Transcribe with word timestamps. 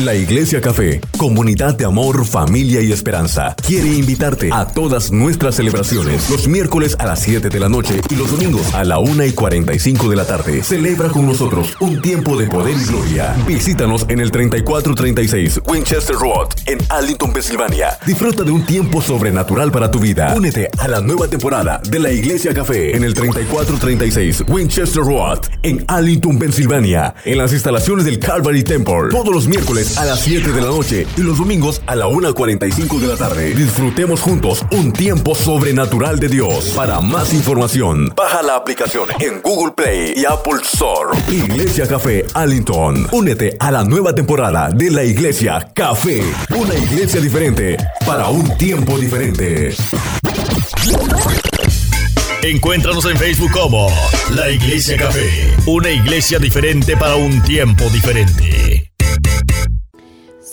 La 0.00 0.12
Iglesia 0.12 0.60
Café, 0.60 1.00
comunidad 1.16 1.76
de 1.76 1.84
amor, 1.84 2.26
familia 2.26 2.80
y 2.80 2.90
esperanza, 2.90 3.54
quiere 3.64 3.86
invitarte 3.86 4.50
a 4.52 4.66
todas 4.66 5.12
nuestras 5.12 5.54
celebraciones 5.54 6.28
los 6.30 6.48
miércoles 6.48 6.96
a 6.98 7.06
las 7.06 7.20
7 7.20 7.48
de 7.48 7.60
la 7.60 7.68
noche 7.68 8.00
y 8.10 8.16
los 8.16 8.28
domingos 8.28 8.74
a 8.74 8.82
la 8.82 8.98
1 8.98 9.24
y 9.24 9.30
45 9.30 10.08
de 10.08 10.16
la 10.16 10.26
tarde. 10.26 10.64
Celebra 10.64 11.10
con 11.10 11.26
nosotros 11.26 11.76
un 11.78 12.02
tiempo 12.02 12.36
de 12.36 12.48
poder 12.48 12.76
y 12.76 12.84
gloria. 12.86 13.36
Visítanos 13.46 14.04
en 14.08 14.18
el 14.18 14.32
3436 14.32 15.60
Winchester 15.68 16.16
Road 16.16 16.48
en 16.66 16.78
Arlington, 16.88 17.32
Pensilvania. 17.32 17.96
Disfruta 18.04 18.42
de 18.42 18.50
un 18.50 18.66
tiempo 18.66 19.00
sobrenatural 19.00 19.70
para 19.70 19.92
tu 19.92 20.00
vida. 20.00 20.34
Únete 20.36 20.70
a 20.76 20.88
la 20.88 21.00
nueva 21.00 21.28
temporada 21.28 21.80
de 21.88 22.00
la 22.00 22.10
Iglesia 22.10 22.52
Café 22.52 22.96
en 22.96 23.04
el 23.04 23.14
3436 23.14 24.46
Winchester 24.48 25.04
Road 25.04 25.38
en 25.62 25.84
Arlington, 25.86 26.36
Pensilvania, 26.36 27.14
en 27.24 27.38
las 27.38 27.52
instalaciones 27.52 28.06
del 28.06 28.18
Calvary 28.18 28.64
Temple. 28.64 29.10
Todos 29.12 29.32
los 29.32 29.46
miércoles 29.46 29.83
a 29.98 30.04
las 30.04 30.20
7 30.20 30.52
de 30.52 30.60
la 30.60 30.68
noche 30.68 31.06
y 31.16 31.20
los 31.20 31.38
domingos 31.38 31.82
a 31.86 31.94
la 31.94 32.06
1.45 32.06 32.98
de 32.98 33.06
la 33.06 33.16
tarde. 33.16 33.54
Disfrutemos 33.54 34.20
juntos 34.20 34.64
un 34.72 34.92
tiempo 34.92 35.34
sobrenatural 35.34 36.18
de 36.18 36.28
Dios. 36.28 36.72
Para 36.74 37.00
más 37.00 37.32
información, 37.34 38.12
baja 38.16 38.42
la 38.42 38.56
aplicación 38.56 39.08
en 39.20 39.42
Google 39.42 39.72
Play 39.76 40.14
y 40.16 40.24
Apple 40.24 40.60
Store. 40.62 41.18
Iglesia 41.28 41.86
Café 41.86 42.24
Allington. 42.34 43.06
Únete 43.12 43.56
a 43.60 43.70
la 43.70 43.84
nueva 43.84 44.14
temporada 44.14 44.70
de 44.70 44.90
la 44.90 45.04
Iglesia 45.04 45.70
Café. 45.74 46.22
Una 46.56 46.74
iglesia 46.74 47.20
diferente 47.20 47.76
para 48.06 48.28
un 48.28 48.56
tiempo 48.56 48.98
diferente. 48.98 49.74
Encuéntranos 52.42 53.06
en 53.06 53.16
Facebook 53.16 53.52
como 53.52 53.88
La 54.34 54.50
Iglesia 54.50 54.98
Café, 54.98 55.56
una 55.66 55.90
iglesia 55.90 56.38
diferente 56.38 56.94
para 56.94 57.16
un 57.16 57.42
tiempo 57.42 57.88
diferente. 57.88 58.93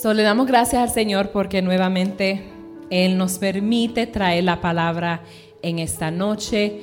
So, 0.02 0.16
le 0.16 0.23
damos 0.23 0.48
gracias 0.48 0.82
al 0.82 0.90
Señor 0.90 1.30
porque 1.30 1.62
nuevamente 1.62 2.41
Él 2.90 3.20
nos 3.20 3.38
permite 3.38 4.08
traer 4.08 4.46
la 4.46 4.60
palabra 4.60 5.21
en 5.62 5.77
esta 5.77 6.10
noche. 6.10 6.82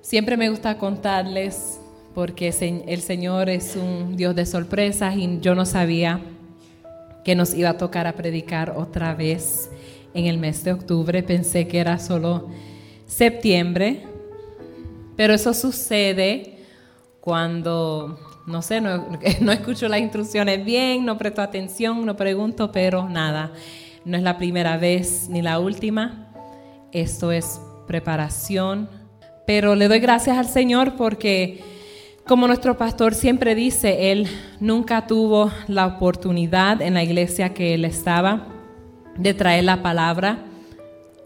Siempre 0.00 0.36
me 0.36 0.50
gusta 0.50 0.76
contarles 0.76 1.78
porque 2.12 2.48
el 2.88 3.00
Señor 3.02 3.50
es 3.50 3.76
un 3.76 4.16
Dios 4.16 4.34
de 4.34 4.46
sorpresas 4.46 5.14
y 5.16 5.38
yo 5.38 5.54
no 5.54 5.64
sabía 5.64 6.20
que 7.24 7.36
nos 7.36 7.54
iba 7.54 7.68
a 7.68 7.78
tocar 7.78 8.08
a 8.08 8.14
predicar 8.14 8.70
otra 8.76 9.14
vez 9.14 9.70
en 10.12 10.26
el 10.26 10.38
mes 10.38 10.64
de 10.64 10.72
octubre. 10.72 11.22
Pensé 11.22 11.68
que 11.68 11.78
era 11.78 12.00
solo 12.00 12.48
septiembre, 13.06 14.02
pero 15.14 15.34
eso 15.34 15.54
sucede 15.54 16.58
cuando 17.20 18.33
no 18.46 18.62
sé, 18.62 18.80
no, 18.80 19.06
no, 19.40 19.52
escucho 19.52 19.88
las 19.88 20.00
instrucciones 20.00 20.64
bien, 20.64 21.04
no 21.04 21.16
presto 21.18 21.42
atención, 21.42 22.04
no 22.04 22.16
pregunto, 22.16 22.70
pero 22.72 23.08
nada, 23.08 23.52
no 24.04 24.16
es 24.16 24.22
la 24.22 24.36
primera 24.36 24.76
vez 24.76 25.28
ni 25.28 25.42
la 25.42 25.58
última. 25.58 26.28
Esto 26.92 27.32
es 27.32 27.60
preparación. 27.86 28.88
Pero 29.46 29.74
le 29.74 29.88
doy 29.88 29.98
gracias 29.98 30.38
al 30.38 30.48
Señor 30.48 30.94
porque, 30.96 31.60
como 32.26 32.46
nuestro 32.46 32.76
pastor 32.76 33.14
siempre 33.14 33.54
dice, 33.54 34.12
él 34.12 34.26
nunca 34.60 35.06
tuvo 35.06 35.50
la 35.68 35.86
oportunidad 35.86 36.80
en 36.80 36.94
la 36.94 37.02
iglesia 37.02 37.52
que 37.52 37.74
él 37.74 37.84
estaba 37.84 38.46
de 39.16 39.34
traer 39.34 39.64
la 39.64 39.82
palabra 39.82 40.38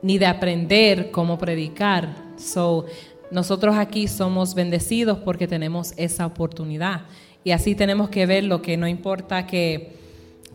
ni 0.03 0.19
de 0.19 0.27
aprender 0.27 1.11
cómo 1.11 1.39
predicar. 1.39 2.09
So, 2.37 2.87
nosotros 3.31 3.77
aquí 3.77 4.09
somos 4.09 4.55
bendecidos 4.55 5.19
porque 5.19 5.47
tenemos 5.47 5.93
esa 5.97 6.27
oportunidad. 6.27 7.03
Y 7.45 7.51
así 7.51 7.75
tenemos 7.75 8.09
que 8.09 8.27
ver 8.27 8.45
lo 8.45 8.63
que 8.63 8.77
no 8.77 8.89
importa 8.89 9.47
que 9.47 9.97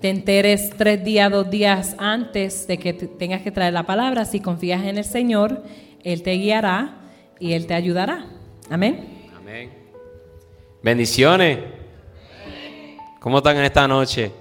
te 0.02 0.09
enteres 0.09 0.71
tres 0.75 1.03
días, 1.03 1.31
dos 1.31 1.49
días 1.49 1.95
antes 1.97 2.67
de 2.67 2.77
que 2.77 2.94
tengas 2.94 3.41
que 3.41 3.51
traer 3.51 3.73
la 3.73 3.83
palabra. 3.83 4.25
Si 4.25 4.39
confías 4.39 4.83
en 4.83 4.97
el 4.97 5.05
Señor, 5.05 5.63
Él 6.03 6.23
te 6.23 6.34
guiará 6.34 6.97
y 7.39 7.53
Él 7.53 7.67
te 7.67 7.73
ayudará. 7.73 8.25
Amén. 8.69 9.29
Amén. 9.38 9.72
Bendiciones. 10.81 11.59
¿Cómo 13.19 13.38
están 13.38 13.55
en 13.57 13.63
esta 13.63 13.88
noche? 13.88 14.31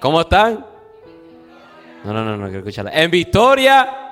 ¿Cómo 0.00 0.20
están? 0.20 0.66
No, 2.04 2.12
no, 2.12 2.24
no, 2.24 2.36
no 2.36 2.44
quiero 2.44 2.58
escucharla. 2.58 2.90
En 2.92 3.10
victoria. 3.10 4.03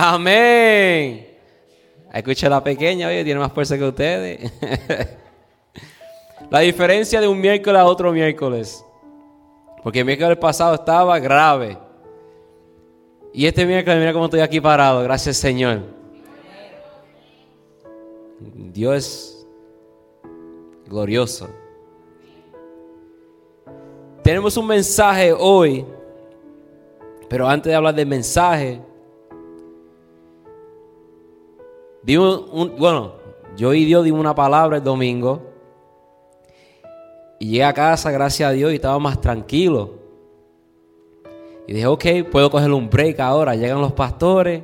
Amén. 0.00 1.26
Escucha 2.14 2.48
la 2.48 2.62
pequeña, 2.62 3.08
oye, 3.08 3.24
tiene 3.24 3.40
más 3.40 3.52
fuerza 3.52 3.76
que 3.76 3.82
ustedes. 3.82 4.52
la 6.50 6.60
diferencia 6.60 7.20
de 7.20 7.26
un 7.26 7.40
miércoles 7.40 7.80
a 7.80 7.84
otro 7.84 8.12
miércoles. 8.12 8.84
Porque 9.82 9.98
el 9.98 10.04
miércoles 10.04 10.38
pasado 10.38 10.76
estaba 10.76 11.18
grave. 11.18 11.76
Y 13.34 13.44
este 13.44 13.66
miércoles, 13.66 13.98
mira 13.98 14.12
cómo 14.12 14.26
estoy 14.26 14.38
aquí 14.38 14.60
parado. 14.60 15.02
Gracias, 15.02 15.36
Señor. 15.36 15.82
Dios 18.38 19.44
glorioso. 20.86 21.48
Tenemos 24.22 24.56
un 24.56 24.68
mensaje 24.68 25.32
hoy. 25.32 25.84
Pero 27.28 27.48
antes 27.48 27.68
de 27.68 27.74
hablar 27.74 27.96
del 27.96 28.06
mensaje, 28.06 28.80
bueno, 32.04 33.14
yo 33.56 33.74
y 33.74 33.84
Dios 33.84 34.04
dimos 34.04 34.20
una 34.20 34.34
palabra 34.34 34.76
el 34.78 34.84
domingo. 34.84 35.42
Y 37.40 37.50
llegué 37.50 37.64
a 37.64 37.72
casa, 37.72 38.10
gracias 38.10 38.48
a 38.48 38.52
Dios, 38.52 38.72
y 38.72 38.76
estaba 38.76 38.98
más 38.98 39.20
tranquilo. 39.20 39.98
Y 41.66 41.74
dije, 41.74 41.86
ok, 41.86 42.04
puedo 42.30 42.50
coger 42.50 42.72
un 42.72 42.88
break 42.88 43.20
ahora. 43.20 43.54
Llegan 43.54 43.80
los 43.80 43.92
pastores. 43.92 44.62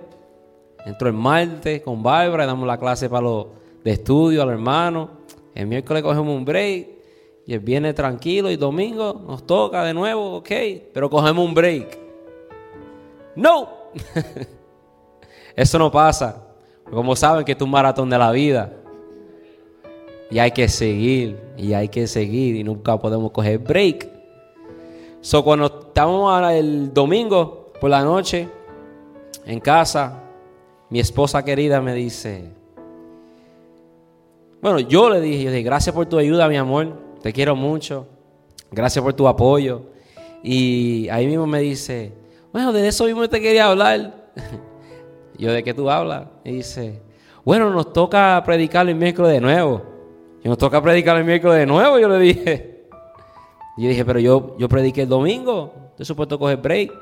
Entro 0.86 1.08
el 1.08 1.14
martes 1.14 1.82
con 1.82 2.02
Bárbara, 2.02 2.46
damos 2.46 2.66
la 2.66 2.78
clase 2.78 3.08
para 3.08 3.22
los 3.22 3.46
de 3.84 3.92
estudio 3.92 4.42
a 4.42 4.46
los 4.46 4.54
hermanos. 4.54 5.10
El 5.54 5.66
miércoles 5.66 6.02
cogemos 6.02 6.34
un 6.34 6.44
break. 6.44 6.88
Y 7.46 7.52
el 7.52 7.60
viernes 7.60 7.94
tranquilo. 7.94 8.50
Y 8.50 8.56
domingo 8.56 9.22
nos 9.26 9.46
toca 9.46 9.84
de 9.84 9.92
nuevo, 9.92 10.36
ok. 10.36 10.50
Pero 10.92 11.10
cogemos 11.10 11.44
un 11.44 11.54
break. 11.54 11.98
No. 13.36 13.68
Eso 15.56 15.78
no 15.78 15.92
pasa. 15.92 16.53
Como 16.90 17.16
saben 17.16 17.44
que 17.44 17.52
es 17.52 17.60
un 17.60 17.70
maratón 17.70 18.10
de 18.10 18.18
la 18.18 18.30
vida. 18.30 18.72
Y 20.30 20.38
hay 20.38 20.50
que 20.50 20.68
seguir, 20.68 21.38
y 21.56 21.72
hay 21.74 21.88
que 21.88 22.06
seguir, 22.06 22.56
y 22.56 22.64
nunca 22.64 22.98
podemos 22.98 23.30
coger 23.30 23.58
break. 23.58 24.08
So, 25.20 25.42
cuando 25.44 25.66
estamos 25.66 26.52
el 26.52 26.92
domingo 26.92 27.72
por 27.80 27.90
la 27.90 28.02
noche 28.02 28.48
en 29.46 29.60
casa, 29.60 30.22
mi 30.90 31.00
esposa 31.00 31.44
querida 31.44 31.80
me 31.80 31.94
dice, 31.94 32.50
bueno, 34.60 34.80
yo 34.80 35.10
le 35.10 35.20
dije, 35.20 35.44
yo 35.44 35.50
dije, 35.50 35.62
gracias 35.62 35.94
por 35.94 36.06
tu 36.06 36.18
ayuda, 36.18 36.48
mi 36.48 36.56
amor, 36.56 36.92
te 37.22 37.32
quiero 37.32 37.54
mucho, 37.54 38.06
gracias 38.70 39.02
por 39.02 39.14
tu 39.14 39.28
apoyo. 39.28 39.82
Y 40.42 41.08
ahí 41.08 41.26
mismo 41.26 41.46
me 41.46 41.60
dice, 41.60 42.12
bueno, 42.52 42.72
de 42.72 42.86
eso 42.86 43.04
mismo 43.04 43.28
te 43.28 43.40
quería 43.40 43.66
hablar. 43.66 44.32
Yo, 45.36 45.52
¿de 45.52 45.62
qué 45.62 45.74
tú 45.74 45.90
hablas? 45.90 46.26
Y 46.44 46.52
dice, 46.52 47.02
bueno, 47.44 47.70
nos 47.70 47.92
toca 47.92 48.40
predicar 48.44 48.88
el 48.88 48.94
miércoles 48.94 49.32
de 49.32 49.40
nuevo. 49.40 49.82
Y 50.42 50.48
nos 50.48 50.58
toca 50.58 50.80
predicar 50.82 51.16
el 51.16 51.24
miércoles 51.24 51.58
de 51.58 51.66
nuevo, 51.66 51.98
yo 51.98 52.08
le 52.08 52.18
dije. 52.18 52.86
Y 53.76 53.82
yo 53.84 53.88
dije, 53.88 54.04
pero 54.04 54.20
yo, 54.20 54.56
yo 54.58 54.68
prediqué 54.68 55.02
el 55.02 55.08
domingo. 55.08 55.72
Estoy 55.90 56.06
supuesto 56.06 56.38
coger 56.38 56.58
break. 56.58 56.92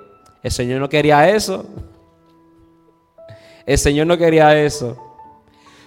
El 0.42 0.50
Señor 0.50 0.80
no 0.80 0.88
quería 0.88 1.28
eso. 1.28 1.64
El 3.64 3.78
Señor 3.78 4.06
no 4.06 4.16
quería 4.16 4.58
eso. 4.60 4.96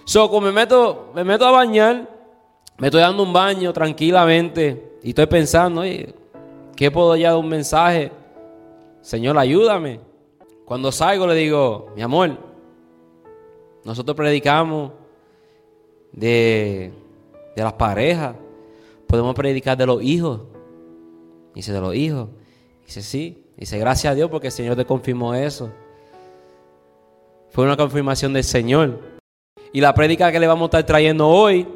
So, 0.04 0.30
como 0.30 0.46
me 0.46 0.52
meto, 0.52 1.10
me 1.14 1.24
meto 1.24 1.44
a 1.46 1.50
bañar, 1.50 2.08
me 2.78 2.86
estoy 2.86 3.00
dando 3.00 3.22
un 3.22 3.32
baño 3.32 3.72
tranquilamente 3.72 4.98
y 5.02 5.08
estoy 5.10 5.26
pensando, 5.26 5.80
oye, 5.80 6.14
¿qué 6.76 6.90
puedo 6.90 7.16
ya 7.16 7.30
dar 7.30 7.38
un 7.38 7.48
mensaje? 7.48 8.12
Señor, 9.00 9.36
ayúdame. 9.36 10.00
Cuando 10.66 10.90
salgo 10.90 11.28
le 11.28 11.36
digo, 11.36 11.92
mi 11.94 12.02
amor, 12.02 12.36
nosotros 13.84 14.16
predicamos 14.16 14.90
de, 16.10 16.92
las 17.54 17.72
parejas, 17.74 18.34
podemos 19.06 19.32
predicar 19.36 19.78
de 19.78 19.86
los 19.86 20.02
hijos. 20.02 20.40
Dice, 21.54 21.72
de 21.72 21.80
los 21.80 21.94
hijos. 21.94 22.28
Dice, 22.84 23.00
sí. 23.00 23.44
Dice, 23.56 23.78
gracias 23.78 24.10
a 24.10 24.14
Dios 24.16 24.28
porque 24.28 24.48
el 24.48 24.52
Señor 24.52 24.74
te 24.74 24.84
confirmó 24.84 25.34
eso. 25.34 25.70
Fue 27.50 27.64
una 27.64 27.76
confirmación 27.76 28.32
del 28.32 28.42
Señor. 28.44 29.00
Y 29.72 29.80
la 29.80 29.94
prédica 29.94 30.32
que 30.32 30.40
le 30.40 30.48
vamos 30.48 30.64
a 30.64 30.66
estar 30.66 30.84
trayendo 30.86 31.28
hoy 31.28 31.68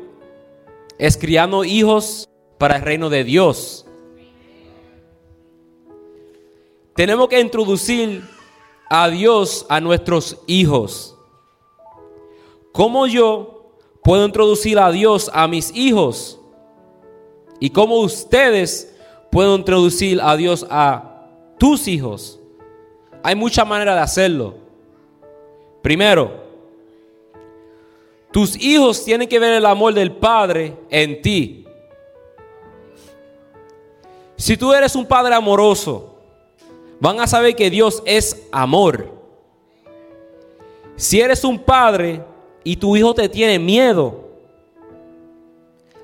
es 0.98 1.16
criando 1.16 1.62
hijos 1.62 2.28
para 2.58 2.74
el 2.74 2.82
reino 2.82 3.08
de 3.08 3.22
Dios. 3.22 3.86
Tenemos 6.96 7.28
que 7.28 7.40
introducir 7.40 8.24
a 8.90 9.08
Dios 9.08 9.64
a 9.70 9.80
nuestros 9.80 10.36
hijos. 10.46 11.16
¿Cómo 12.72 13.06
yo 13.06 13.72
puedo 14.02 14.26
introducir 14.26 14.78
a 14.78 14.90
Dios 14.90 15.30
a 15.32 15.48
mis 15.48 15.74
hijos? 15.74 16.40
y 17.60 17.68
cómo 17.70 17.98
ustedes 17.98 18.92
pueden 19.30 19.52
introducir 19.52 20.18
a 20.20 20.34
Dios 20.36 20.66
a 20.68 21.26
tus 21.58 21.86
hijos. 21.86 22.40
Hay 23.22 23.36
muchas 23.36 23.66
maneras 23.68 23.94
de 23.94 24.00
hacerlo. 24.00 24.54
Primero, 25.82 26.40
tus 28.32 28.56
hijos 28.56 29.04
tienen 29.04 29.28
que 29.28 29.38
ver 29.38 29.52
el 29.52 29.66
amor 29.66 29.92
del 29.92 30.10
Padre 30.10 30.74
en 30.88 31.20
ti. 31.20 31.66
Si 34.36 34.56
tú 34.56 34.72
eres 34.72 34.96
un 34.96 35.04
padre 35.04 35.34
amoroso, 35.34 36.09
van 37.00 37.18
a 37.18 37.26
saber 37.26 37.56
que 37.56 37.70
Dios 37.70 38.02
es 38.04 38.46
amor. 38.52 39.08
Si 40.96 41.20
eres 41.20 41.42
un 41.44 41.58
padre 41.58 42.22
y 42.62 42.76
tu 42.76 42.94
hijo 42.94 43.14
te 43.14 43.28
tiene 43.28 43.58
miedo, 43.58 44.28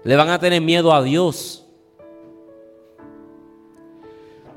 le 0.03 0.17
van 0.17 0.31
a 0.31 0.39
tener 0.39 0.61
miedo 0.61 0.93
a 0.93 1.03
Dios. 1.03 1.65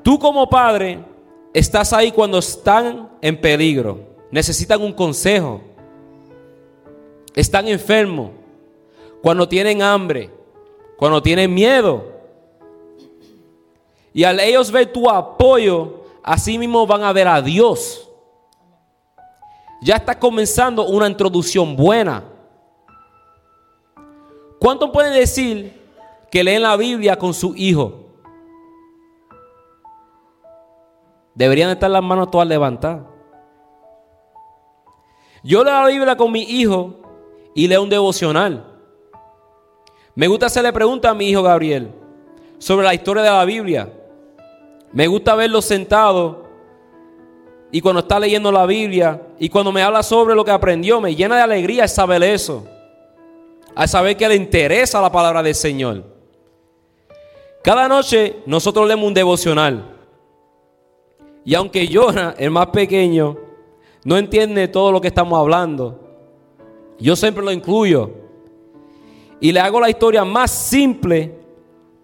Tú 0.02 0.18
como 0.18 0.48
padre 0.48 0.98
estás 1.52 1.92
ahí 1.92 2.10
cuando 2.10 2.38
están 2.38 3.10
en 3.20 3.38
peligro, 3.38 4.00
necesitan 4.30 4.80
un 4.80 4.94
consejo, 4.94 5.60
están 7.34 7.68
enfermos, 7.68 8.30
cuando 9.20 9.46
tienen 9.46 9.82
hambre, 9.82 10.30
cuando 10.96 11.22
tienen 11.22 11.52
miedo. 11.52 12.04
Y 14.14 14.24
al 14.24 14.40
ellos 14.40 14.70
ver 14.70 14.90
tu 14.90 15.08
apoyo, 15.08 15.99
así 16.22 16.58
mismo 16.58 16.86
van 16.86 17.04
a 17.04 17.12
ver 17.12 17.28
a 17.28 17.40
Dios. 17.40 18.08
Ya 19.82 19.96
está 19.96 20.18
comenzando 20.18 20.86
una 20.86 21.06
introducción 21.06 21.74
buena. 21.74 22.24
¿Cuánto 24.58 24.92
pueden 24.92 25.14
decir 25.14 25.80
que 26.30 26.44
leen 26.44 26.62
la 26.62 26.76
Biblia 26.76 27.16
con 27.16 27.32
su 27.32 27.54
hijo? 27.56 28.00
Deberían 31.34 31.70
estar 31.70 31.90
las 31.90 32.02
manos 32.02 32.30
todas 32.30 32.46
levantadas. 32.46 33.02
Yo 35.42 35.64
leo 35.64 35.72
la 35.72 35.86
Biblia 35.86 36.16
con 36.16 36.30
mi 36.30 36.42
hijo 36.42 36.96
y 37.54 37.66
leo 37.66 37.82
un 37.82 37.88
devocional. 37.88 38.66
Me 40.14 40.28
gusta 40.28 40.46
hacerle 40.46 40.72
preguntas 40.72 41.10
a 41.10 41.14
mi 41.14 41.30
hijo 41.30 41.42
Gabriel 41.42 41.90
sobre 42.58 42.84
la 42.84 42.92
historia 42.92 43.22
de 43.22 43.30
la 43.30 43.44
Biblia. 43.46 43.99
Me 44.92 45.06
gusta 45.06 45.34
verlo 45.34 45.62
sentado 45.62 46.48
y 47.72 47.80
cuando 47.80 48.00
está 48.00 48.18
leyendo 48.18 48.50
la 48.50 48.66
Biblia 48.66 49.22
y 49.38 49.48
cuando 49.48 49.70
me 49.70 49.82
habla 49.82 50.02
sobre 50.02 50.34
lo 50.34 50.44
que 50.44 50.50
aprendió, 50.50 51.00
me 51.00 51.14
llena 51.14 51.36
de 51.36 51.42
alegría 51.42 51.86
saber 51.86 52.22
eso. 52.22 52.64
Al 53.74 53.88
saber 53.88 54.16
que 54.16 54.28
le 54.28 54.34
interesa 54.34 55.00
la 55.00 55.12
palabra 55.12 55.42
del 55.42 55.54
Señor. 55.54 56.02
Cada 57.62 57.86
noche 57.88 58.38
nosotros 58.46 58.88
leemos 58.88 59.06
un 59.06 59.14
devocional. 59.14 59.84
Y 61.44 61.54
aunque 61.54 61.88
Jonah, 61.90 62.34
el 62.36 62.50
más 62.50 62.66
pequeño, 62.68 63.36
no 64.04 64.18
entiende 64.18 64.66
todo 64.66 64.90
lo 64.90 65.00
que 65.00 65.08
estamos 65.08 65.38
hablando, 65.38 66.00
yo 66.98 67.14
siempre 67.14 67.44
lo 67.44 67.52
incluyo. 67.52 68.10
Y 69.40 69.52
le 69.52 69.60
hago 69.60 69.80
la 69.80 69.88
historia 69.88 70.24
más 70.24 70.50
simple 70.50 71.34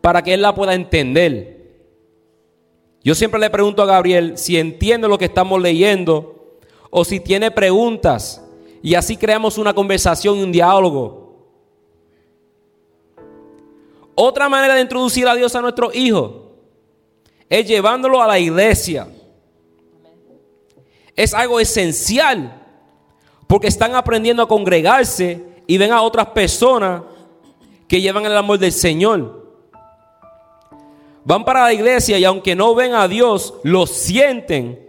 para 0.00 0.22
que 0.22 0.34
él 0.34 0.42
la 0.42 0.54
pueda 0.54 0.74
entender. 0.74 1.55
Yo 3.06 3.14
siempre 3.14 3.38
le 3.38 3.48
pregunto 3.48 3.82
a 3.82 3.86
Gabriel 3.86 4.36
si 4.36 4.58
entiende 4.58 5.06
lo 5.06 5.16
que 5.16 5.26
estamos 5.26 5.62
leyendo 5.62 6.58
o 6.90 7.04
si 7.04 7.20
tiene 7.20 7.52
preguntas. 7.52 8.42
Y 8.82 8.94
así 8.94 9.16
creamos 9.16 9.58
una 9.58 9.72
conversación 9.72 10.38
y 10.38 10.42
un 10.42 10.50
diálogo. 10.50 11.36
Otra 14.16 14.48
manera 14.48 14.74
de 14.74 14.80
introducir 14.80 15.28
a 15.28 15.36
Dios 15.36 15.54
a 15.54 15.60
nuestros 15.60 15.94
hijos 15.94 16.32
es 17.48 17.68
llevándolo 17.68 18.20
a 18.20 18.26
la 18.26 18.40
iglesia 18.40 19.08
es 21.16 21.32
algo 21.32 21.58
esencial 21.58 22.62
porque 23.46 23.68
están 23.68 23.94
aprendiendo 23.94 24.42
a 24.42 24.48
congregarse 24.48 25.42
y 25.66 25.78
ven 25.78 25.90
a 25.90 26.02
otras 26.02 26.26
personas 26.26 27.02
que 27.88 28.00
llevan 28.00 28.26
el 28.26 28.36
amor 28.36 28.58
del 28.58 28.72
Señor. 28.72 29.35
Van 31.26 31.44
para 31.44 31.64
la 31.64 31.72
iglesia 31.72 32.18
y 32.20 32.24
aunque 32.24 32.54
no 32.54 32.72
ven 32.76 32.94
a 32.94 33.08
Dios, 33.08 33.54
lo 33.64 33.84
sienten. 33.84 34.88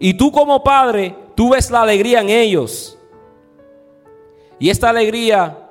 Y 0.00 0.14
tú 0.14 0.32
como 0.32 0.64
padre, 0.64 1.14
tú 1.36 1.50
ves 1.50 1.70
la 1.70 1.82
alegría 1.82 2.20
en 2.20 2.28
ellos. 2.28 2.98
Y 4.58 4.68
esta 4.68 4.90
alegría 4.90 5.70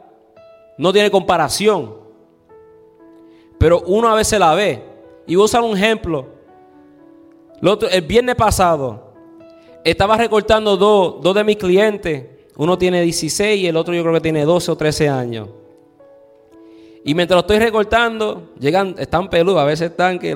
no 0.78 0.94
tiene 0.94 1.12
comparación. 1.12 1.98
Pero 3.58 3.82
uno 3.88 4.08
a 4.08 4.16
veces 4.16 4.40
la 4.40 4.56
ve. 4.56 4.86
Y 5.28 5.36
voy 5.36 5.44
a 5.44 5.46
usar 5.46 5.62
un 5.64 5.76
ejemplo. 5.76 6.28
El 7.92 8.02
viernes 8.04 8.36
pasado, 8.36 9.14
estaba 9.84 10.16
recortando 10.16 10.78
dos, 10.78 11.36
de 11.36 11.44
mis 11.44 11.58
clientes. 11.58 12.26
Uno 12.56 12.78
tiene 12.78 13.02
16 13.02 13.62
y 13.62 13.68
el 13.68 13.76
otro 13.76 13.94
yo 13.94 14.02
creo 14.02 14.14
que 14.14 14.22
tiene 14.22 14.46
12 14.46 14.72
o 14.72 14.78
13 14.78 15.10
años. 15.10 15.50
Y 17.04 17.16
mientras 17.16 17.36
lo 17.36 17.42
estoy 17.42 17.60
recortando, 17.60 18.52
llegan, 18.60 18.96
están 18.98 19.30
peludos, 19.30 19.60
a 19.62 19.66
veces 19.66 19.92
están 19.92 20.20
que 20.20 20.36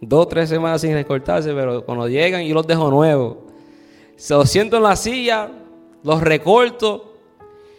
dos 0.00 0.24
o 0.24 0.28
tres 0.28 0.48
semanas 0.48 0.80
sin 0.80 0.92
recortarse, 0.94 1.52
pero 1.52 1.84
cuando 1.84 2.08
llegan 2.08 2.42
yo 2.42 2.54
los 2.54 2.66
dejo 2.66 2.90
nuevos. 2.90 3.36
Se 4.16 4.34
los 4.34 4.48
siento 4.48 4.78
en 4.78 4.84
la 4.84 4.96
silla, 4.96 5.50
los 6.02 6.20
recorto 6.20 7.14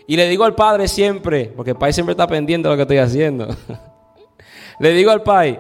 y 0.05 0.15
le 0.15 0.27
digo 0.27 0.43
al 0.43 0.55
padre 0.55 0.87
siempre, 0.87 1.51
porque 1.55 1.71
el 1.71 1.77
padre 1.77 1.93
siempre 1.93 2.13
está 2.13 2.27
pendiente 2.27 2.67
de 2.67 2.73
lo 2.73 2.77
que 2.77 2.81
estoy 2.83 2.97
haciendo. 2.97 3.47
le 4.79 4.93
digo 4.93 5.11
al 5.11 5.23
padre, 5.23 5.59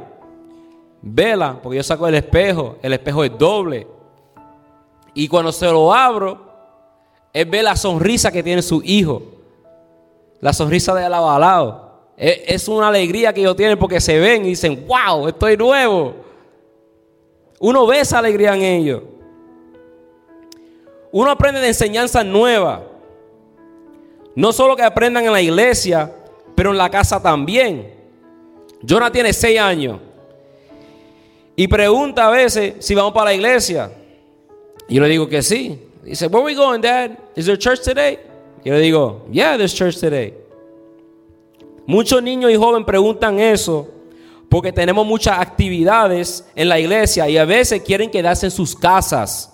vela, 1.01 1.59
porque 1.61 1.77
yo 1.77 1.83
saco 1.83 2.07
el 2.07 2.15
espejo, 2.15 2.77
el 2.81 2.93
espejo 2.93 3.23
es 3.23 3.37
doble. 3.37 3.87
Y 5.13 5.27
cuando 5.27 5.51
se 5.51 5.65
lo 5.65 5.93
abro, 5.93 6.49
él 7.33 7.45
ve 7.45 7.61
la 7.61 7.75
sonrisa 7.75 8.31
que 8.31 8.43
tiene 8.43 8.61
su 8.61 8.81
hijo. 8.83 9.21
La 10.39 10.53
sonrisa 10.53 10.95
de 10.95 11.03
alabalado. 11.03 11.88
Es 12.19 12.67
una 12.67 12.89
alegría 12.89 13.31
que 13.31 13.39
ellos 13.39 13.55
tienen 13.55 13.79
porque 13.79 14.01
se 14.01 14.19
ven 14.19 14.43
y 14.43 14.49
dicen, 14.49 14.85
wow, 14.85 15.29
estoy 15.29 15.55
nuevo. 15.55 16.15
Uno 17.59 17.87
ve 17.87 18.01
esa 18.01 18.19
alegría 18.19 18.55
en 18.55 18.61
ellos. 18.61 19.03
Uno 21.13 21.31
aprende 21.31 21.61
de 21.61 21.69
enseñanzas 21.69 22.25
nuevas. 22.25 22.81
No 24.35 24.51
solo 24.51 24.75
que 24.75 24.83
aprendan 24.83 25.25
en 25.25 25.31
la 25.31 25.41
iglesia, 25.41 26.13
pero 26.55 26.71
en 26.71 26.77
la 26.77 26.89
casa 26.89 27.21
también. 27.21 27.93
Jonah 28.87 29.11
tiene 29.11 29.31
seis 29.31 29.57
años. 29.57 29.99
Y 31.55 31.69
pregunta 31.69 32.27
a 32.27 32.31
veces 32.31 32.75
si 32.79 32.95
vamos 32.95 33.13
para 33.13 33.27
la 33.27 33.33
iglesia. 33.33 33.91
Y 34.89 34.95
yo 34.95 35.01
le 35.01 35.07
digo 35.07 35.29
que 35.29 35.41
sí. 35.41 35.79
Dice, 36.03 36.27
where 36.27 36.43
are 36.43 36.45
we 36.45 36.53
going, 36.53 36.81
Dad? 36.81 37.11
Is 37.37 37.45
there 37.45 37.57
church 37.57 37.81
today? 37.81 38.19
Y 38.65 38.69
yo 38.69 38.75
le 38.75 38.81
digo, 38.81 39.25
yeah, 39.31 39.55
there's 39.55 39.73
church 39.73 39.97
today. 39.99 40.33
Muchos 41.89 42.21
niños 42.21 42.51
y 42.51 42.55
jóvenes 42.55 42.85
preguntan 42.85 43.39
eso 43.39 43.87
porque 44.47 44.71
tenemos 44.71 45.07
muchas 45.07 45.39
actividades 45.39 46.47
en 46.53 46.69
la 46.69 46.79
iglesia 46.79 47.27
y 47.27 47.35
a 47.35 47.45
veces 47.45 47.81
quieren 47.81 48.11
quedarse 48.11 48.45
en 48.45 48.51
sus 48.51 48.75
casas. 48.75 49.51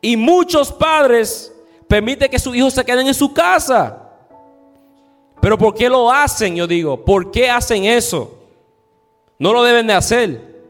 Y 0.00 0.16
muchos 0.16 0.72
padres 0.72 1.54
permiten 1.86 2.28
que 2.28 2.40
sus 2.40 2.56
hijos 2.56 2.74
se 2.74 2.84
queden 2.84 3.06
en 3.06 3.14
su 3.14 3.32
casa. 3.32 4.02
Pero 5.40 5.56
¿por 5.56 5.74
qué 5.74 5.88
lo 5.88 6.10
hacen? 6.10 6.56
Yo 6.56 6.66
digo, 6.66 7.04
¿por 7.04 7.30
qué 7.30 7.48
hacen 7.48 7.84
eso? 7.84 8.36
No 9.38 9.52
lo 9.52 9.62
deben 9.62 9.86
de 9.86 9.92
hacer. 9.92 10.60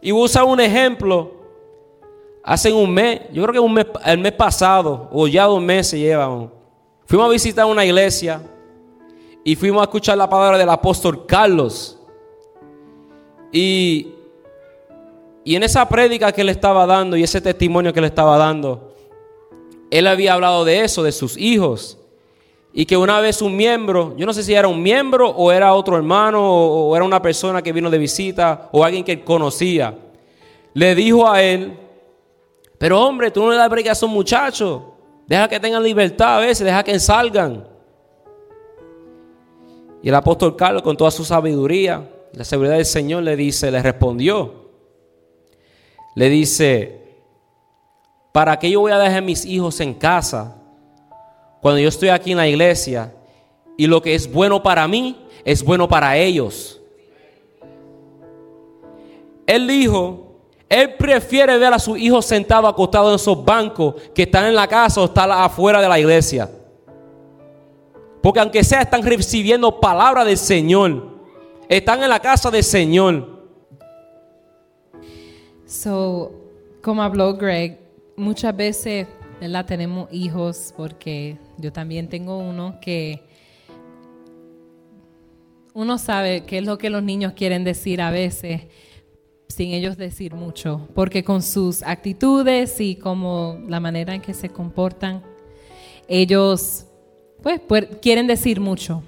Y 0.00 0.10
voy 0.10 0.22
a 0.22 0.24
usar 0.24 0.44
un 0.44 0.58
ejemplo. 0.58 1.32
Hace 2.42 2.72
un 2.72 2.90
mes, 2.94 3.20
yo 3.30 3.42
creo 3.42 3.52
que 3.52 3.60
un 3.60 3.74
mes, 3.74 3.86
el 4.06 4.16
mes 4.16 4.32
pasado, 4.32 5.06
o 5.12 5.28
ya 5.28 5.44
dos 5.44 5.60
meses 5.60 6.00
llevamos, 6.00 6.55
fuimos 7.06 7.26
a 7.26 7.30
visitar 7.30 7.64
una 7.66 7.84
iglesia 7.84 8.42
y 9.44 9.56
fuimos 9.56 9.80
a 9.80 9.84
escuchar 9.84 10.18
la 10.18 10.28
palabra 10.28 10.58
del 10.58 10.68
apóstol 10.68 11.24
Carlos. 11.26 11.98
Y, 13.52 14.12
y 15.44 15.54
en 15.54 15.62
esa 15.62 15.88
prédica 15.88 16.32
que 16.32 16.40
él 16.42 16.48
estaba 16.48 16.84
dando 16.84 17.16
y 17.16 17.22
ese 17.22 17.40
testimonio 17.40 17.92
que 17.92 18.00
le 18.00 18.08
estaba 18.08 18.36
dando, 18.36 18.92
él 19.90 20.06
había 20.06 20.34
hablado 20.34 20.64
de 20.64 20.82
eso, 20.82 21.02
de 21.02 21.12
sus 21.12 21.36
hijos. 21.36 21.98
Y 22.72 22.84
que 22.84 22.96
una 22.96 23.20
vez 23.20 23.40
un 23.40 23.56
miembro, 23.56 24.14
yo 24.18 24.26
no 24.26 24.34
sé 24.34 24.42
si 24.42 24.52
era 24.52 24.68
un 24.68 24.82
miembro 24.82 25.30
o 25.30 25.50
era 25.50 25.72
otro 25.72 25.96
hermano 25.96 26.44
o, 26.44 26.94
era 26.94 27.04
una 27.04 27.22
persona 27.22 27.62
que 27.62 27.72
vino 27.72 27.88
de 27.88 27.98
visita 27.98 28.68
o 28.72 28.84
alguien 28.84 29.02
que 29.02 29.12
él 29.12 29.24
conocía, 29.24 29.96
le 30.74 30.94
dijo 30.94 31.30
a 31.30 31.42
él, 31.42 31.78
pero 32.76 33.00
hombre, 33.00 33.30
tú 33.30 33.42
no 33.42 33.50
le 33.50 33.56
das 33.56 33.70
break 33.70 33.86
a 33.86 33.92
esos 33.92 34.10
muchachos, 34.10 34.82
deja 35.26 35.48
que 35.48 35.60
tengan 35.60 35.82
libertad 35.82 36.36
a 36.36 36.40
veces, 36.40 36.64
deja 36.64 36.82
que 36.82 36.98
salgan. 36.98 37.68
Y 40.02 40.08
el 40.08 40.14
apóstol 40.14 40.56
Carlos 40.56 40.82
con 40.82 40.96
toda 40.96 41.10
su 41.10 41.24
sabiduría, 41.24 42.08
la 42.32 42.44
seguridad 42.44 42.76
del 42.76 42.86
Señor 42.86 43.22
le 43.22 43.36
dice, 43.36 43.70
le 43.70 43.82
respondió, 43.82 44.70
le 46.14 46.28
dice, 46.28 47.00
¿para 48.32 48.58
qué 48.58 48.70
yo 48.70 48.80
voy 48.80 48.92
a 48.92 48.98
dejar 48.98 49.22
mis 49.22 49.44
hijos 49.44 49.80
en 49.80 49.94
casa? 49.94 50.56
cuando 51.66 51.80
yo 51.80 51.88
estoy 51.88 52.10
aquí 52.10 52.30
en 52.30 52.36
la 52.36 52.46
iglesia 52.46 53.12
Y 53.76 53.88
lo 53.88 54.00
que 54.00 54.14
es 54.14 54.32
bueno 54.32 54.62
para 54.62 54.86
mí 54.86 55.16
es 55.44 55.64
bueno 55.64 55.88
para 55.88 56.16
ellos. 56.16 56.80
Él 59.48 59.66
dijo, 59.66 60.25
él 60.68 60.94
prefiere 60.94 61.56
ver 61.58 61.72
a 61.72 61.78
sus 61.78 61.98
hijos 61.98 62.26
sentados 62.26 62.68
acostados 62.68 63.10
en 63.10 63.14
esos 63.16 63.44
bancos 63.44 63.94
que 64.14 64.22
están 64.22 64.46
en 64.46 64.54
la 64.54 64.66
casa 64.66 65.00
o 65.00 65.04
estar 65.04 65.30
afuera 65.30 65.80
de 65.80 65.88
la 65.88 65.98
iglesia. 65.98 66.50
Porque 68.20 68.40
aunque 68.40 68.64
sea, 68.64 68.82
están 68.82 69.02
recibiendo 69.04 69.78
palabra 69.78 70.24
del 70.24 70.36
Señor. 70.36 71.16
Están 71.68 72.02
en 72.02 72.08
la 72.08 72.18
casa 72.18 72.50
del 72.50 72.64
Señor. 72.64 73.36
So, 75.66 76.32
como 76.82 77.02
habló 77.02 77.34
Greg, 77.36 77.78
muchas 78.16 78.56
veces, 78.56 79.06
¿verdad? 79.40 79.66
Tenemos 79.66 80.08
hijos, 80.12 80.74
porque 80.76 81.38
yo 81.58 81.72
también 81.72 82.08
tengo 82.08 82.38
uno 82.38 82.78
que 82.80 83.22
uno 85.74 85.98
sabe 85.98 86.44
qué 86.44 86.58
es 86.58 86.64
lo 86.64 86.78
que 86.78 86.90
los 86.90 87.02
niños 87.02 87.34
quieren 87.34 87.62
decir 87.62 88.00
a 88.00 88.10
veces 88.10 88.62
sin 89.48 89.70
ellos 89.70 89.96
decir 89.96 90.34
mucho, 90.34 90.88
porque 90.94 91.24
con 91.24 91.42
sus 91.42 91.82
actitudes 91.82 92.80
y 92.80 92.96
como 92.96 93.58
la 93.68 93.80
manera 93.80 94.14
en 94.14 94.20
que 94.20 94.34
se 94.34 94.48
comportan, 94.48 95.22
ellos 96.08 96.86
pues, 97.42 97.60
quieren 98.02 98.26
decir 98.26 98.60
mucho. 98.60 99.02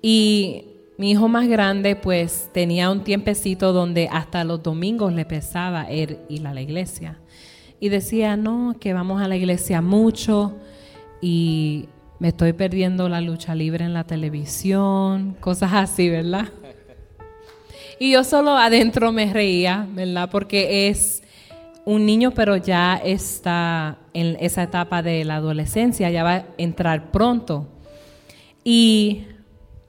Y 0.00 0.66
mi 0.98 1.12
hijo 1.12 1.28
más 1.28 1.48
grande 1.48 1.96
pues 1.96 2.50
tenía 2.52 2.90
un 2.90 3.04
tiempecito 3.04 3.72
donde 3.72 4.08
hasta 4.10 4.44
los 4.44 4.62
domingos 4.62 5.12
le 5.12 5.24
pesaba 5.24 5.90
ir, 5.92 6.18
ir 6.28 6.46
a 6.46 6.54
la 6.54 6.60
iglesia. 6.60 7.18
Y 7.80 7.88
decía, 7.88 8.36
no, 8.36 8.76
que 8.78 8.92
vamos 8.92 9.20
a 9.20 9.28
la 9.28 9.36
iglesia 9.36 9.80
mucho 9.80 10.56
y 11.20 11.88
me 12.18 12.28
estoy 12.28 12.52
perdiendo 12.52 13.08
la 13.08 13.20
lucha 13.20 13.54
libre 13.54 13.84
en 13.84 13.94
la 13.94 14.04
televisión, 14.04 15.36
cosas 15.40 15.72
así, 15.72 16.08
¿verdad? 16.08 16.48
Y 17.98 18.12
yo 18.12 18.24
solo 18.24 18.56
adentro 18.56 19.12
me 19.12 19.32
reía, 19.32 19.86
¿verdad? 19.90 20.28
Porque 20.30 20.88
es 20.88 21.22
un 21.84 22.06
niño, 22.06 22.30
pero 22.32 22.56
ya 22.56 22.96
está 22.96 23.98
en 24.14 24.36
esa 24.40 24.62
etapa 24.62 25.02
de 25.02 25.24
la 25.24 25.36
adolescencia, 25.36 26.10
ya 26.10 26.22
va 26.22 26.34
a 26.34 26.44
entrar 26.58 27.10
pronto. 27.10 27.68
Y 28.64 29.26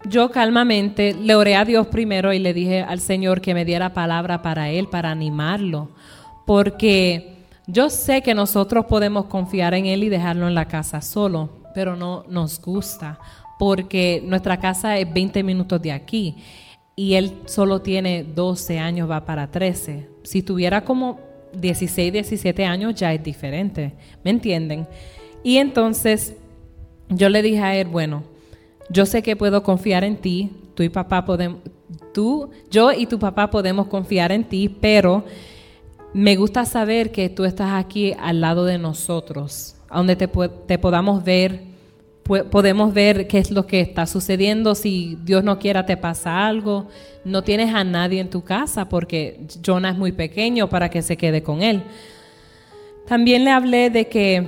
yo 0.06 0.32
calmamente 0.32 1.14
le 1.14 1.36
oré 1.36 1.56
a 1.56 1.66
Dios 1.66 1.88
primero 1.88 2.34
y 2.34 2.40
le 2.40 2.54
dije 2.54 2.82
al 2.82 3.00
Señor 3.00 3.42
que 3.42 3.54
me 3.54 3.66
diera 3.66 3.94
palabra 3.94 4.42
para 4.42 4.70
él, 4.70 4.88
para 4.88 5.12
animarlo, 5.12 5.92
porque 6.46 7.46
yo 7.68 7.90
sé 7.90 8.22
que 8.22 8.34
nosotros 8.34 8.86
podemos 8.86 9.26
confiar 9.26 9.74
en 9.74 9.86
él 9.86 10.04
y 10.04 10.10
dejarlo 10.10 10.48
en 10.48 10.56
la 10.56 10.68
casa 10.68 11.02
solo, 11.02 11.50
pero 11.74 11.96
no 11.96 12.26
nos 12.28 12.60
gusta, 12.60 13.20
porque 13.58 14.22
nuestra 14.26 14.58
casa 14.58 14.98
es 14.98 15.12
20 15.12 15.44
minutos 15.44 15.82
de 15.82 15.92
aquí 15.92 16.36
y 16.96 17.16
él 17.16 17.34
solo 17.46 17.82
tiene 17.82 18.24
12 18.24 18.80
años, 18.80 19.10
va 19.10 19.26
para 19.26 19.50
13. 19.50 20.08
Si 20.24 20.44
tuviera 20.44 20.86
como 20.86 21.20
16, 21.54 22.14
17 22.14 22.66
años 22.66 22.96
ya 22.96 23.14
es 23.14 23.24
diferente, 23.24 23.94
¿me 24.24 24.32
entienden? 24.32 24.88
Y 25.44 25.58
entonces 25.58 26.36
yo 27.10 27.30
le 27.30 27.42
dije 27.42 27.60
a 27.60 27.76
él, 27.76 27.88
bueno, 27.88 28.24
yo 28.90 29.06
sé 29.06 29.22
que 29.24 29.36
puedo 29.36 29.64
confiar 29.64 30.04
en 30.04 30.18
ti, 30.18 30.52
tú 30.76 30.84
y 30.84 30.90
papá 30.90 31.26
podemos, 31.26 31.60
tú, 32.14 32.50
yo 32.70 32.92
y 32.92 33.06
tu 33.06 33.20
papá 33.20 33.50
podemos 33.50 33.88
confiar 33.88 34.32
en 34.32 34.44
ti, 34.44 34.70
pero 34.70 35.24
me 36.14 36.36
gusta 36.36 36.66
saber 36.66 37.12
que 37.12 37.30
tú 37.30 37.46
estás 37.46 37.72
aquí 37.74 38.14
al 38.20 38.42
lado 38.42 38.66
de 38.66 38.78
nosotros, 38.78 39.76
donde 39.92 40.16
te, 40.16 40.28
te 40.28 40.78
podamos 40.78 41.24
ver, 41.24 41.73
podemos 42.24 42.94
ver 42.94 43.28
qué 43.28 43.38
es 43.38 43.52
lo 43.52 43.68
que 43.68 43.82
está 43.82 44.06
sucediendo, 44.06 44.76
si 44.76 45.18
Dios 45.24 45.44
no 45.44 45.60
quiera 45.60 45.86
te 45.86 45.98
pasa 45.98 46.48
algo, 46.48 46.88
no 47.26 47.44
tienes 47.44 47.74
a 47.74 47.84
nadie 47.84 48.22
en 48.22 48.30
tu 48.30 48.44
casa 48.44 48.88
porque 48.88 49.42
Jonah 49.66 49.90
es 49.90 49.98
muy 49.98 50.12
pequeño 50.12 50.70
para 50.70 50.90
que 50.90 51.02
se 51.02 51.18
quede 51.18 51.44
con 51.44 51.62
él. 51.62 51.84
También 53.08 53.44
le 53.44 53.52
hablé 53.52 53.90
de 53.90 54.08
que 54.08 54.48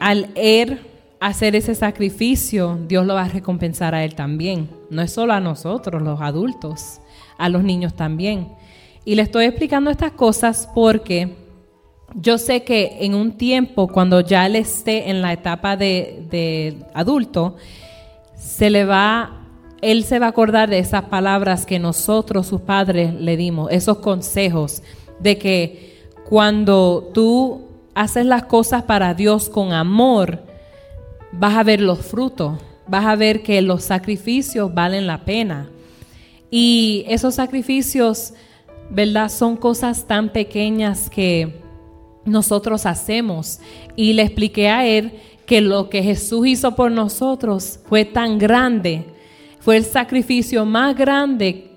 al 0.00 0.30
er 0.34 0.90
hacer 1.20 1.54
ese 1.54 1.74
sacrificio, 1.74 2.78
Dios 2.88 3.06
lo 3.06 3.14
va 3.14 3.24
a 3.24 3.28
recompensar 3.28 3.94
a 3.94 4.02
él 4.02 4.14
también. 4.14 4.70
No 4.88 5.02
es 5.02 5.12
solo 5.12 5.34
a 5.34 5.40
nosotros, 5.40 6.02
los 6.02 6.20
adultos, 6.20 7.00
a 7.38 7.48
los 7.48 7.62
niños 7.62 7.94
también. 7.94 8.48
Y 9.04 9.14
le 9.14 9.22
estoy 9.22 9.44
explicando 9.44 9.90
estas 9.90 10.12
cosas 10.12 10.68
porque 10.74 11.36
yo 12.14 12.38
sé 12.38 12.64
que 12.64 12.98
en 13.00 13.14
un 13.14 13.32
tiempo, 13.32 13.88
cuando 13.88 14.20
ya 14.20 14.46
él 14.46 14.56
esté 14.56 15.10
en 15.10 15.22
la 15.22 15.32
etapa 15.32 15.76
de, 15.76 16.76
adulto, 16.94 17.56
se 18.36 18.70
le 18.70 18.84
va, 18.84 19.44
él 19.80 20.04
se 20.04 20.18
va 20.18 20.26
a 20.26 20.30
acordar 20.30 20.70
de 20.70 20.78
esas 20.78 21.04
palabras 21.04 21.66
que 21.66 21.78
nosotros, 21.78 22.46
sus 22.46 22.62
padres, 22.62 23.14
le 23.14 23.36
dimos, 23.36 23.70
esos 23.70 23.98
consejos 23.98 24.82
de 25.20 25.38
que 25.38 25.98
cuando 26.28 27.10
tú 27.14 27.62
haces 27.94 28.26
las 28.26 28.44
cosas 28.44 28.84
para 28.84 29.14
Dios 29.14 29.48
con 29.48 29.72
amor, 29.72 30.42
vas 31.32 31.56
a 31.56 31.62
ver 31.62 31.80
los 31.80 32.00
frutos, 32.00 32.58
vas 32.88 33.04
a 33.04 33.16
ver 33.16 33.42
que 33.42 33.62
los 33.62 33.84
sacrificios 33.84 34.72
valen 34.74 35.06
la 35.06 35.24
pena. 35.24 35.68
Y 36.50 37.04
esos 37.08 37.36
sacrificios, 37.36 38.34
¿verdad? 38.90 39.28
Son 39.28 39.56
cosas 39.56 40.06
tan 40.06 40.30
pequeñas 40.30 41.08
que 41.08 41.59
nosotros 42.30 42.86
hacemos. 42.86 43.60
Y 43.96 44.14
le 44.14 44.22
expliqué 44.22 44.68
a 44.68 44.86
él 44.86 45.12
que 45.46 45.60
lo 45.60 45.90
que 45.90 46.02
Jesús 46.02 46.46
hizo 46.46 46.76
por 46.76 46.90
nosotros 46.92 47.80
fue 47.88 48.04
tan 48.04 48.38
grande, 48.38 49.04
fue 49.58 49.76
el 49.76 49.84
sacrificio 49.84 50.64
más 50.64 50.96
grande 50.96 51.72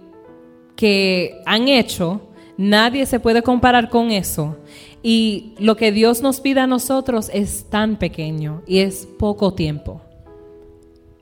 que 0.76 1.42
han 1.46 1.68
hecho. 1.68 2.30
Nadie 2.56 3.06
se 3.06 3.20
puede 3.20 3.42
comparar 3.42 3.90
con 3.90 4.12
eso. 4.12 4.58
Y 5.02 5.56
lo 5.58 5.76
que 5.76 5.92
Dios 5.92 6.22
nos 6.22 6.40
pide 6.40 6.62
a 6.62 6.68
nosotros 6.68 7.30
es 7.34 7.70
tan 7.70 7.98
pequeño 7.98 8.62
y 8.66 8.80
es 8.80 9.08
poco 9.20 9.54
tiempo. 9.54 10.02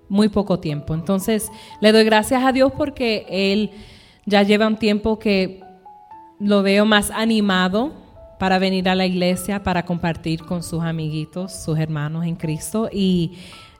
Muy 0.07 0.27
poco 0.27 0.59
tiempo. 0.59 0.93
Entonces, 0.93 1.49
le 1.79 1.91
doy 1.93 2.03
gracias 2.03 2.43
a 2.43 2.51
Dios 2.51 2.73
porque 2.77 3.25
Él 3.29 3.71
ya 4.25 4.43
lleva 4.43 4.67
un 4.67 4.77
tiempo 4.77 5.17
que 5.17 5.63
lo 6.37 6.63
veo 6.63 6.85
más 6.85 7.11
animado 7.11 7.93
para 8.41 8.57
venir 8.57 8.89
a 8.89 8.95
la 8.95 9.05
iglesia, 9.05 9.61
para 9.61 9.85
compartir 9.85 10.43
con 10.43 10.63
sus 10.63 10.81
amiguitos, 10.81 11.53
sus 11.53 11.77
hermanos 11.77 12.25
en 12.25 12.35
Cristo. 12.35 12.89
Y 12.91 13.33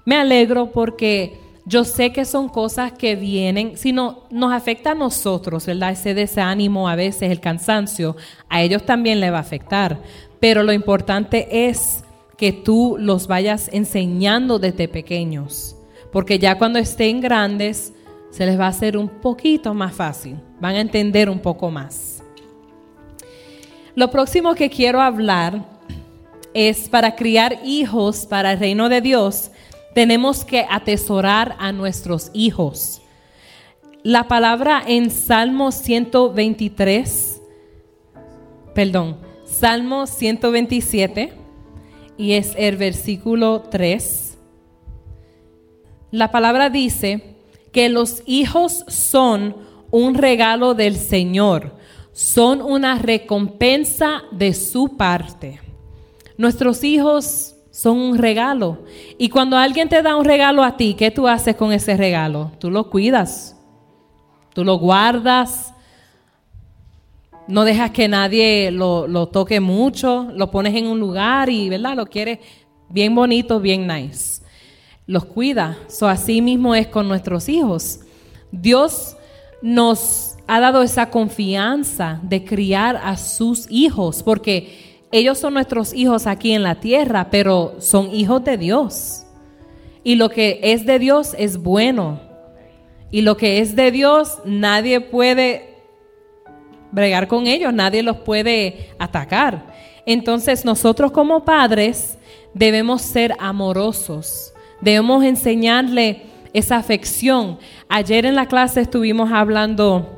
me 0.05 0.15
alegro 0.15 0.71
porque 0.71 1.39
yo 1.65 1.83
sé 1.83 2.11
que 2.11 2.25
son 2.25 2.47
cosas 2.47 2.91
que 2.91 3.15
vienen, 3.15 3.75
si 3.75 3.91
no, 3.91 4.25
nos 4.29 4.53
afecta 4.53 4.91
a 4.91 4.93
nosotros, 4.93 5.65
¿verdad? 5.65 5.93
Ese 5.93 6.13
desánimo, 6.13 6.87
a 6.87 6.95
veces 6.95 7.31
el 7.31 7.39
cansancio, 7.39 8.15
a 8.49 8.61
ellos 8.61 8.85
también 8.85 9.19
le 9.19 9.31
va 9.31 9.39
a 9.39 9.41
afectar. 9.41 9.99
Pero 10.39 10.61
lo 10.61 10.73
importante 10.73 11.67
es 11.67 12.03
que 12.37 12.53
tú 12.53 12.97
los 12.99 13.25
vayas 13.25 13.67
enseñando 13.73 14.59
desde 14.59 14.87
pequeños, 14.87 15.75
porque 16.11 16.37
ya 16.37 16.59
cuando 16.59 16.77
estén 16.77 17.19
grandes 17.19 17.93
se 18.29 18.45
les 18.45 18.59
va 18.59 18.65
a 18.65 18.69
hacer 18.69 18.95
un 18.95 19.09
poquito 19.09 19.73
más 19.73 19.95
fácil, 19.95 20.35
van 20.59 20.75
a 20.75 20.81
entender 20.81 21.31
un 21.31 21.39
poco 21.39 21.71
más. 21.71 22.20
Lo 24.01 24.09
próximo 24.09 24.55
que 24.55 24.71
quiero 24.71 24.99
hablar 24.99 25.63
es 26.55 26.89
para 26.89 27.15
criar 27.15 27.59
hijos 27.63 28.25
para 28.25 28.53
el 28.53 28.59
reino 28.59 28.89
de 28.89 28.99
Dios 28.99 29.51
tenemos 29.93 30.43
que 30.43 30.65
atesorar 30.67 31.55
a 31.59 31.71
nuestros 31.71 32.31
hijos. 32.33 33.03
La 34.01 34.27
palabra 34.27 34.81
en 34.87 35.11
Salmo 35.11 35.71
123, 35.71 37.43
perdón, 38.73 39.17
Salmo 39.45 40.07
127, 40.07 41.33
y 42.17 42.31
es 42.31 42.53
el 42.57 42.77
versículo 42.77 43.61
3. 43.69 44.35
La 46.09 46.31
palabra 46.31 46.71
dice 46.71 47.35
que 47.71 47.87
los 47.87 48.23
hijos 48.25 48.83
son 48.87 49.57
un 49.91 50.15
regalo 50.15 50.73
del 50.73 50.95
Señor, 50.95 51.79
son 52.13 52.61
una 52.61 52.97
recompensa 52.97 54.23
de 54.31 54.53
su 54.53 54.97
parte. 54.97 55.59
Nuestros 56.37 56.83
hijos 56.83 57.55
son 57.71 57.97
un 57.97 58.17
regalo. 58.17 58.79
Y 59.17 59.29
cuando 59.29 59.57
alguien 59.57 59.89
te 59.89 60.01
da 60.01 60.15
un 60.15 60.25
regalo 60.25 60.63
a 60.63 60.75
ti, 60.77 60.93
¿qué 60.93 61.09
tú 61.09 61.27
haces 61.27 61.55
con 61.55 61.71
ese 61.71 61.95
regalo? 61.95 62.51
Tú 62.59 62.69
lo 62.69 62.89
cuidas, 62.89 63.55
tú 64.53 64.63
lo 64.63 64.77
guardas, 64.77 65.73
no 67.47 67.63
dejas 67.63 67.91
que 67.91 68.07
nadie 68.07 68.71
lo, 68.71 69.27
toque 69.27 69.59
mucho, 69.59 70.29
lo 70.33 70.51
pones 70.51 70.75
en 70.75 70.87
un 70.87 70.99
lugar 70.99 71.49
y, 71.49 71.69
¿verdad? 71.69 71.95
Lo 71.95 72.05
quieres 72.05 72.39
bien 72.89 73.15
bonito, 73.15 73.59
bien 73.59 73.87
nice. 73.87 74.41
Los 75.07 75.25
cuida. 75.25 75.77
So, 75.87 76.07
así 76.07 76.41
mismo 76.41 76.75
es 76.75 76.87
con 76.87 77.07
nuestros 77.07 77.49
hijos. 77.49 78.01
Dios 78.51 79.17
nos 79.61 80.30
ha 80.53 80.59
dado 80.59 80.83
esa 80.83 81.09
confianza 81.09 82.19
de 82.23 82.43
criar 82.43 82.99
a 83.01 83.15
sus 83.15 83.71
hijos, 83.71 84.21
porque 84.21 85.05
ellos 85.09 85.37
son 85.39 85.53
nuestros 85.53 85.93
hijos 85.93 86.27
aquí 86.27 86.51
en 86.51 86.61
la 86.61 86.75
tierra, 86.75 87.29
pero 87.31 87.75
son 87.79 88.13
hijos 88.13 88.43
de 88.43 88.57
Dios. 88.57 89.25
Y 90.03 90.15
lo 90.15 90.27
que 90.27 90.59
es 90.61 90.85
de 90.85 90.99
Dios 90.99 91.37
es 91.39 91.55
bueno. 91.55 92.19
Y 93.11 93.21
lo 93.21 93.37
que 93.37 93.59
es 93.59 93.77
de 93.77 93.91
Dios 93.91 94.39
nadie 94.43 94.99
puede 94.99 95.77
bregar 96.91 97.29
con 97.29 97.47
ellos, 97.47 97.73
nadie 97.73 98.03
los 98.03 98.17
puede 98.17 98.89
atacar. 98.99 99.73
Entonces 100.05 100.65
nosotros 100.65 101.13
como 101.13 101.45
padres 101.45 102.17
debemos 102.53 103.03
ser 103.03 103.37
amorosos, 103.39 104.53
debemos 104.81 105.23
enseñarle 105.23 106.23
esa 106.51 106.75
afección. 106.75 107.57
Ayer 107.87 108.25
en 108.25 108.35
la 108.35 108.47
clase 108.47 108.81
estuvimos 108.81 109.31
hablando 109.31 110.17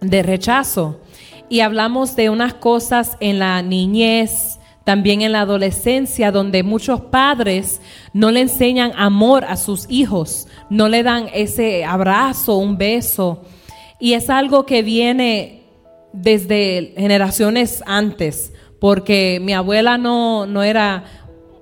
de 0.00 0.22
rechazo 0.22 1.00
y 1.48 1.60
hablamos 1.60 2.14
de 2.16 2.30
unas 2.30 2.54
cosas 2.54 3.16
en 3.20 3.38
la 3.38 3.62
niñez, 3.62 4.58
también 4.84 5.22
en 5.22 5.32
la 5.32 5.42
adolescencia, 5.42 6.32
donde 6.32 6.62
muchos 6.62 7.00
padres 7.00 7.80
no 8.12 8.30
le 8.30 8.40
enseñan 8.40 8.92
amor 8.96 9.44
a 9.44 9.56
sus 9.56 9.86
hijos, 9.88 10.48
no 10.70 10.88
le 10.88 11.02
dan 11.02 11.28
ese 11.34 11.84
abrazo, 11.84 12.56
un 12.56 12.78
beso. 12.78 13.42
Y 14.00 14.14
es 14.14 14.30
algo 14.30 14.64
que 14.64 14.82
viene 14.82 15.64
desde 16.12 16.94
generaciones 16.96 17.82
antes, 17.86 18.52
porque 18.80 19.40
mi 19.42 19.52
abuela 19.52 19.98
no, 19.98 20.46
no 20.46 20.62
era 20.62 21.04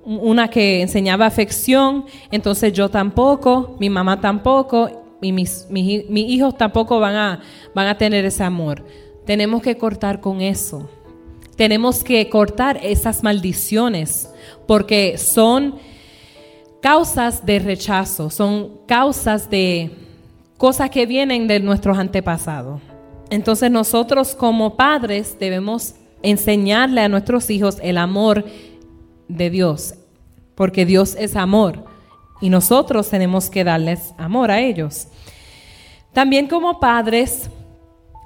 una 0.05 0.49
que 0.49 0.81
enseñaba 0.81 1.25
afección, 1.25 2.05
entonces 2.31 2.71
yo 2.71 2.87
tampoco, 2.87 3.75
mi 3.79 3.89
mamá 3.89 4.21
tampoco, 4.21 5.06
y 5.21 5.31
mis, 5.31 5.67
mis, 5.69 6.09
mis, 6.09 6.29
hijos 6.29 6.57
tampoco 6.57 6.99
van 6.99 7.15
a, 7.15 7.41
van 7.73 7.87
a 7.87 7.97
tener 7.97 8.25
ese 8.25 8.43
amor. 8.43 8.85
Tenemos 9.25 9.61
que 9.61 9.77
cortar 9.77 10.21
con 10.21 10.41
eso. 10.41 10.89
Tenemos 11.55 12.03
que 12.03 12.29
cortar 12.29 12.79
esas 12.83 13.23
maldiciones 13.23 14.29
porque 14.67 15.17
son 15.17 15.75
causas 16.81 17.45
de 17.45 17.59
rechazo, 17.59 18.29
son 18.29 18.77
causas 18.85 19.49
de 19.49 19.91
cosas 20.57 20.91
que 20.91 21.07
vienen 21.07 21.47
de 21.47 21.59
nuestros 21.59 21.97
antepasados. 21.97 22.79
Entonces 23.31 23.71
nosotros 23.71 24.35
como 24.35 24.77
padres 24.77 25.37
debemos 25.39 25.95
enseñarle 26.21 27.01
a 27.01 27.09
nuestros 27.09 27.49
hijos 27.49 27.79
el 27.81 27.97
amor 27.97 28.45
de 29.27 29.49
Dios, 29.49 29.95
porque 30.55 30.85
Dios 30.85 31.15
es 31.19 31.35
amor 31.35 31.86
y 32.41 32.49
nosotros 32.49 33.09
tenemos 33.09 33.49
que 33.49 33.63
darles 33.63 34.13
amor 34.17 34.51
a 34.51 34.61
ellos. 34.61 35.07
También 36.13 36.47
como 36.47 36.79
padres 36.79 37.49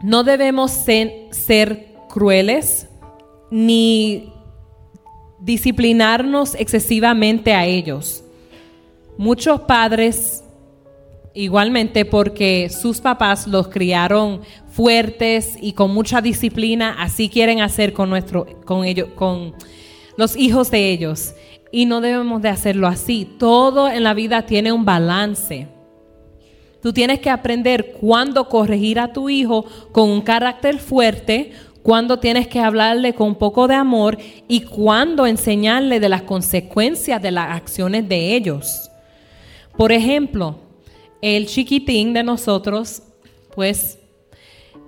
no 0.01 0.23
debemos 0.23 0.71
ser, 0.71 1.87
crueles 2.09 2.87
ni 3.49 4.33
disciplinarnos 5.39 6.55
excesivamente 6.55 7.53
a 7.53 7.65
ellos. 7.65 8.23
Muchos 9.17 9.61
padres 9.61 10.43
igualmente 11.33 12.03
porque 12.03 12.69
sus 12.69 12.99
papás 12.99 13.47
los 13.47 13.69
criaron 13.69 14.41
fuertes 14.71 15.57
y 15.61 15.73
con 15.73 15.93
mucha 15.93 16.21
disciplina, 16.21 16.97
así 16.99 17.29
quieren 17.29 17.61
hacer 17.61 17.93
con 17.93 18.09
nuestro 18.09 18.45
con 18.65 18.83
ellos 18.83 19.09
con 19.15 19.53
los 20.17 20.35
hijos 20.35 20.69
de 20.71 20.89
ellos 20.89 21.33
y 21.71 21.85
no 21.85 22.01
debemos 22.01 22.41
de 22.41 22.49
hacerlo 22.49 22.87
así. 22.87 23.27
Todo 23.39 23.89
en 23.89 24.03
la 24.03 24.13
vida 24.13 24.45
tiene 24.45 24.71
un 24.71 24.85
balance. 24.85 25.67
Tú 26.81 26.91
tienes 26.91 27.19
que 27.19 27.29
aprender 27.29 27.93
cuándo 27.99 28.49
corregir 28.49 28.99
a 28.99 29.13
tu 29.13 29.29
hijo 29.29 29.65
con 29.91 30.09
un 30.09 30.21
carácter 30.21 30.79
fuerte, 30.79 31.51
cuándo 31.83 32.19
tienes 32.19 32.47
que 32.47 32.59
hablarle 32.59 33.13
con 33.13 33.29
un 33.29 33.35
poco 33.35 33.67
de 33.67 33.75
amor 33.75 34.17
y 34.47 34.61
cuándo 34.61 35.25
enseñarle 35.27 35.99
de 35.99 36.09
las 36.09 36.23
consecuencias 36.23 37.21
de 37.21 37.31
las 37.31 37.55
acciones 37.55 38.09
de 38.09 38.35
ellos. 38.35 38.89
Por 39.77 39.91
ejemplo, 39.91 40.57
el 41.21 41.45
chiquitín 41.45 42.13
de 42.13 42.23
nosotros, 42.23 43.03
pues, 43.55 43.99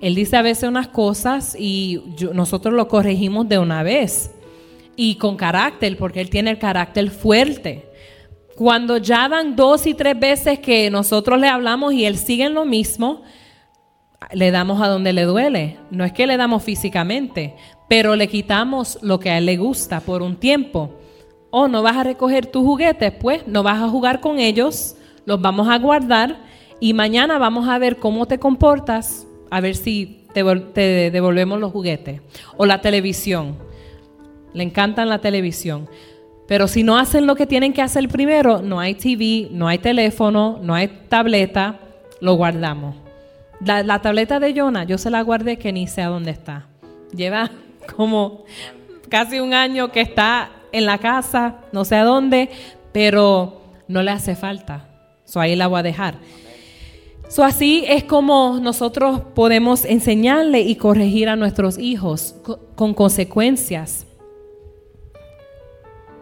él 0.01 0.15
dice 0.15 0.35
a 0.35 0.41
veces 0.41 0.67
unas 0.67 0.87
cosas 0.87 1.55
y 1.57 2.01
nosotros 2.33 2.73
lo 2.73 2.87
corregimos 2.87 3.47
de 3.47 3.59
una 3.59 3.83
vez 3.83 4.32
y 4.95 5.15
con 5.15 5.37
carácter, 5.37 5.97
porque 5.97 6.21
él 6.21 6.29
tiene 6.29 6.51
el 6.51 6.59
carácter 6.59 7.09
fuerte. 7.09 7.89
Cuando 8.55 8.97
ya 8.97 9.27
van 9.27 9.55
dos 9.55 9.87
y 9.87 9.93
tres 9.93 10.19
veces 10.19 10.59
que 10.59 10.89
nosotros 10.91 11.39
le 11.39 11.47
hablamos 11.47 11.93
y 11.93 12.05
él 12.05 12.17
sigue 12.17 12.45
en 12.45 12.53
lo 12.53 12.65
mismo, 12.65 13.23
le 14.31 14.51
damos 14.51 14.81
a 14.81 14.87
donde 14.87 15.13
le 15.13 15.23
duele. 15.23 15.77
No 15.89 16.05
es 16.05 16.13
que 16.13 16.27
le 16.27 16.37
damos 16.37 16.63
físicamente, 16.63 17.55
pero 17.89 18.15
le 18.15 18.27
quitamos 18.27 18.99
lo 19.01 19.19
que 19.19 19.31
a 19.31 19.37
él 19.39 19.47
le 19.47 19.57
gusta 19.57 20.01
por 20.01 20.21
un 20.21 20.35
tiempo. 20.35 20.99
O 21.49 21.67
no 21.67 21.81
vas 21.81 21.97
a 21.97 22.03
recoger 22.03 22.45
tus 22.45 22.63
juguetes, 22.63 23.11
pues 23.11 23.47
no 23.47 23.63
vas 23.63 23.81
a 23.81 23.89
jugar 23.89 24.19
con 24.19 24.39
ellos, 24.39 24.95
los 25.25 25.41
vamos 25.41 25.67
a 25.67 25.77
guardar 25.77 26.37
y 26.79 26.93
mañana 26.93 27.37
vamos 27.37 27.67
a 27.67 27.77
ver 27.77 27.97
cómo 27.97 28.25
te 28.27 28.39
comportas, 28.39 29.27
a 29.49 29.61
ver 29.61 29.75
si 29.75 30.25
te 30.33 31.11
devolvemos 31.11 31.59
los 31.59 31.71
juguetes 31.71 32.21
o 32.57 32.65
la 32.65 32.81
televisión 32.81 33.55
le 34.53 34.63
encantan 34.63 35.09
la 35.09 35.19
televisión. 35.19 35.87
Pero 36.47 36.67
si 36.67 36.83
no 36.83 36.97
hacen 36.97 37.25
lo 37.25 37.35
que 37.35 37.47
tienen 37.47 37.73
que 37.73 37.81
hacer 37.81 38.07
primero, 38.09 38.61
no 38.61 38.79
hay 38.79 38.95
TV, 38.95 39.47
no 39.51 39.67
hay 39.67 39.79
teléfono, 39.79 40.59
no 40.61 40.75
hay 40.75 40.87
tableta, 41.07 41.79
lo 42.19 42.35
guardamos. 42.35 42.95
La, 43.65 44.01
tableta 44.01 44.39
de 44.39 44.53
Jonah, 44.53 44.83
yo 44.83 44.97
se 44.97 45.09
la 45.09 45.21
guardé 45.21 45.57
que 45.57 45.71
ni 45.71 45.87
sé 45.87 46.01
a 46.01 46.07
dónde 46.07 46.31
está. 46.31 46.67
Lleva 47.15 47.49
como 47.95 48.43
casi 49.09 49.39
un 49.39 49.53
año 49.53 49.91
que 49.91 50.01
está 50.01 50.51
en 50.71 50.85
la 50.85 50.97
casa, 50.97 51.59
no 51.71 51.85
sé 51.85 51.95
a 51.95 52.03
dónde, 52.03 52.49
pero 52.91 53.61
no 53.87 54.03
le 54.03 54.11
hace 54.11 54.35
falta. 54.35 54.89
So 55.23 55.39
ahí 55.39 55.55
la 55.55 55.67
voy 55.67 55.79
a 55.79 55.83
dejar. 55.83 56.15
So 57.29 57.43
así 57.43 57.85
es 57.87 58.03
como 58.03 58.59
nosotros 58.61 59.21
podemos 59.33 59.85
enseñarle 59.85 60.61
y 60.61 60.75
corregir 60.75 61.29
a 61.29 61.35
nuestros 61.35 61.79
hijos 61.79 62.35
con 62.75 62.93
consecuencias 62.93 64.05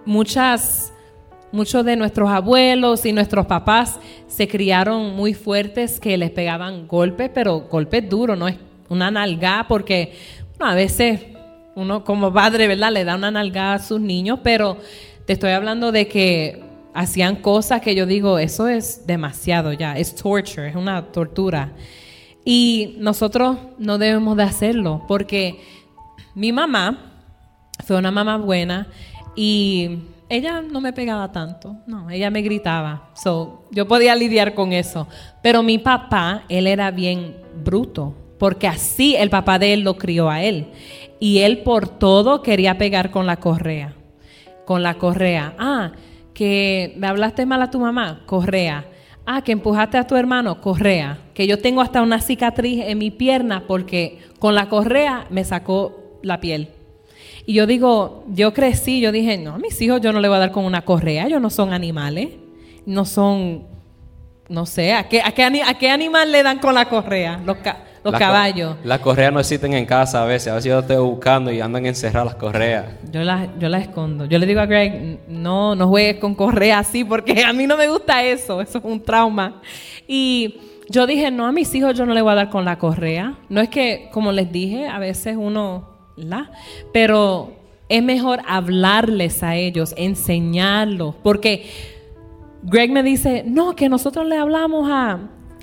muchas, 0.06 0.94
muchos 1.52 1.86
de 1.86 1.96
nuestros 1.96 2.30
abuelos 2.30 3.06
y 3.06 3.14
nuestros 3.14 3.46
papás 3.46 4.00
se 4.28 4.48
criaron 4.48 5.16
muy 5.16 5.34
fuertes 5.34 6.00
que 6.00 6.18
les 6.18 6.32
pegaban 6.32 6.88
golpes, 6.88 7.30
pero 7.34 7.62
golpes 7.62 8.10
duros, 8.10 8.38
no 8.38 8.48
es 8.48 8.58
una 8.90 9.12
nalgada, 9.12 9.68
porque 9.68 10.14
a 10.60 10.76
veces 10.76 11.22
uno 11.76 12.04
como 12.04 12.34
padre, 12.34 12.68
¿verdad? 12.68 12.92
Le 12.92 13.04
da 13.04 13.16
una 13.16 13.32
nalgada 13.32 13.76
a 13.76 13.80
sus 13.80 14.00
niños, 14.00 14.40
pero 14.44 14.78
te 15.26 15.34
estoy 15.34 15.52
hablando 15.52 15.92
de 15.92 16.08
que 16.08 16.64
hacían 16.94 17.38
cosas 17.38 17.82
que 17.82 17.96
yo 17.96 18.06
digo, 18.06 18.38
eso 18.40 18.68
es 18.68 19.08
demasiado 19.08 19.74
ya, 19.74 19.98
es 19.98 20.16
torture, 20.16 20.70
es 20.70 20.76
una 20.76 21.12
tortura. 21.12 21.72
Y 22.44 22.96
nosotros 23.00 23.58
no 23.78 23.98
debemos 23.98 24.36
de 24.36 24.44
hacerlo, 24.44 25.04
porque 25.08 25.62
mi 26.36 26.52
mamá 26.52 27.14
fue 27.86 27.98
una 27.98 28.12
mamá 28.12 28.38
buena 28.38 28.88
y 29.36 30.00
ella 30.30 30.62
no 30.62 30.80
me 30.80 30.94
pegaba 30.94 31.32
tanto, 31.32 31.76
no, 31.88 32.10
ella 32.10 32.30
me 32.30 32.42
gritaba. 32.42 33.10
So, 33.14 33.64
yo 33.72 33.88
podía 33.88 34.16
lidiar 34.16 34.54
con 34.54 34.72
eso. 34.72 35.08
Pero 35.42 35.62
mi 35.62 35.78
papá, 35.78 36.44
él 36.48 36.68
era 36.68 36.90
bien 36.92 37.36
bruto, 37.64 38.16
porque 38.38 38.68
así 38.68 39.16
el 39.16 39.30
papá 39.30 39.60
de 39.60 39.74
él 39.74 39.82
lo 39.82 39.98
crió 39.98 40.30
a 40.30 40.42
él. 40.42 40.68
Y 41.20 41.40
él 41.40 41.60
por 41.60 41.88
todo 41.88 42.42
quería 42.42 42.78
pegar 42.78 43.12
con 43.12 43.26
la 43.26 43.38
correa. 43.38 43.94
Con 44.66 44.84
la 44.84 44.96
correa. 44.96 45.54
Ah, 45.60 45.92
que 46.34 46.94
me 46.98 47.08
hablaste 47.08 47.46
mal 47.46 47.62
a 47.62 47.70
tu 47.70 47.80
mamá, 47.80 48.22
correa. 48.26 48.86
Ah, 49.26 49.42
que 49.44 49.52
empujaste 49.52 49.98
a 49.98 50.08
tu 50.08 50.16
hermano, 50.16 50.62
correa. 50.62 51.20
Que 51.34 51.46
yo 51.46 51.60
tengo 51.60 51.82
hasta 51.82 52.02
una 52.02 52.22
cicatriz 52.22 52.84
en 52.86 52.98
mi 52.98 53.12
pierna 53.12 53.66
porque 53.68 54.20
con 54.40 54.56
la 54.56 54.70
correa 54.70 55.26
me 55.30 55.44
sacó 55.44 56.20
la 56.24 56.40
piel. 56.40 56.70
Y 57.52 57.54
yo 57.54 57.68
digo, 57.68 58.24
yo 58.30 58.54
crecí, 58.54 59.02
yo 59.02 59.12
dije, 59.12 59.38
no, 59.38 59.56
a 59.56 59.58
mis 59.58 59.82
hijos 59.82 60.00
yo 60.00 60.14
no 60.14 60.22
le 60.22 60.30
voy 60.30 60.38
a 60.38 60.40
dar 60.40 60.52
con 60.54 60.64
una 60.64 60.84
correa, 60.84 61.26
ellos 61.26 61.42
no 61.42 61.50
son 61.50 61.74
animales, 61.74 62.30
no 62.86 63.04
son, 63.04 63.64
no 64.48 64.66
sé, 64.66 64.94
¿a 64.94 65.10
qué, 65.10 65.22
a 65.22 65.34
qué, 65.34 65.90
animal 65.90 66.32
le 66.32 66.44
dan 66.44 66.60
con 66.60 66.74
la 66.74 66.86
correa? 66.86 67.42
Los, 67.46 67.58
los 68.06 68.14
caballos. 68.18 68.78
las 68.86 69.00
correas 69.00 69.34
no 69.34 69.42
existen 69.42 69.74
en 69.74 69.86
casa 69.86 70.24
a 70.24 70.26
veces, 70.26 70.48
a 70.48 70.56
veces 70.56 70.70
yo 70.70 70.80
estoy 70.80 70.96
buscando 70.96 71.52
y 71.52 71.60
andan 71.60 71.86
encerradas 71.86 72.28
las 72.28 72.36
correas. 72.36 72.86
Yo 73.12 73.22
las 73.22 73.50
yo 73.60 73.68
la 73.68 73.80
escondo. 73.80 74.24
Yo 74.28 74.40
le 74.40 74.46
digo 74.46 74.62
a 74.62 74.66
Greg, 74.66 75.20
no, 75.28 75.76
no 75.76 75.90
juegues 75.90 76.22
con 76.22 76.36
correa 76.36 76.80
así 76.80 77.04
porque 77.04 77.44
a 77.44 77.52
mí 77.52 77.68
no 77.68 77.76
me 77.76 77.90
gusta 77.90 78.24
eso, 78.24 78.62
eso 78.62 78.78
es 78.78 78.84
un 78.86 79.04
trauma. 79.04 79.62
Y 80.08 80.56
yo 80.88 81.06
dije, 81.06 81.32
no, 81.32 81.48
a 81.48 81.52
mis 81.52 81.76
hijos 81.76 81.98
yo 81.98 82.06
no 82.06 82.14
le 82.14 82.22
voy 82.22 82.32
a 82.32 82.36
dar 82.36 82.50
con 82.50 82.64
la 82.64 82.78
correa. 82.78 83.36
No 83.50 83.60
es 83.60 83.68
que, 83.68 84.08
como 84.14 84.32
les 84.32 84.50
dije, 84.54 84.88
a 84.88 85.00
veces 85.00 85.36
uno 85.38 85.91
pero 86.94 87.54
es 87.90 88.04
mejor 88.04 88.40
hablarles 88.48 89.44
a 89.44 89.56
ellos, 89.56 89.94
enseñarlos, 89.98 91.16
porque 91.24 91.66
Greg 92.64 92.92
me 92.92 93.04
dice, 93.04 93.44
no, 93.46 93.76
que 93.76 93.90
nosotros 93.90 94.26
le 94.28 94.38
hablamos 94.38 94.90
a 94.90 95.20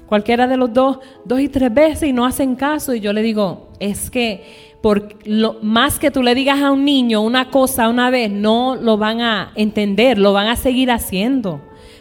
cualquiera 0.07 0.47
de 0.47 0.57
los 0.57 0.73
dos 0.73 0.99
dos 1.25 1.41
y 1.41 1.49
tres 1.49 1.73
veces 1.73 2.09
y 2.09 2.13
no 2.13 2.25
hacen 2.25 2.57
caso. 2.57 2.95
Y 2.95 3.01
yo 3.01 3.13
le 3.13 3.23
digo, 3.23 3.69
es 3.79 4.11
que 4.11 4.69
por 4.83 5.09
lo, 5.27 5.59
más 5.63 5.99
que 5.99 6.11
tú 6.11 6.23
le 6.23 6.35
digas 6.35 6.61
a 6.61 6.73
un 6.73 6.85
niño 6.85 7.21
una 7.21 7.51
cosa 7.51 7.89
una 7.89 8.11
vez, 8.11 8.31
no 8.31 8.75
lo 8.77 8.97
van 8.97 9.21
a 9.21 9.53
entender, 9.55 10.19
lo 10.19 10.33
van 10.33 10.49
a 10.49 10.57
seguir 10.57 10.91
haciendo. 10.91 11.61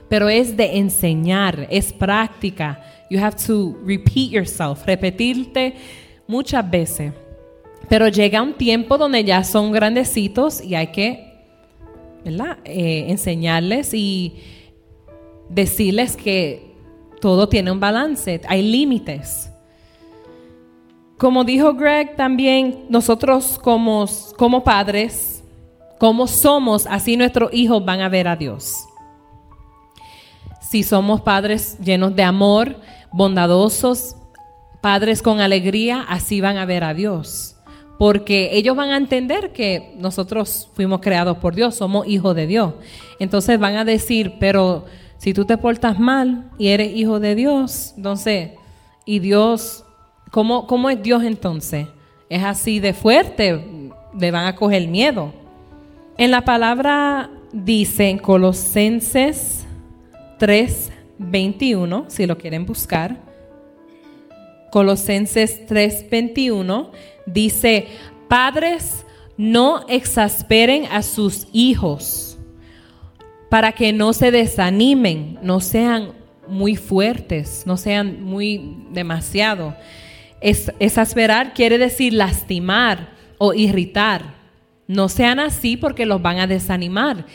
pero 0.09 0.29
es 0.29 0.55
de 0.55 0.77
enseñar, 0.77 1.67
es 1.69 1.91
práctica. 1.91 2.81
You 3.09 3.19
have 3.19 3.37
to 3.47 3.77
repeat 3.85 4.31
yourself, 4.31 4.85
repetirte 4.85 5.75
muchas 6.27 6.69
veces. 6.69 7.13
Pero 7.89 8.07
llega 8.07 8.41
un 8.41 8.53
tiempo 8.53 8.97
donde 8.97 9.23
ya 9.23 9.43
son 9.43 9.71
grandecitos 9.71 10.61
y 10.61 10.75
hay 10.75 10.87
que 10.87 11.27
¿verdad? 12.23 12.57
Eh, 12.65 13.05
enseñarles 13.07 13.93
y 13.93 14.35
decirles 15.49 16.17
que 16.17 16.75
todo 17.21 17.47
tiene 17.47 17.71
un 17.71 17.79
balance, 17.79 18.41
hay 18.47 18.61
límites. 18.61 19.49
Como 21.17 21.43
dijo 21.43 21.73
Greg 21.73 22.15
también, 22.15 22.85
nosotros 22.89 23.57
como, 23.63 24.05
como 24.37 24.63
padres, 24.63 25.43
como 25.99 26.27
somos, 26.27 26.85
así 26.85 27.17
nuestros 27.17 27.51
hijos 27.53 27.83
van 27.83 28.01
a 28.01 28.09
ver 28.09 28.27
a 28.27 28.35
Dios. 28.35 28.85
Si 30.61 30.83
somos 30.83 31.21
padres 31.21 31.79
llenos 31.79 32.15
de 32.15 32.23
amor, 32.23 32.75
bondadosos, 33.11 34.15
padres 34.81 35.21
con 35.21 35.39
alegría, 35.39 36.05
así 36.07 36.41
van 36.41 36.57
a 36.57 36.65
ver 36.65 36.83
a 36.83 36.93
Dios. 36.93 37.56
Porque 37.97 38.49
ellos 38.53 38.75
van 38.75 38.91
a 38.91 38.97
entender 38.97 39.51
que 39.53 39.93
nosotros 39.97 40.69
fuimos 40.73 41.01
creados 41.01 41.37
por 41.37 41.55
Dios, 41.55 41.75
somos 41.75 42.07
hijos 42.07 42.35
de 42.35 42.45
Dios. 42.45 42.73
Entonces 43.19 43.59
van 43.59 43.75
a 43.75 43.85
decir, 43.85 44.35
pero 44.39 44.85
si 45.17 45.33
tú 45.33 45.45
te 45.45 45.57
portas 45.57 45.99
mal 45.99 46.51
y 46.57 46.67
eres 46.67 46.95
hijo 46.95 47.19
de 47.19 47.33
Dios, 47.33 47.93
entonces, 47.97 48.51
y 49.05 49.19
Dios, 49.19 49.83
¿cómo, 50.31 50.67
cómo 50.67 50.89
es 50.89 51.01
Dios 51.01 51.23
entonces? 51.23 51.87
Es 52.29 52.43
así 52.43 52.79
de 52.79 52.93
fuerte, 52.93 53.91
le 54.17 54.31
van 54.31 54.45
a 54.45 54.55
coger 54.55 54.87
miedo. 54.87 55.33
En 56.17 56.31
la 56.31 56.45
palabra 56.45 57.29
dice 57.51 58.09
en 58.09 58.17
Colosenses 58.19 59.65
3:21, 60.39 62.05
si 62.07 62.25
lo 62.25 62.37
quieren 62.37 62.65
buscar. 62.65 63.17
Colosenses 64.71 65.65
3:21 65.67 66.91
dice, 67.27 67.87
padres, 68.27 69.05
no 69.37 69.85
exasperen 69.87 70.85
a 70.91 71.03
sus 71.03 71.47
hijos 71.53 72.39
para 73.49 73.71
que 73.71 73.93
no 73.93 74.13
se 74.13 74.31
desanimen, 74.31 75.37
no 75.43 75.59
sean 75.59 76.13
muy 76.47 76.75
fuertes, 76.75 77.63
no 77.65 77.77
sean 77.77 78.23
muy 78.23 78.77
demasiado. 78.91 79.75
Es, 80.41 80.71
exasperar 80.79 81.53
quiere 81.53 81.77
decir 81.77 82.13
lastimar 82.13 83.09
o 83.37 83.53
irritar. 83.53 84.35
No 84.87 85.09
sean 85.09 85.39
así 85.39 85.77
porque 85.77 86.05
los 86.05 86.21
van 86.21 86.39
a 86.39 86.47
desanimar. 86.47 87.25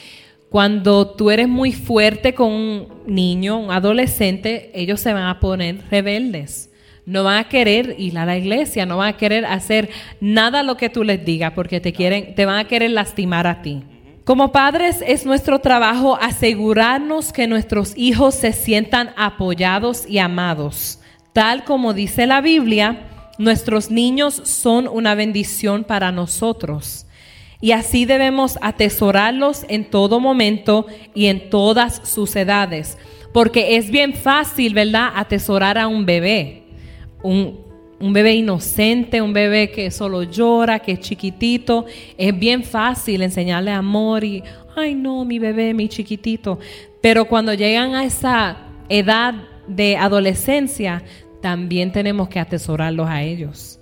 Cuando 0.49 1.09
tú 1.09 1.31
eres 1.31 1.49
muy 1.49 1.73
fuerte 1.73 2.35
con 2.35 2.53
un 2.53 2.89
niño, 3.07 3.59
un 3.59 3.71
adolescente, 3.71 4.71
ellos 4.75 5.01
se 5.01 5.13
van 5.13 5.25
a 5.25 5.41
poner 5.41 5.83
rebeldes. 5.91 6.72
No 7.05 7.25
van 7.25 7.39
a 7.39 7.49
querer 7.49 7.97
ir 7.99 8.17
a 8.17 8.25
la 8.25 8.39
iglesia, 8.39 8.87
no 8.87 8.99
van 8.99 9.15
a 9.15 9.17
querer 9.17 9.45
hacer 9.45 9.91
nada 10.21 10.63
lo 10.63 10.77
que 10.77 10.89
tú 10.89 11.03
les 11.03 11.25
digas 11.25 11.53
porque 11.53 11.81
te 11.81 11.93
quieren, 11.93 12.35
te 12.35 12.47
van 12.47 12.59
a 12.59 12.69
querer 12.69 12.91
lastimar 12.91 13.47
a 13.47 13.63
ti. 13.63 13.83
Como 14.25 14.53
padres 14.53 15.03
es 15.05 15.27
nuestro 15.27 15.59
trabajo 15.59 16.17
asegurarnos 16.21 17.33
que 17.33 17.49
nuestros 17.49 17.93
hijos 17.97 18.37
se 18.37 18.53
sientan 18.53 19.11
apoyados 19.17 20.07
y 20.09 20.19
amados. 20.19 21.01
Tal 21.33 21.65
como 21.65 21.93
dice 21.93 22.29
la 22.29 22.41
Biblia, 22.41 23.09
nuestros 23.39 23.91
niños 23.91 24.35
son 24.45 24.87
una 24.87 25.17
bendición 25.17 25.83
para 25.83 26.13
nosotros. 26.13 27.07
Y 27.61 27.73
así 27.73 28.05
debemos 28.05 28.59
atesorarlos 28.61 29.65
en 29.69 29.91
todo 29.91 30.21
momento 30.21 30.87
y 31.15 31.27
en 31.27 31.51
todas 31.51 32.09
sus 32.09 32.37
edades. 32.37 32.99
Porque 33.33 33.77
es 33.77 33.91
bien 33.91 34.15
fácil, 34.15 34.75
¿verdad?, 34.75 35.11
atesorar 35.17 35.79
a 35.79 35.89
un 35.89 36.07
bebé. 36.07 36.62
Un, 37.23 37.59
un 38.01 38.13
bebé 38.13 38.35
inocente, 38.35 39.23
un 39.23 39.33
bebé 39.33 39.71
que 39.71 39.91
solo 39.91 40.25
llora, 40.25 40.81
que 40.81 40.93
es 40.93 41.01
chiquitito, 41.01 41.87
es 42.19 42.37
bien 42.37 42.65
fácil 42.65 43.23
enseñarle 43.23 43.71
amor 43.71 44.25
y, 44.25 44.43
ay 44.75 44.97
no, 44.97 45.25
mi 45.25 45.39
bebé, 45.39 45.73
mi 45.73 45.89
chiquitito. 45.89 46.59
Pero 47.01 47.27
cuando 47.27 47.55
llegan 47.55 47.95
a 47.95 48.05
esa 48.05 48.57
edad 48.89 49.35
de 49.69 49.97
adolescencia, 49.97 51.03
también 51.41 51.93
tenemos 51.93 52.29
que 52.29 52.41
atesorarlos 52.41 53.09
a 53.09 53.23
ellos. 53.23 53.79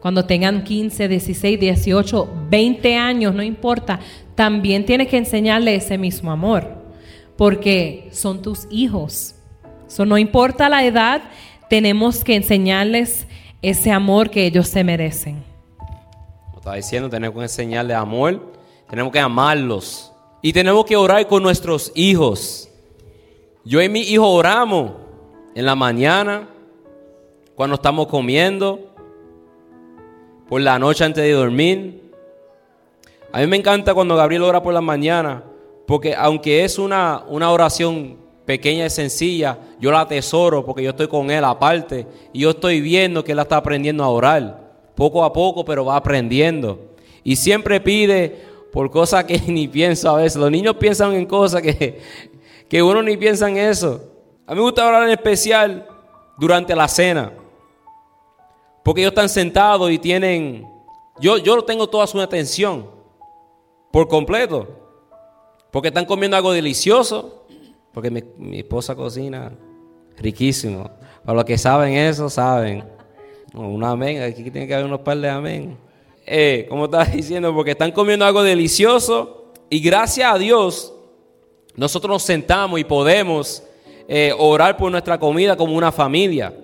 Cuando 0.00 0.24
tengan 0.24 0.64
15, 0.64 1.08
16, 1.08 1.60
18, 1.60 2.28
20 2.50 2.96
años, 2.96 3.34
no 3.34 3.42
importa, 3.42 4.00
también 4.34 4.84
tienes 4.84 5.08
que 5.08 5.16
enseñarle 5.16 5.74
ese 5.74 5.98
mismo 5.98 6.32
amor, 6.32 6.82
porque 7.36 8.08
son 8.12 8.42
tus 8.42 8.66
hijos. 8.70 9.34
So, 9.86 10.04
no 10.04 10.18
importa 10.18 10.68
la 10.68 10.84
edad, 10.84 11.22
tenemos 11.72 12.22
que 12.22 12.34
enseñarles 12.34 13.26
ese 13.62 13.90
amor 13.90 14.28
que 14.28 14.44
ellos 14.44 14.68
se 14.68 14.84
merecen. 14.84 15.42
Como 15.78 16.58
estaba 16.58 16.76
diciendo, 16.76 17.08
tenemos 17.08 17.34
que 17.34 17.44
enseñarles 17.44 17.96
amor, 17.96 18.52
tenemos 18.90 19.10
que 19.10 19.18
amarlos 19.18 20.12
y 20.42 20.52
tenemos 20.52 20.84
que 20.84 20.96
orar 20.96 21.26
con 21.26 21.42
nuestros 21.42 21.90
hijos. 21.94 22.68
Yo 23.64 23.80
y 23.80 23.88
mi 23.88 24.00
hijo 24.00 24.28
oramos 24.28 24.92
en 25.54 25.64
la 25.64 25.74
mañana, 25.74 26.46
cuando 27.54 27.76
estamos 27.76 28.06
comiendo, 28.06 28.94
por 30.50 30.60
la 30.60 30.78
noche 30.78 31.04
antes 31.04 31.24
de 31.24 31.32
dormir. 31.32 32.02
A 33.32 33.40
mí 33.40 33.46
me 33.46 33.56
encanta 33.56 33.94
cuando 33.94 34.14
Gabriel 34.14 34.42
ora 34.42 34.62
por 34.62 34.74
la 34.74 34.82
mañana, 34.82 35.42
porque 35.86 36.14
aunque 36.14 36.64
es 36.64 36.78
una, 36.78 37.24
una 37.28 37.50
oración 37.50 38.18
pequeña 38.44 38.86
y 38.86 38.90
sencilla, 38.90 39.58
yo 39.78 39.90
la 39.90 40.00
atesoro 40.00 40.64
porque 40.64 40.82
yo 40.82 40.90
estoy 40.90 41.08
con 41.08 41.30
él 41.30 41.44
aparte 41.44 42.06
y 42.32 42.40
yo 42.40 42.50
estoy 42.50 42.80
viendo 42.80 43.22
que 43.22 43.32
él 43.32 43.38
está 43.38 43.56
aprendiendo 43.56 44.02
a 44.04 44.08
orar, 44.08 44.72
poco 44.94 45.24
a 45.24 45.32
poco, 45.32 45.64
pero 45.64 45.84
va 45.84 45.96
aprendiendo. 45.96 46.92
Y 47.24 47.36
siempre 47.36 47.80
pide 47.80 48.44
por 48.72 48.90
cosas 48.90 49.24
que 49.24 49.38
ni 49.46 49.68
pienso 49.68 50.10
a 50.10 50.16
veces. 50.16 50.36
Los 50.36 50.50
niños 50.50 50.76
piensan 50.76 51.12
en 51.12 51.26
cosas 51.26 51.62
que, 51.62 52.00
que 52.68 52.82
uno 52.82 53.02
ni 53.02 53.16
piensa 53.16 53.48
en 53.48 53.58
eso. 53.58 54.00
A 54.46 54.52
mí 54.52 54.56
me 54.56 54.62
gusta 54.62 54.86
orar 54.86 55.04
en 55.04 55.10
especial 55.10 55.86
durante 56.36 56.74
la 56.74 56.88
cena, 56.88 57.32
porque 58.82 59.02
ellos 59.02 59.12
están 59.12 59.28
sentados 59.28 59.90
y 59.90 59.98
tienen, 59.98 60.66
yo, 61.20 61.38
yo 61.38 61.62
tengo 61.62 61.88
toda 61.88 62.06
su 62.06 62.20
atención 62.20 62.90
por 63.92 64.08
completo, 64.08 64.66
porque 65.70 65.88
están 65.88 66.04
comiendo 66.04 66.36
algo 66.36 66.52
delicioso 66.52 67.41
porque 67.92 68.10
mi, 68.10 68.58
esposa 68.58 68.94
cocina 68.94 69.52
riquísimo. 70.18 70.90
Para 71.24 71.36
los 71.36 71.44
que 71.44 71.58
saben 71.58 71.94
eso, 71.94 72.28
saben. 72.28 72.84
Un 73.54 73.84
amén, 73.84 74.22
aquí 74.22 74.50
tiene 74.50 74.66
que 74.66 74.74
haber 74.74 74.86
unos 74.86 75.00
par 75.00 75.18
de 75.18 75.28
amén. 75.28 75.76
Eh, 76.26 76.66
como 76.68 76.86
estaba 76.86 77.04
diciendo, 77.12 77.54
porque 77.54 77.72
están 77.72 77.92
comiendo 77.92 78.24
algo 78.24 78.42
delicioso 78.42 79.52
y 79.68 79.80
gracias 79.80 80.32
a 80.32 80.38
Dios 80.38 80.94
nosotros 81.74 82.10
nos 82.10 82.22
sentamos 82.22 82.78
y 82.78 82.84
podemos 82.84 83.62
eh, 84.08 84.32
orar 84.38 84.76
por 84.76 84.90
nuestra 84.90 85.18
comida 85.18 85.56
como 85.56 85.76
una 85.76 85.90
familia. 85.90 86.54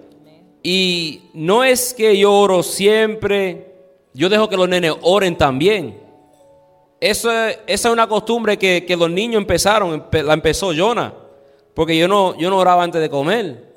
Y 0.62 1.22
no 1.32 1.64
es 1.64 1.94
que 1.94 2.16
yo 2.18 2.32
oro 2.34 2.62
siempre, 2.62 3.74
yo 4.12 4.28
dejo 4.28 4.48
que 4.48 4.56
los 4.56 4.68
nenes 4.68 4.92
oren 5.02 5.36
también. 5.36 6.07
Esa 7.00 7.50
es 7.50 7.84
una 7.84 8.08
costumbre 8.08 8.58
que, 8.58 8.96
los 8.98 9.10
niños 9.10 9.40
empezaron, 9.40 10.06
la 10.10 10.34
empezó 10.34 10.72
Jonah, 10.76 11.14
porque 11.74 11.96
yo 11.96 12.08
no, 12.08 12.36
yo 12.36 12.50
no 12.50 12.58
oraba 12.58 12.82
antes 12.82 13.00
de 13.00 13.08
comer. 13.08 13.68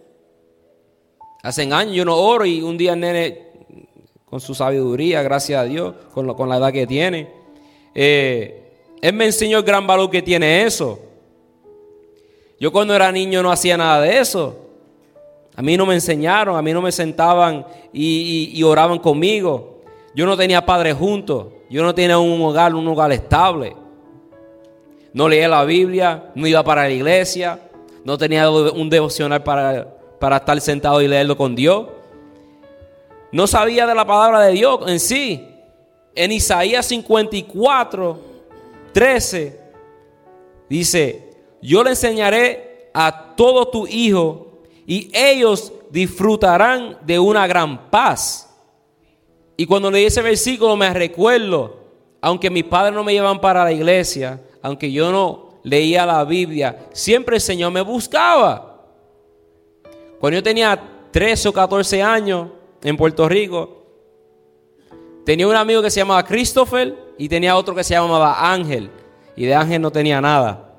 Hace 1.44 1.64
años 1.72 1.96
yo 1.96 2.04
no 2.04 2.16
oro 2.18 2.46
y 2.46 2.62
un 2.62 2.78
día 2.78 2.94
el 2.94 3.00
nene, 3.00 3.48
con 4.26 4.40
su 4.40 4.56
sabiduría, 4.56 5.22
gracias 5.22 5.62
a 5.62 5.66
Dios, 5.66 5.94
con, 6.14 6.34
con 6.34 6.50
la 6.50 6.58
edad 6.58 6.72
que 6.72 6.88
tiene, 6.88 7.30
eh, 7.94 8.72
él 9.02 9.14
me 9.14 9.26
enseñó 9.26 9.60
el 9.60 9.64
gran 9.64 9.86
valor 9.86 10.10
que 10.10 10.22
tiene 10.22 10.64
eso. 10.64 11.00
Yo 12.60 12.72
cuando 12.72 12.96
era 12.96 13.12
niño 13.12 13.42
no 13.44 13.52
hacía 13.52 13.78
nada 13.78 14.02
de 14.02 14.20
eso. 14.20 14.58
A 15.56 15.62
mí 15.62 15.76
no 15.76 15.86
me 15.86 15.96
enseñaron, 15.96 16.56
a 16.56 16.62
mí 16.62 16.72
no 16.74 16.82
me 16.82 16.92
sentaban 16.92 17.66
y, 17.92 18.52
y 18.54 18.64
oraban 18.64 19.00
conmigo. 19.00 19.82
Yo 20.16 20.26
no 20.26 20.38
tenía 20.38 20.66
padres 20.66 20.96
juntos. 20.96 21.48
Yo 21.72 21.84
no 21.84 21.96
tenía 21.96 22.20
un 22.20 22.42
hogar, 22.42 22.76
un 22.76 22.86
hogar 22.86 23.14
estable. 23.14 23.74
No 25.14 25.30
leía 25.30 25.48
la 25.48 25.64
Biblia, 25.64 26.30
no 26.36 26.46
iba 26.46 26.62
para 26.66 26.82
la 26.84 26.90
iglesia, 26.90 27.62
no 28.04 28.18
tenía 28.18 28.50
un 28.50 28.90
devocional 28.90 29.42
para, 29.42 29.88
para 30.20 30.36
estar 30.36 30.60
sentado 30.60 31.02
y 31.02 31.08
leerlo 31.08 31.38
con 31.38 31.56
Dios. 31.56 31.88
No 33.32 33.48
sabía 33.48 33.88
de 33.88 33.96
la 33.96 34.06
palabra 34.06 34.42
de 34.42 34.52
Dios 34.52 34.82
en 34.86 35.00
sí. 35.00 35.48
En 36.14 36.34
Isaías 36.34 36.86
54, 36.88 38.20
13, 38.92 39.62
dice, 40.68 41.30
yo 41.62 41.86
le 41.86 41.92
enseñaré 41.92 42.90
a 42.94 43.34
todos 43.38 43.72
tus 43.72 43.90
hijos 43.90 44.40
y 44.86 45.10
ellos 45.14 45.72
disfrutarán 45.90 46.98
de 47.06 47.18
una 47.18 47.48
gran 47.48 47.90
paz. 47.90 48.51
Y 49.62 49.68
cuando 49.68 49.92
leí 49.92 50.06
ese 50.06 50.24
versículo 50.24 50.76
me 50.76 50.92
recuerdo, 50.92 51.82
aunque 52.20 52.50
mis 52.50 52.64
padres 52.64 52.96
no 52.96 53.04
me 53.04 53.14
llevan 53.14 53.40
para 53.40 53.64
la 53.64 53.72
iglesia, 53.72 54.42
aunque 54.60 54.92
yo 54.92 55.12
no, 55.12 55.60
leía 55.62 56.04
la 56.04 56.26
Biblia, 56.26 56.88
siempre 56.94 57.36
el 57.36 57.42
Señor 57.42 57.72
me 57.72 57.82
buscaba. 57.82 58.88
Cuando 60.20 60.40
yo 60.40 60.42
tenía 60.42 60.82
13 61.12 61.50
o 61.50 61.54
14 61.54 62.02
años 62.02 62.50
en 62.82 62.98
Puerto 62.98 63.30
Rico, 63.30 63.86
tenía 65.28 65.48
un 65.48 65.56
amigo 65.56 65.84
que 65.84 65.92
se 65.92 66.00
llamaba 66.00 66.26
Christopher 66.26 66.98
y 67.20 67.30
tenía 67.30 67.56
otro 67.56 67.76
que 67.76 67.84
se 67.84 67.94
llamaba 67.94 68.52
Ángel. 68.52 68.90
Y 69.36 69.46
de 69.46 69.54
Ángel 69.54 69.80
no 69.80 69.92
tenía 69.92 70.20
nada. 70.20 70.74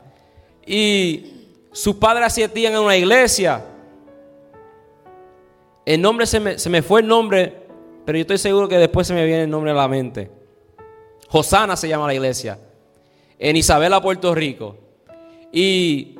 Y 0.66 1.52
sus 1.70 1.94
padres 1.94 2.26
asistían 2.26 2.72
en 2.72 2.80
una 2.80 2.96
iglesia. 2.96 3.64
El 5.86 6.02
nombre 6.02 6.26
se 6.26 6.40
me, 6.40 6.58
se 6.58 6.68
me 6.68 6.82
fue 6.82 7.02
el 7.02 7.06
nombre, 7.06 7.61
pero 8.04 8.18
yo 8.18 8.22
estoy 8.22 8.38
seguro 8.38 8.68
que 8.68 8.78
después 8.78 9.06
se 9.06 9.14
me 9.14 9.24
viene 9.24 9.44
el 9.44 9.50
nombre 9.50 9.70
a 9.70 9.74
la 9.74 9.88
mente. 9.88 10.30
Josana 11.28 11.76
se 11.76 11.88
llama 11.88 12.06
la 12.06 12.14
iglesia. 12.14 12.58
En 13.38 13.56
Isabela, 13.56 14.00
Puerto 14.00 14.34
Rico. 14.34 14.76
Y 15.52 16.16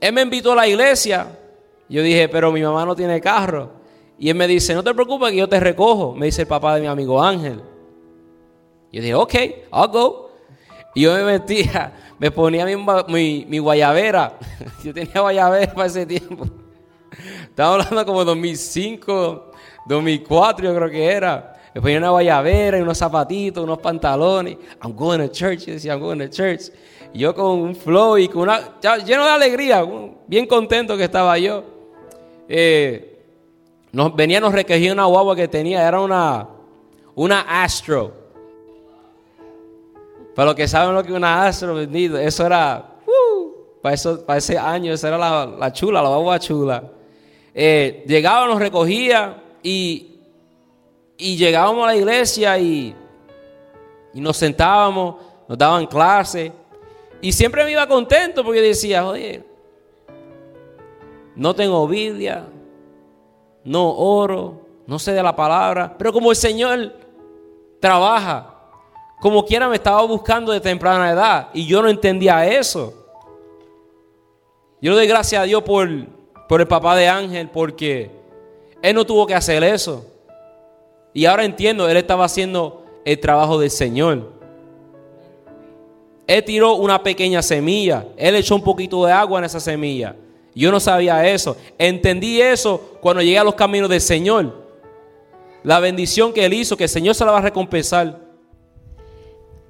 él 0.00 0.12
me 0.12 0.22
invitó 0.22 0.52
a 0.52 0.56
la 0.56 0.68
iglesia. 0.68 1.38
Yo 1.88 2.02
dije, 2.02 2.28
pero 2.28 2.52
mi 2.52 2.62
mamá 2.62 2.84
no 2.84 2.94
tiene 2.94 3.20
carro. 3.20 3.70
Y 4.18 4.28
él 4.28 4.34
me 4.34 4.46
dice, 4.46 4.74
no 4.74 4.82
te 4.82 4.92
preocupes 4.94 5.30
que 5.30 5.36
yo 5.36 5.48
te 5.48 5.60
recojo. 5.60 6.14
Me 6.14 6.26
dice 6.26 6.42
el 6.42 6.48
papá 6.48 6.74
de 6.74 6.80
mi 6.80 6.86
amigo 6.86 7.22
Ángel. 7.22 7.62
Yo 8.92 9.02
dije, 9.02 9.14
ok, 9.14 9.34
I'll 9.72 9.88
go. 9.88 10.30
Y 10.94 11.02
yo 11.02 11.14
me 11.14 11.24
metía, 11.24 11.92
me 12.18 12.30
ponía 12.30 12.66
mi, 12.66 13.46
mi, 13.48 13.58
guayabera. 13.58 14.38
Yo 14.84 14.92
tenía 14.92 15.20
guayabera 15.20 15.72
para 15.72 15.86
ese 15.86 16.06
tiempo. 16.06 16.46
Estaba 17.42 17.74
hablando 17.74 18.06
como 18.06 18.24
2005, 18.24 19.47
2004 19.88 20.64
yo 20.66 20.74
creo 20.74 20.90
que 20.90 21.04
era. 21.04 21.54
Me 21.74 21.80
ponía 21.80 21.98
una 21.98 22.10
guayabera 22.10 22.78
y 22.78 22.82
unos 22.82 22.98
zapatitos, 22.98 23.64
unos 23.64 23.78
pantalones. 23.78 24.56
I'm 24.82 24.94
going 24.94 25.18
to 25.18 25.28
church. 25.28 25.66
Yo 25.66 25.72
decía, 25.74 25.92
I'm 25.92 26.00
going 26.00 26.18
to 26.18 26.28
church. 26.28 26.70
Yo 27.14 27.34
con 27.34 27.46
un 27.46 27.74
flow 27.74 28.18
y 28.18 28.28
con 28.28 28.42
una... 28.42 28.78
lleno 29.04 29.24
de 29.24 29.30
alegría, 29.30 29.84
bien 30.26 30.46
contento 30.46 30.96
que 30.96 31.04
estaba 31.04 31.38
yo. 31.38 31.64
Eh, 32.48 33.18
nos, 33.92 34.14
venía, 34.14 34.40
nos 34.40 34.52
recogía 34.52 34.92
una 34.92 35.06
guagua 35.06 35.34
que 35.34 35.48
tenía, 35.48 35.86
era 35.86 36.00
una, 36.00 36.46
una 37.14 37.62
Astro. 37.62 38.12
Para 40.34 40.46
los 40.46 40.54
que 40.54 40.68
saben 40.68 40.94
lo 40.94 41.02
que 41.02 41.10
es 41.10 41.16
una 41.16 41.46
Astro, 41.46 41.74
bendito, 41.74 42.18
eso 42.18 42.44
era, 42.44 42.96
uh, 43.06 43.80
para, 43.82 43.94
eso, 43.94 44.24
para 44.24 44.38
ese 44.38 44.58
año, 44.58 44.92
esa 44.92 45.08
era 45.08 45.18
la, 45.18 45.72
chula, 45.72 46.02
la 46.02 46.08
guagua 46.08 46.38
chula. 46.38 46.84
Eh, 47.54 48.04
llegaba, 48.06 48.46
nos 48.46 48.58
recogía 48.58 49.42
y, 49.62 50.20
y 51.16 51.36
llegábamos 51.36 51.84
a 51.84 51.88
la 51.88 51.96
iglesia 51.96 52.58
y, 52.58 52.94
y 54.14 54.20
nos 54.20 54.36
sentábamos, 54.36 55.16
nos 55.48 55.58
daban 55.58 55.86
clase. 55.86 56.52
Y 57.20 57.32
siempre 57.32 57.64
me 57.64 57.72
iba 57.72 57.86
contento 57.86 58.44
porque 58.44 58.60
decía, 58.60 59.06
oye, 59.06 59.44
no 61.34 61.54
tengo 61.54 61.86
Biblia, 61.86 62.46
no 63.64 63.90
oro, 63.94 64.60
no 64.86 64.98
sé 64.98 65.12
de 65.12 65.22
la 65.22 65.34
palabra, 65.34 65.94
pero 65.98 66.12
como 66.12 66.30
el 66.30 66.36
Señor 66.36 66.94
trabaja, 67.80 68.54
como 69.20 69.44
quiera 69.44 69.68
me 69.68 69.76
estaba 69.76 70.02
buscando 70.02 70.52
de 70.52 70.60
temprana 70.60 71.10
edad 71.10 71.48
y 71.52 71.66
yo 71.66 71.82
no 71.82 71.88
entendía 71.88 72.46
eso. 72.46 72.94
Yo 74.80 74.92
le 74.92 74.98
doy 74.98 75.06
gracias 75.08 75.42
a 75.42 75.44
Dios 75.44 75.62
por, 75.62 75.88
por 76.48 76.60
el 76.60 76.68
papá 76.68 76.94
de 76.94 77.08
Ángel 77.08 77.48
porque 77.50 78.17
él 78.82 78.94
no 78.94 79.04
tuvo 79.04 79.26
que 79.26 79.34
hacer 79.34 79.62
eso. 79.64 80.06
Y 81.12 81.24
ahora 81.24 81.44
entiendo, 81.44 81.88
él 81.88 81.96
estaba 81.96 82.24
haciendo 82.24 82.84
el 83.04 83.18
trabajo 83.18 83.58
del 83.58 83.70
Señor. 83.70 84.32
Él 86.26 86.44
tiró 86.44 86.74
una 86.74 87.02
pequeña 87.02 87.42
semilla, 87.42 88.06
él 88.16 88.36
echó 88.36 88.54
un 88.54 88.62
poquito 88.62 89.04
de 89.06 89.12
agua 89.12 89.38
en 89.38 89.46
esa 89.46 89.60
semilla. 89.60 90.14
Yo 90.54 90.72
no 90.72 90.80
sabía 90.80 91.26
eso. 91.26 91.56
Entendí 91.78 92.40
eso 92.40 92.98
cuando 93.00 93.22
llegué 93.22 93.38
a 93.38 93.44
los 93.44 93.54
caminos 93.54 93.88
del 93.88 94.00
Señor. 94.00 94.66
La 95.62 95.80
bendición 95.80 96.32
que 96.32 96.44
Él 96.44 96.54
hizo, 96.54 96.76
que 96.76 96.84
el 96.84 96.90
Señor 96.90 97.14
se 97.14 97.24
la 97.24 97.30
va 97.30 97.38
a 97.38 97.42
recompensar. 97.42 98.18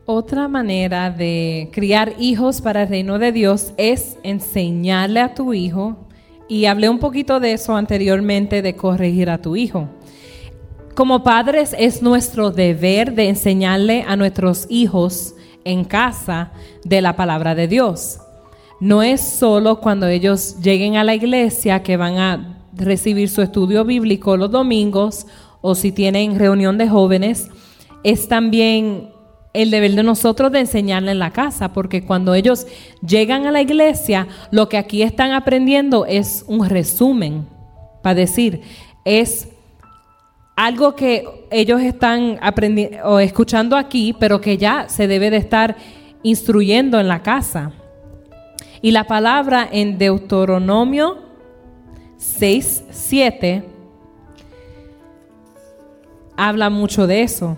Otra 0.07 0.49
manera 0.49 1.11
de 1.11 1.69
criar 1.73 2.15
hijos 2.19 2.63
para 2.63 2.85
el 2.85 2.89
reino 2.89 3.19
de 3.19 3.33
Dios 3.33 3.75
es 3.77 4.17
enseñarle 4.23 5.21
a 5.21 5.35
tu 5.35 5.53
hijo, 5.53 6.08
y 6.49 6.65
hablé 6.65 6.89
un 6.89 6.99
poquito 6.99 7.41
de 7.41 7.53
eso 7.53 7.77
anteriormente, 7.77 8.63
de 8.63 8.75
corregir 8.75 9.31
a 9.31 9.43
tu 9.43 9.57
hijo. 9.57 9.89
Como 10.95 11.23
padres 11.23 11.77
es 11.79 12.03
nuestro 12.03 12.51
deber 12.51 13.15
de 13.15 13.29
enseñarle 13.29 14.05
a 14.09 14.17
nuestros 14.17 14.67
hijos 14.69 15.35
en 15.65 15.85
casa 15.85 16.51
de 16.85 17.01
la 17.03 17.15
palabra 17.15 17.55
de 17.55 17.69
Dios. 17.69 18.19
No 18.81 19.03
es 19.03 19.21
solo 19.21 19.81
cuando 19.81 20.07
ellos 20.07 20.57
lleguen 20.61 20.97
a 20.97 21.05
la 21.05 21.15
iglesia 21.15 21.83
que 21.83 21.97
van 21.97 22.19
a 22.19 22.59
recibir 22.73 23.29
su 23.29 23.43
estudio 23.43 23.85
bíblico 23.85 24.37
los 24.37 24.51
domingos 24.51 25.27
o 25.61 25.75
si 25.75 25.93
tienen 25.93 26.39
reunión 26.39 26.79
de 26.79 26.89
jóvenes, 26.89 27.49
es 28.05 28.29
también 28.29 29.11
el 29.53 29.71
deber 29.71 29.93
de 29.93 30.03
nosotros 30.03 30.53
de 30.53 30.61
enseñarle 30.61 31.13
en 31.13 31.19
la 31.19 31.33
casa, 31.33 31.73
porque 31.73 32.05
cuando 32.05 32.35
ellos 32.35 32.67
llegan 33.07 33.47
a 33.47 33.53
la 33.53 33.63
iglesia, 33.63 34.29
lo 34.51 34.69
que 34.69 34.79
aquí 34.79 35.03
están 35.03 35.33
aprendiendo 35.33 36.07
es 36.07 36.45
un 36.47 36.69
resumen, 36.69 37.47
para 38.03 38.15
decir, 38.15 38.61
es 39.05 39.49
algo 40.57 40.95
que 40.95 41.25
ellos 41.51 41.81
están 41.81 42.39
aprendiendo 42.43 42.99
o 43.05 43.21
escuchando 43.21 43.77
aquí, 43.77 44.15
pero 44.19 44.41
que 44.41 44.59
ya 44.59 44.89
se 44.89 45.07
debe 45.07 45.31
de 45.31 45.37
estar 45.37 45.77
instruyendo 46.23 46.99
en 47.01 47.09
la 47.09 47.23
casa. 47.23 47.73
Y 48.83 48.91
la 48.91 49.05
palabra 49.05 49.69
en 49.71 49.99
Deuteronomio 49.99 51.19
6, 52.17 52.85
7 52.91 53.65
habla 56.37 56.71
mucho 56.71 57.07
de 57.07 57.23
eso. 57.23 57.57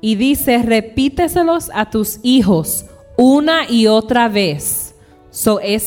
Y 0.00 0.14
dice, 0.14 0.62
repíteselos 0.62 1.70
a 1.74 1.90
tus 1.90 2.20
hijos 2.22 2.86
una 3.16 3.68
y 3.68 3.86
otra 3.86 4.28
vez. 4.28 4.94
So 5.30 5.60
es 5.60 5.82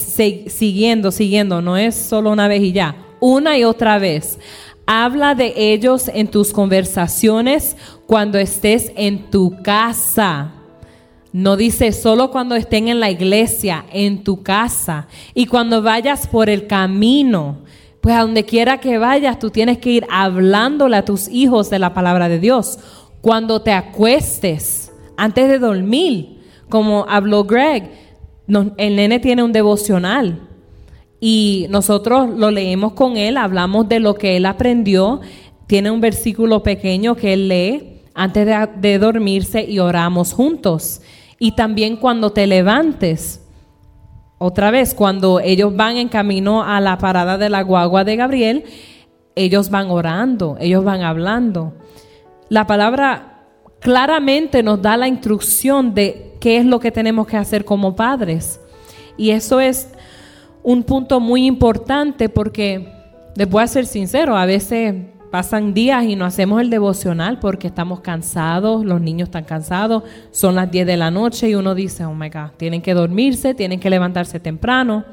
siguiendo, 0.48 1.12
siguiendo, 1.12 1.62
no 1.62 1.78
es 1.78 1.96
solo 1.96 2.32
una 2.32 2.48
vez 2.48 2.62
y 2.62 2.72
ya. 2.72 2.96
Una 3.20 3.58
y 3.58 3.64
otra 3.64 4.00
vez. 4.00 4.38
Habla 4.86 5.36
de 5.36 5.54
ellos 5.56 6.10
en 6.14 6.28
tus 6.28 6.52
conversaciones 6.52 7.78
cuando 8.08 8.38
estés 8.38 8.92
en 8.96 9.30
tu 9.30 9.62
casa 9.64 10.54
no 11.34 11.56
dice 11.56 11.94
solo 11.94 12.30
cuando 12.30 12.56
estén 12.56 12.90
en 12.90 13.00
la 13.00 13.10
iglesia, 13.10 13.86
en 13.92 14.24
tu 14.24 14.44
casa 14.44 15.08
y 15.34 15.46
cuando 15.46 15.82
vayas 15.82 16.28
por 16.28 16.50
el 16.50 16.68
camino. 16.68 17.60
Pues 18.02 18.16
a 18.16 18.22
donde 18.22 18.44
quiera 18.44 18.80
que 18.80 18.98
vayas, 18.98 19.40
tú 19.40 19.50
tienes 19.50 19.78
que 19.78 19.92
ir 19.92 20.08
hablándole 20.10 20.98
a 20.98 21.06
tus 21.06 21.30
hijos 21.30 21.70
de 21.70 21.80
la 21.80 21.94
palabra 21.94 22.28
de 22.28 22.40
Dios. 22.40 22.80
Cuando 23.22 23.62
te 23.62 23.72
acuestes, 23.72 24.92
antes 25.16 25.48
de 25.48 25.60
dormir, 25.60 26.42
como 26.70 27.06
habló 27.08 27.44
Greg, 27.44 27.92
el 28.78 28.96
nene 28.96 29.20
tiene 29.20 29.44
un 29.44 29.52
devocional 29.52 30.48
y 31.20 31.68
nosotros 31.70 32.32
lo 32.32 32.50
leemos 32.50 32.94
con 32.94 33.16
él, 33.18 33.38
hablamos 33.38 33.88
de 33.88 34.00
lo 34.00 34.16
que 34.16 34.38
él 34.38 34.46
aprendió. 34.48 35.22
Tiene 35.68 35.92
un 35.92 36.02
versículo 36.02 36.64
pequeño 36.64 37.16
que 37.16 37.34
él 37.34 37.48
lee 37.48 38.02
antes 38.16 38.48
de 38.78 39.00
dormirse 39.00 39.64
y 39.64 39.80
oramos 39.80 40.34
juntos 40.34 41.02
y 41.38 41.54
también 41.54 41.98
cuando 41.98 42.32
te 42.32 42.48
levantes. 42.48 43.42
Otra 44.40 44.72
vez, 44.72 44.96
cuando 44.96 45.40
ellos 45.40 45.76
van 45.76 45.98
en 45.98 46.10
camino 46.10 46.64
a 46.64 46.82
la 46.82 46.98
parada 46.98 47.38
de 47.38 47.50
la 47.50 47.62
guagua 47.62 48.04
de 48.04 48.16
Gabriel, 48.16 48.64
ellos 49.36 49.70
van 49.70 49.92
orando, 49.92 50.58
ellos 50.60 50.84
van 50.84 51.02
hablando. 51.02 51.74
La 52.52 52.68
palabra 52.68 53.46
claramente 53.80 54.62
nos 54.62 54.82
da 54.82 54.98
la 54.98 55.08
instrucción 55.08 55.94
de 55.94 56.36
qué 56.42 56.58
es 56.58 56.66
lo 56.66 56.82
que 56.82 56.92
tenemos 56.92 57.26
que 57.26 57.38
hacer 57.38 57.64
como 57.64 57.96
padres. 57.96 58.60
Y 59.16 59.30
eso 59.30 59.62
es 59.62 59.88
un 60.62 60.84
punto 60.84 61.22
muy 61.22 61.46
importante 61.46 62.28
porque, 62.28 62.92
les 63.38 63.50
voy 63.50 63.64
a 63.64 63.68
ser 63.68 63.86
sincero, 63.86 64.36
a 64.36 64.46
veces 64.46 64.96
Pasan 65.32 65.74
días 65.74 66.04
y 66.04 66.18
no 66.18 66.26
hacemos 66.26 66.60
el 66.60 66.70
devocional 66.70 67.40
porque 67.40 67.68
estamos 67.68 68.02
cansados, 68.02 68.84
los 68.84 69.00
niños 69.00 69.30
están 69.30 69.46
cansados, 69.46 70.04
son 70.32 70.56
las 70.56 70.70
10 70.70 70.86
de 70.86 70.98
la 70.98 71.10
noche 71.10 71.50
y 71.50 71.56
uno 71.56 71.74
dice, 71.74 72.04
oh 72.04 72.14
my 72.14 72.28
God, 72.28 72.50
tienen 72.58 72.82
que 72.82 72.94
dormirse, 72.94 73.54
tienen 73.54 73.80
que 73.80 73.90
levantarse 73.90 74.42
temprano. 74.42 75.06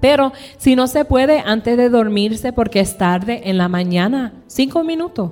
Pero 0.00 0.32
si 0.56 0.74
no 0.74 0.88
se 0.88 1.04
puede 1.04 1.38
antes 1.38 1.76
de 1.76 1.88
dormirse 1.88 2.52
porque 2.52 2.80
es 2.80 2.98
tarde 2.98 3.42
en 3.44 3.58
la 3.58 3.68
mañana, 3.68 4.32
cinco 4.48 4.82
minutos. 4.82 5.30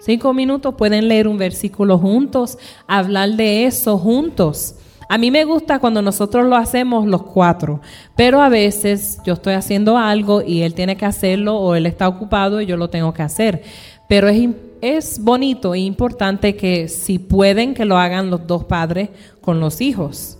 Cinco 0.00 0.32
minutos 0.32 0.74
pueden 0.76 1.08
leer 1.08 1.28
un 1.28 1.36
versículo 1.36 1.98
juntos, 1.98 2.56
hablar 2.86 3.30
de 3.32 3.66
eso 3.66 3.98
juntos. 3.98 4.74
A 5.10 5.18
mí 5.18 5.30
me 5.30 5.44
gusta 5.44 5.78
cuando 5.78 6.00
nosotros 6.00 6.46
lo 6.46 6.56
hacemos 6.56 7.06
los 7.06 7.24
cuatro, 7.24 7.80
pero 8.16 8.40
a 8.40 8.48
veces 8.48 9.18
yo 9.26 9.34
estoy 9.34 9.54
haciendo 9.54 9.98
algo 9.98 10.40
y 10.40 10.62
él 10.62 10.72
tiene 10.72 10.96
que 10.96 11.04
hacerlo 11.04 11.56
o 11.58 11.74
él 11.74 11.84
está 11.84 12.08
ocupado 12.08 12.60
y 12.60 12.66
yo 12.66 12.78
lo 12.78 12.88
tengo 12.88 13.12
que 13.12 13.22
hacer. 13.22 13.62
Pero 14.08 14.28
es, 14.28 14.48
es 14.80 15.18
bonito 15.22 15.74
e 15.74 15.80
importante 15.80 16.56
que 16.56 16.88
si 16.88 17.18
pueden 17.18 17.74
que 17.74 17.84
lo 17.84 17.98
hagan 17.98 18.30
los 18.30 18.46
dos 18.46 18.64
padres 18.64 19.10
con 19.40 19.60
los 19.60 19.80
hijos. 19.80 20.38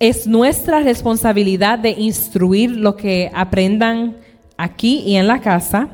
es 0.00 0.26
nuestra 0.26 0.80
responsabilidad 0.80 1.78
de 1.78 1.90
instruir 1.90 2.70
lo 2.70 2.96
que 2.96 3.30
aprendan 3.34 4.16
aquí 4.56 5.02
y 5.06 5.16
en 5.16 5.26
la 5.26 5.40
casa. 5.40 5.88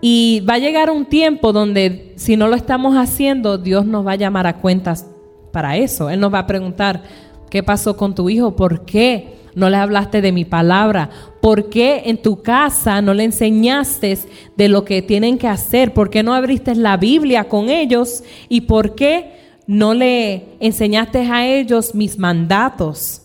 Y 0.00 0.40
va 0.48 0.54
a 0.54 0.58
llegar 0.58 0.90
un 0.90 1.04
tiempo 1.04 1.52
donde 1.52 2.14
si 2.16 2.36
no 2.36 2.48
lo 2.48 2.56
estamos 2.56 2.94
haciendo, 2.96 3.58
Dios 3.58 3.84
nos 3.84 4.06
va 4.06 4.12
a 4.12 4.16
llamar 4.16 4.46
a 4.46 4.56
cuentas 4.56 5.06
para 5.52 5.76
eso. 5.76 6.08
Él 6.10 6.20
nos 6.20 6.32
va 6.32 6.40
a 6.40 6.46
preguntar, 6.46 7.02
¿qué 7.50 7.62
pasó 7.62 7.96
con 7.96 8.14
tu 8.14 8.30
hijo? 8.30 8.56
¿Por 8.56 8.84
qué 8.86 9.40
no 9.54 9.68
le 9.68 9.76
hablaste 9.76 10.22
de 10.22 10.32
mi 10.32 10.44
palabra? 10.44 11.10
¿Por 11.42 11.68
qué 11.68 12.02
en 12.06 12.22
tu 12.22 12.42
casa 12.42 13.02
no 13.02 13.12
le 13.12 13.24
enseñaste 13.24 14.18
de 14.56 14.68
lo 14.68 14.84
que 14.84 15.02
tienen 15.02 15.36
que 15.36 15.48
hacer? 15.48 15.92
¿Por 15.92 16.08
qué 16.08 16.22
no 16.22 16.34
abriste 16.34 16.74
la 16.74 16.96
Biblia 16.96 17.44
con 17.44 17.68
ellos? 17.68 18.24
¿Y 18.48 18.62
por 18.62 18.94
qué 18.94 19.32
no 19.66 19.92
le 19.92 20.46
enseñaste 20.60 21.18
a 21.30 21.46
ellos 21.46 21.94
mis 21.94 22.18
mandatos? 22.18 23.22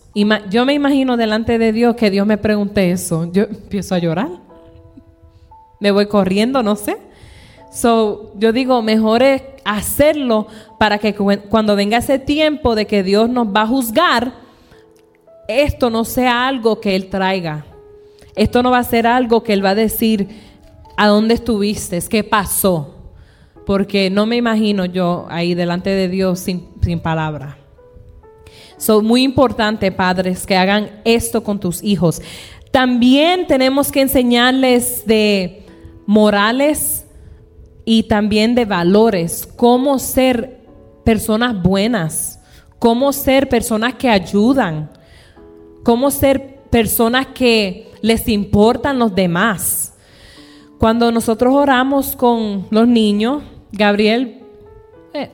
yo 0.50 0.64
me 0.64 0.72
imagino 0.72 1.18
delante 1.18 1.58
de 1.58 1.72
Dios 1.72 1.94
que 1.94 2.10
Dios 2.10 2.26
me 2.26 2.38
pregunte 2.38 2.90
eso. 2.90 3.30
Yo 3.32 3.42
empiezo 3.42 3.94
a 3.94 3.98
llorar. 3.98 4.45
Me 5.80 5.90
voy 5.90 6.06
corriendo, 6.06 6.62
no 6.62 6.76
sé. 6.76 6.96
So, 7.72 8.32
yo 8.36 8.52
digo, 8.52 8.80
mejor 8.82 9.22
es 9.22 9.42
hacerlo 9.64 10.46
para 10.78 10.98
que 10.98 11.14
cuando 11.14 11.76
venga 11.76 11.98
ese 11.98 12.18
tiempo 12.18 12.74
de 12.74 12.86
que 12.86 13.02
Dios 13.02 13.28
nos 13.28 13.48
va 13.48 13.62
a 13.62 13.66
juzgar, 13.66 14.32
esto 15.48 15.90
no 15.90 16.04
sea 16.04 16.48
algo 16.48 16.80
que 16.80 16.96
Él 16.96 17.08
traiga. 17.08 17.66
Esto 18.34 18.62
no 18.62 18.70
va 18.70 18.78
a 18.78 18.84
ser 18.84 19.06
algo 19.06 19.42
que 19.42 19.52
Él 19.52 19.64
va 19.64 19.70
a 19.70 19.74
decir, 19.74 20.28
¿a 20.96 21.08
dónde 21.08 21.34
estuviste? 21.34 22.00
¿Qué 22.08 22.24
pasó? 22.24 22.94
Porque 23.66 24.08
no 24.10 24.26
me 24.26 24.36
imagino 24.36 24.84
yo 24.84 25.26
ahí 25.28 25.54
delante 25.54 25.90
de 25.90 26.08
Dios 26.08 26.40
sin, 26.40 26.68
sin 26.82 27.00
palabra. 27.00 27.58
Son 28.78 29.04
muy 29.04 29.22
importante, 29.22 29.90
padres, 29.90 30.46
que 30.46 30.56
hagan 30.56 30.90
esto 31.04 31.42
con 31.42 31.58
tus 31.58 31.82
hijos. 31.82 32.22
También 32.70 33.46
tenemos 33.46 33.90
que 33.90 34.02
enseñarles 34.02 35.06
de 35.06 35.65
morales 36.06 37.06
y 37.84 38.04
también 38.04 38.54
de 38.54 38.64
valores, 38.64 39.46
cómo 39.56 39.98
ser 39.98 40.60
personas 41.04 41.60
buenas, 41.62 42.40
cómo 42.78 43.12
ser 43.12 43.48
personas 43.48 43.94
que 43.94 44.08
ayudan, 44.08 44.90
cómo 45.84 46.10
ser 46.10 46.60
personas 46.70 47.28
que 47.28 47.92
les 48.02 48.28
importan 48.28 48.98
los 48.98 49.14
demás. 49.14 49.94
Cuando 50.78 51.10
nosotros 51.10 51.54
oramos 51.54 52.16
con 52.16 52.66
los 52.70 52.86
niños, 52.86 53.42
Gabriel 53.72 54.42
eh, 55.14 55.30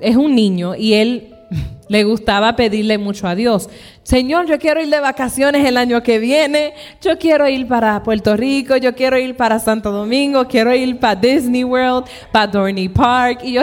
es 0.00 0.16
un 0.16 0.34
niño 0.34 0.74
y 0.74 0.94
él 0.94 1.35
le 1.88 2.04
gustaba 2.04 2.56
pedirle 2.56 2.98
mucho 2.98 3.26
a 3.26 3.34
Dios. 3.34 3.68
Señor, 4.02 4.46
yo 4.46 4.58
quiero 4.58 4.82
ir 4.82 4.88
de 4.88 5.00
vacaciones 5.00 5.64
el 5.64 5.76
año 5.76 6.02
que 6.02 6.18
viene. 6.18 6.74
Yo 7.00 7.18
quiero 7.18 7.48
ir 7.48 7.66
para 7.66 8.02
Puerto 8.02 8.36
Rico. 8.36 8.76
Yo 8.76 8.94
quiero 8.94 9.18
ir 9.18 9.36
para 9.36 9.58
Santo 9.58 9.92
Domingo. 9.92 10.46
Quiero 10.46 10.74
ir 10.74 10.98
para 10.98 11.16
Disney 11.16 11.64
World, 11.64 12.06
para 12.32 12.46
Dorney 12.46 12.88
Park. 12.88 13.40
Y 13.42 13.52
yo, 13.54 13.62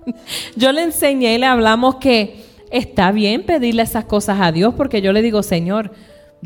yo 0.56 0.72
le 0.72 0.82
enseñé 0.82 1.34
y 1.34 1.38
le 1.38 1.46
hablamos 1.46 1.96
que 1.96 2.44
está 2.70 3.12
bien 3.12 3.42
pedirle 3.42 3.82
esas 3.82 4.04
cosas 4.04 4.40
a 4.40 4.52
Dios 4.52 4.74
porque 4.74 5.00
yo 5.00 5.12
le 5.12 5.22
digo, 5.22 5.42
Señor, 5.42 5.92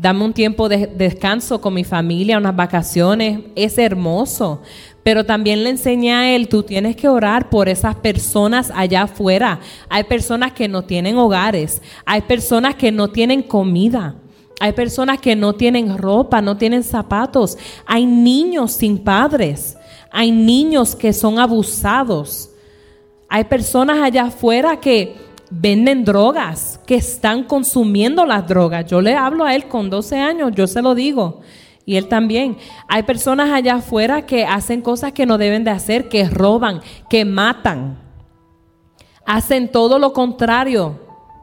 dame 0.01 0.25
un 0.25 0.33
tiempo 0.33 0.67
de 0.67 0.87
descanso 0.87 1.61
con 1.61 1.75
mi 1.75 1.83
familia, 1.83 2.39
unas 2.39 2.55
vacaciones. 2.55 3.41
Es 3.55 3.77
hermoso. 3.77 4.61
Pero 5.03 5.25
también 5.25 5.63
le 5.63 5.69
enseñé 5.69 6.13
a 6.13 6.35
él, 6.35 6.47
tú 6.47 6.63
tienes 6.63 6.95
que 6.95 7.07
orar 7.07 7.49
por 7.49 7.69
esas 7.69 7.95
personas 7.95 8.71
allá 8.75 9.03
afuera. 9.03 9.59
Hay 9.89 10.03
personas 10.05 10.53
que 10.53 10.67
no 10.67 10.83
tienen 10.83 11.17
hogares, 11.17 11.81
hay 12.05 12.21
personas 12.21 12.75
que 12.75 12.91
no 12.91 13.09
tienen 13.09 13.41
comida, 13.41 14.15
hay 14.59 14.73
personas 14.73 15.19
que 15.19 15.35
no 15.35 15.53
tienen 15.53 15.97
ropa, 15.97 16.41
no 16.41 16.55
tienen 16.57 16.83
zapatos, 16.83 17.57
hay 17.85 18.05
niños 18.05 18.73
sin 18.73 18.99
padres, 18.99 19.75
hay 20.11 20.31
niños 20.31 20.95
que 20.95 21.13
son 21.13 21.39
abusados, 21.39 22.51
hay 23.27 23.45
personas 23.45 23.97
allá 24.01 24.25
afuera 24.25 24.79
que 24.79 25.15
venden 25.51 26.05
drogas, 26.05 26.79
que 26.87 26.95
están 26.95 27.43
consumiendo 27.43 28.25
las 28.25 28.47
drogas. 28.47 28.85
Yo 28.85 29.01
le 29.01 29.15
hablo 29.15 29.45
a 29.45 29.53
él 29.53 29.67
con 29.67 29.89
12 29.89 30.17
años, 30.17 30.53
yo 30.55 30.65
se 30.65 30.81
lo 30.81 30.95
digo. 30.95 31.41
Y 31.85 31.97
él 31.97 32.07
también. 32.07 32.57
Hay 32.87 33.03
personas 33.03 33.51
allá 33.51 33.75
afuera 33.75 34.25
que 34.25 34.45
hacen 34.45 34.81
cosas 34.81 35.11
que 35.11 35.25
no 35.25 35.37
deben 35.37 35.63
de 35.63 35.71
hacer, 35.71 36.07
que 36.09 36.27
roban, 36.29 36.81
que 37.09 37.25
matan. 37.25 37.99
Hacen 39.25 39.69
todo 39.71 39.99
lo 39.99 40.13
contrario 40.13 40.99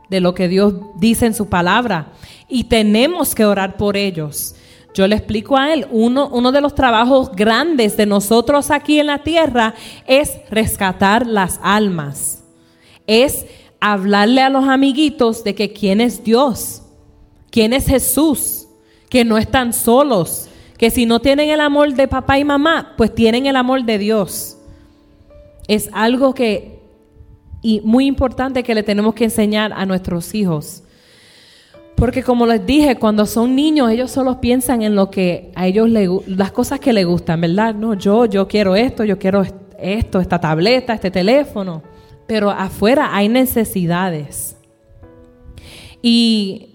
de 0.09 0.21
lo 0.21 0.35
que 0.35 0.49
Dios 0.49 0.75
dice 0.97 1.27
en 1.27 1.35
su 1.35 1.49
palabra. 1.49 2.13
Y 2.49 2.65
tenemos 2.65 3.35
que 3.35 3.45
orar 3.45 3.77
por 3.77 3.97
ellos. 3.97 4.55
Yo 4.95 5.07
le 5.07 5.17
explico 5.17 5.57
a 5.57 5.73
él, 5.73 5.87
uno, 5.91 6.29
uno 6.33 6.51
de 6.51 6.63
los 6.63 6.75
trabajos 6.75 7.31
grandes 7.33 7.97
de 7.97 8.07
nosotros 8.07 8.71
aquí 8.71 8.99
en 8.99 9.09
la 9.09 9.23
tierra 9.23 9.75
es 10.07 10.39
rescatar 10.51 11.27
las 11.27 11.61
almas. 11.63 12.43
Es 13.07 13.45
hablarle 13.81 14.43
a 14.43 14.51
los 14.51 14.69
amiguitos 14.69 15.45
de 15.45 15.55
que 15.55 15.73
quién 15.73 16.01
es 16.01 16.25
Dios, 16.25 16.83
quién 17.51 17.73
es 17.73 17.87
Jesús 17.87 18.69
que 19.09 19.25
no 19.25 19.39
están 19.39 19.73
solos, 19.73 20.49
que 20.77 20.91
si 20.91 21.07
no 21.07 21.21
tienen 21.21 21.49
el 21.51 21.61
amor 21.61 21.95
de 21.95 22.09
papá 22.09 22.39
y 22.39 22.45
mamá, 22.45 22.95
pues 22.97 23.15
tienen 23.15 23.47
el 23.47 23.57
amor 23.57 23.85
de 23.85 23.99
Dios. 23.99 24.59
Es 25.67 25.89
algo 25.93 26.35
que, 26.35 26.81
y 27.63 27.81
muy 27.81 28.07
importante 28.07 28.63
que 28.63 28.75
le 28.75 28.83
tenemos 28.83 29.15
que 29.15 29.25
enseñar 29.25 29.73
a 29.73 29.87
nuestros 29.87 30.35
hijos. 30.35 30.83
Porque 31.97 32.23
como 32.23 32.47
les 32.47 32.65
dije, 32.65 32.97
cuando 32.97 33.27
son 33.27 33.57
niños, 33.57 33.91
ellos 33.91 34.11
solo 34.13 34.41
piensan 34.41 34.83
en 34.83 34.95
lo 34.95 35.11
que 35.11 35.51
a 35.57 35.67
ellos 35.67 35.91
les, 35.91 36.09
las 36.29 36.53
cosas 36.53 36.79
que 36.79 36.93
les 36.93 37.05
gustan, 37.05 37.41
¿verdad? 37.41 37.75
No, 37.75 37.95
yo, 37.95 38.27
yo 38.27 38.47
quiero 38.47 38.77
esto, 38.77 39.03
yo 39.05 39.19
quiero 39.19 39.43
esto, 39.79 40.21
esta 40.21 40.41
tableta, 40.41 40.95
este 40.95 41.11
teléfono. 41.11 41.83
Pero 42.29 42.51
afuera 42.51 43.11
hay 43.17 43.29
necesidades. 43.29 44.57
Y 46.01 46.69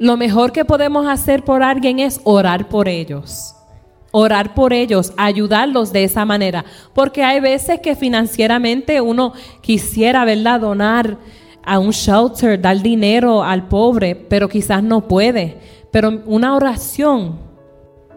lo 0.00 0.16
mejor 0.16 0.50
que 0.50 0.64
podemos 0.64 1.06
hacer 1.06 1.44
por 1.44 1.62
alguien 1.62 2.00
es 2.00 2.20
orar 2.24 2.68
por 2.68 2.88
ellos. 2.88 3.54
Orar 4.10 4.54
por 4.54 4.72
ellos, 4.72 5.12
ayudarlos 5.16 5.92
de 5.92 6.04
esa 6.04 6.24
manera. 6.24 6.64
Porque 6.94 7.22
hay 7.22 7.38
veces 7.38 7.80
que 7.80 7.94
financieramente 7.94 9.00
uno 9.00 9.32
quisiera, 9.60 10.24
¿verdad?, 10.24 10.60
donar 10.60 11.18
a 11.64 11.78
un 11.78 11.90
shelter, 11.90 12.60
dar 12.60 12.80
dinero 12.82 13.42
al 13.42 13.68
pobre, 13.68 14.14
pero 14.16 14.48
quizás 14.48 14.82
no 14.82 15.06
puede. 15.06 15.58
Pero 15.90 16.22
una 16.26 16.56
oración 16.56 17.38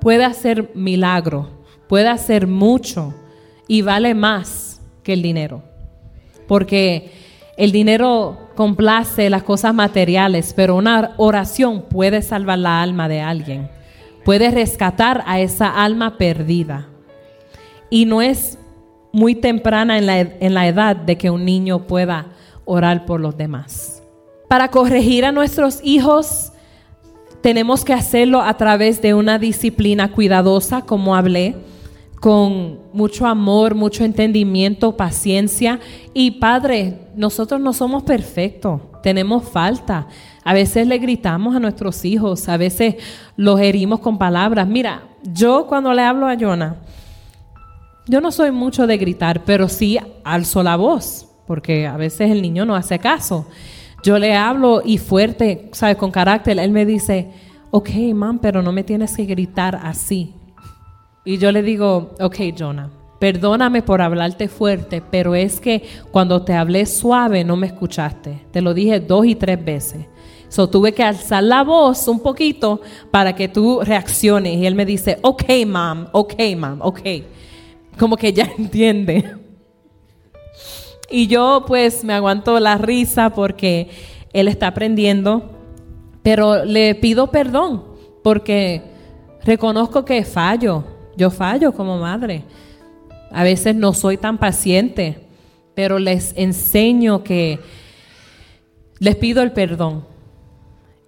puede 0.02 0.26
hacer 0.26 0.71
milagro, 0.73 1.50
puede 1.88 2.08
hacer 2.08 2.47
mucho 2.47 3.13
y 3.67 3.82
vale 3.82 4.13
más 4.13 4.82
que 5.04 5.13
el 5.13 5.21
dinero. 5.21 5.63
Porque 6.48 7.12
el 7.58 7.72
dinero 7.72 8.50
complace 8.56 9.30
las 9.30 9.44
cosas 9.44 9.74
materiales, 9.74 10.54
pero 10.56 10.76
una 10.76 11.14
oración 11.18 11.84
puede 11.90 12.22
salvar 12.22 12.60
la 12.60 12.82
alma 12.82 13.10
de 13.10 13.22
alguien, 13.22 13.70
puede 14.24 14.52
rescatar 14.52 15.24
a 15.26 15.40
esa 15.40 15.70
alma 15.70 16.18
perdida. 16.18 16.88
Y 17.90 18.06
no 18.06 18.22
es 18.22 18.58
muy 19.12 19.36
temprana 19.36 19.98
en 19.98 20.06
la, 20.06 20.20
en 20.20 20.54
la 20.54 20.68
edad 20.68 20.96
de 20.96 21.18
que 21.18 21.30
un 21.30 21.46
niño 21.46 21.88
pueda 21.88 22.28
orar 22.66 23.06
por 23.06 23.20
los 23.20 23.38
demás. 23.38 24.04
Para 24.48 24.70
corregir 24.70 25.26
a 25.26 25.32
nuestros 25.32 25.80
hijos, 25.84 26.52
tenemos 27.42 27.84
que 27.84 27.94
hacerlo 27.94 28.42
a 28.42 28.56
través 28.58 29.02
de 29.02 29.14
una 29.14 29.40
disciplina 29.40 30.12
cuidadosa, 30.12 30.82
como 30.82 31.16
hablé 31.16 31.56
con 32.20 32.80
mucho 32.94 33.28
amor, 33.28 33.76
mucho 33.76 34.04
entendimiento, 34.04 34.98
paciencia. 34.98 35.80
Y 36.14 36.32
Padre, 36.32 37.10
nosotros 37.16 37.62
no 37.62 37.74
somos 37.74 38.04
perfectos, 38.04 38.82
tenemos 39.04 39.48
falta. 39.48 40.08
A 40.44 40.54
veces 40.54 40.88
le 40.88 40.98
gritamos 40.98 41.56
a 41.56 41.60
nuestros 41.60 42.06
hijos, 42.06 42.50
a 42.50 42.58
veces 42.58 42.96
los 43.36 43.60
herimos 43.60 44.00
con 44.00 44.18
palabras. 44.18 44.68
Mira, 44.68 45.04
yo 45.24 45.68
cuando 45.68 45.94
le 45.94 46.02
hablo 46.02 46.28
a 46.28 46.38
Jonah, 46.38 46.78
yo 48.08 48.22
no 48.22 48.32
soy 48.32 48.52
mucho 48.52 48.88
de 48.88 48.98
gritar, 48.98 49.44
pero 49.44 49.68
sí 49.68 50.00
alzo 50.24 50.63
la 50.63 50.78
voz, 50.78 51.28
porque 51.46 51.86
a 51.86 51.98
veces 51.98 52.32
el 52.32 52.42
niño 52.42 52.65
no 52.65 52.76
hace 52.76 53.00
caso. 53.00 53.48
Yo 54.04 54.18
le 54.18 54.36
hablo 54.36 54.82
y 54.84 54.98
fuerte, 54.98 55.70
¿sabes? 55.74 55.98
Con 55.98 56.12
carácter, 56.12 56.58
él 56.60 56.72
me 56.72 56.86
dice, 56.86 57.30
ok, 57.72 57.90
mam, 58.13 58.40
pero 58.40 58.62
no 58.62 58.72
me 58.72 58.84
tienes 58.84 59.18
que 59.18 59.26
gritar 59.26 59.80
así. 59.84 60.37
Y 61.28 61.40
yo 61.40 61.52
le 61.52 61.62
digo, 61.62 62.12
ok, 62.21 62.38
Jonah, 62.58 62.90
perdóname 63.19 63.82
por 63.82 64.02
hablarte 64.02 64.48
fuerte, 64.48 65.04
pero 65.12 65.36
es 65.36 65.60
que 65.60 65.84
cuando 66.10 66.44
te 66.44 66.54
hablé 66.54 66.86
suave 66.86 67.44
no 67.44 67.58
me 67.58 67.67
escuchaste. 67.67 68.46
Te 68.50 68.62
lo 68.62 68.73
dije 68.73 69.02
dos 69.02 69.25
y 69.25 69.36
tres 69.36 69.62
veces. 69.62 70.06
So 70.48 70.69
tuve 70.69 70.94
que 70.94 71.04
alzar 71.04 71.44
la 71.44 71.65
voz 71.65 72.08
un 72.08 72.21
poquito 72.21 72.80
para 73.12 73.36
que 73.36 73.50
tú 73.50 73.82
reacciones. 73.84 74.56
Y 74.56 74.65
él 74.65 74.73
me 74.73 74.86
dice, 74.86 75.19
ok, 75.21 75.44
mom, 75.67 76.06
ok, 76.13 76.34
mom, 76.58 76.80
ok. 76.82 77.02
Como 78.00 78.15
que 78.15 78.32
ya 78.32 78.50
entiende. 78.58 79.36
Y 81.10 81.28
yo 81.28 81.65
pues 81.67 82.06
me 82.06 82.13
aguanto 82.13 82.58
la 82.62 82.78
risa 82.78 83.32
porque 83.32 83.90
él 84.32 84.48
está 84.48 84.67
aprendiendo 84.67 85.52
Pero 86.23 86.63
le 86.63 86.96
pido 86.96 87.32
perdón 87.32 87.84
porque 88.23 88.82
reconozco 89.44 90.06
que 90.06 90.23
fallo. 90.23 90.96
Yo 91.18 91.32
fallo 91.32 91.74
como 91.74 91.98
madre. 91.98 92.44
A 93.32 93.44
veces 93.44 93.76
no 93.76 93.94
soy 93.94 94.18
tan 94.18 94.38
paciente, 94.38 95.20
pero 95.74 95.98
les 96.00 96.34
enseño 96.38 97.24
que 97.24 97.60
les 99.00 99.15
pido 99.15 99.42
el 99.42 99.52
perdón 99.52 100.06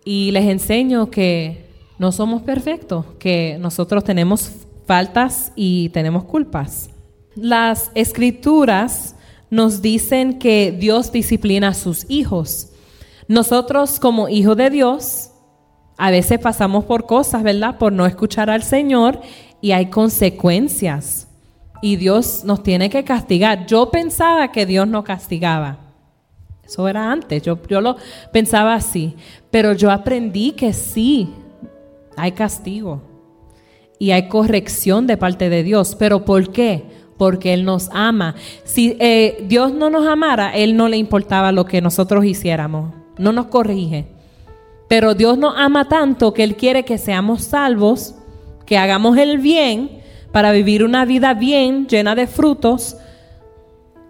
y 0.03 0.31
les 0.31 0.45
enseño 0.45 1.11
que 1.11 1.69
no 1.99 2.11
somos 2.11 2.41
perfectos, 2.41 3.05
que 3.19 3.57
nosotros 3.59 4.03
tenemos 4.03 4.51
faltas 4.85 5.51
y 5.55 5.89
tenemos 5.89 6.23
culpas. 6.23 6.89
Las 7.35 7.91
escrituras 7.93 9.15
nos 9.51 9.81
dicen 9.81 10.39
que 10.39 10.71
Dios 10.71 11.11
disciplina 11.11 11.69
a 11.69 11.73
sus 11.73 12.09
hijos. 12.09 12.71
Nosotros 13.27 13.99
como 13.99 14.29
hijos 14.29 14.57
de 14.57 14.71
Dios, 14.71 15.31
a 15.97 16.09
veces 16.11 16.39
pasamos 16.39 16.85
por 16.85 17.05
cosas, 17.05 17.43
¿verdad? 17.43 17.77
Por 17.77 17.91
no 17.91 18.05
escuchar 18.05 18.49
al 18.49 18.63
Señor 18.63 19.21
y 19.61 19.71
hay 19.71 19.87
consecuencias. 19.87 21.27
Y 21.81 21.95
Dios 21.95 22.43
nos 22.43 22.61
tiene 22.61 22.89
que 22.89 23.03
castigar. 23.03 23.65
Yo 23.65 23.89
pensaba 23.89 24.51
que 24.51 24.65
Dios 24.65 24.87
no 24.87 25.03
castigaba. 25.03 25.77
Eso 26.65 26.87
era 26.87 27.11
antes, 27.11 27.41
yo, 27.41 27.57
yo 27.67 27.81
lo 27.81 27.95
pensaba 28.31 28.75
así. 28.75 29.15
Pero 29.49 29.73
yo 29.73 29.89
aprendí 29.89 30.51
que 30.51 30.73
sí, 30.73 31.33
hay 32.15 32.33
castigo 32.33 33.01
y 33.97 34.11
hay 34.11 34.27
corrección 34.27 35.07
de 35.07 35.17
parte 35.17 35.49
de 35.49 35.63
Dios. 35.63 35.95
¿Pero 35.95 36.25
por 36.25 36.51
qué? 36.51 36.83
Porque 37.17 37.53
Él 37.53 37.65
nos 37.65 37.89
ama. 37.91 38.35
Si 38.63 38.95
eh, 38.99 39.45
Dios 39.47 39.73
no 39.73 39.89
nos 39.89 40.07
amara, 40.07 40.51
Él 40.51 40.77
no 40.77 40.87
le 40.87 40.97
importaba 40.97 41.51
lo 41.51 41.65
que 41.65 41.81
nosotros 41.81 42.23
hiciéramos. 42.25 42.93
No 43.17 43.33
nos 43.33 43.47
corrige. 43.47 44.07
Pero 44.87 45.13
Dios 45.13 45.37
nos 45.37 45.53
ama 45.57 45.87
tanto 45.89 46.33
que 46.33 46.43
Él 46.43 46.55
quiere 46.55 46.85
que 46.85 46.97
seamos 46.97 47.43
salvos, 47.43 48.15
que 48.69 48.77
hagamos 48.77 49.17
el 49.17 49.39
bien 49.39 49.99
para 50.31 50.51
vivir 50.51 50.83
una 50.83 51.03
vida 51.03 51.33
bien, 51.33 51.87
llena 51.87 52.13
de 52.13 52.27
frutos. 52.27 52.97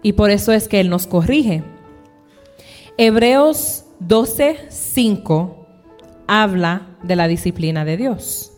Y 0.02 0.12
por 0.12 0.30
eso 0.30 0.52
es 0.52 0.68
que 0.68 0.80
Él 0.80 0.90
nos 0.90 1.06
corrige. 1.06 1.64
Hebreos 2.98 3.86
12, 4.00 4.66
5 4.68 5.66
habla 6.26 6.88
de 7.02 7.16
la 7.16 7.26
disciplina 7.26 7.86
de 7.86 7.96
Dios. 7.96 8.52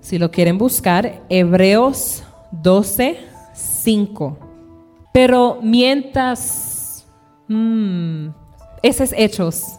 Si 0.00 0.18
lo 0.18 0.30
quieren 0.30 0.56
buscar, 0.56 1.24
Hebreos 1.28 2.22
12, 2.50 3.18
5. 3.52 4.38
Pero 5.12 5.58
mientras... 5.62 7.06
Mmm, 7.48 8.28
Hechos. 8.82 9.78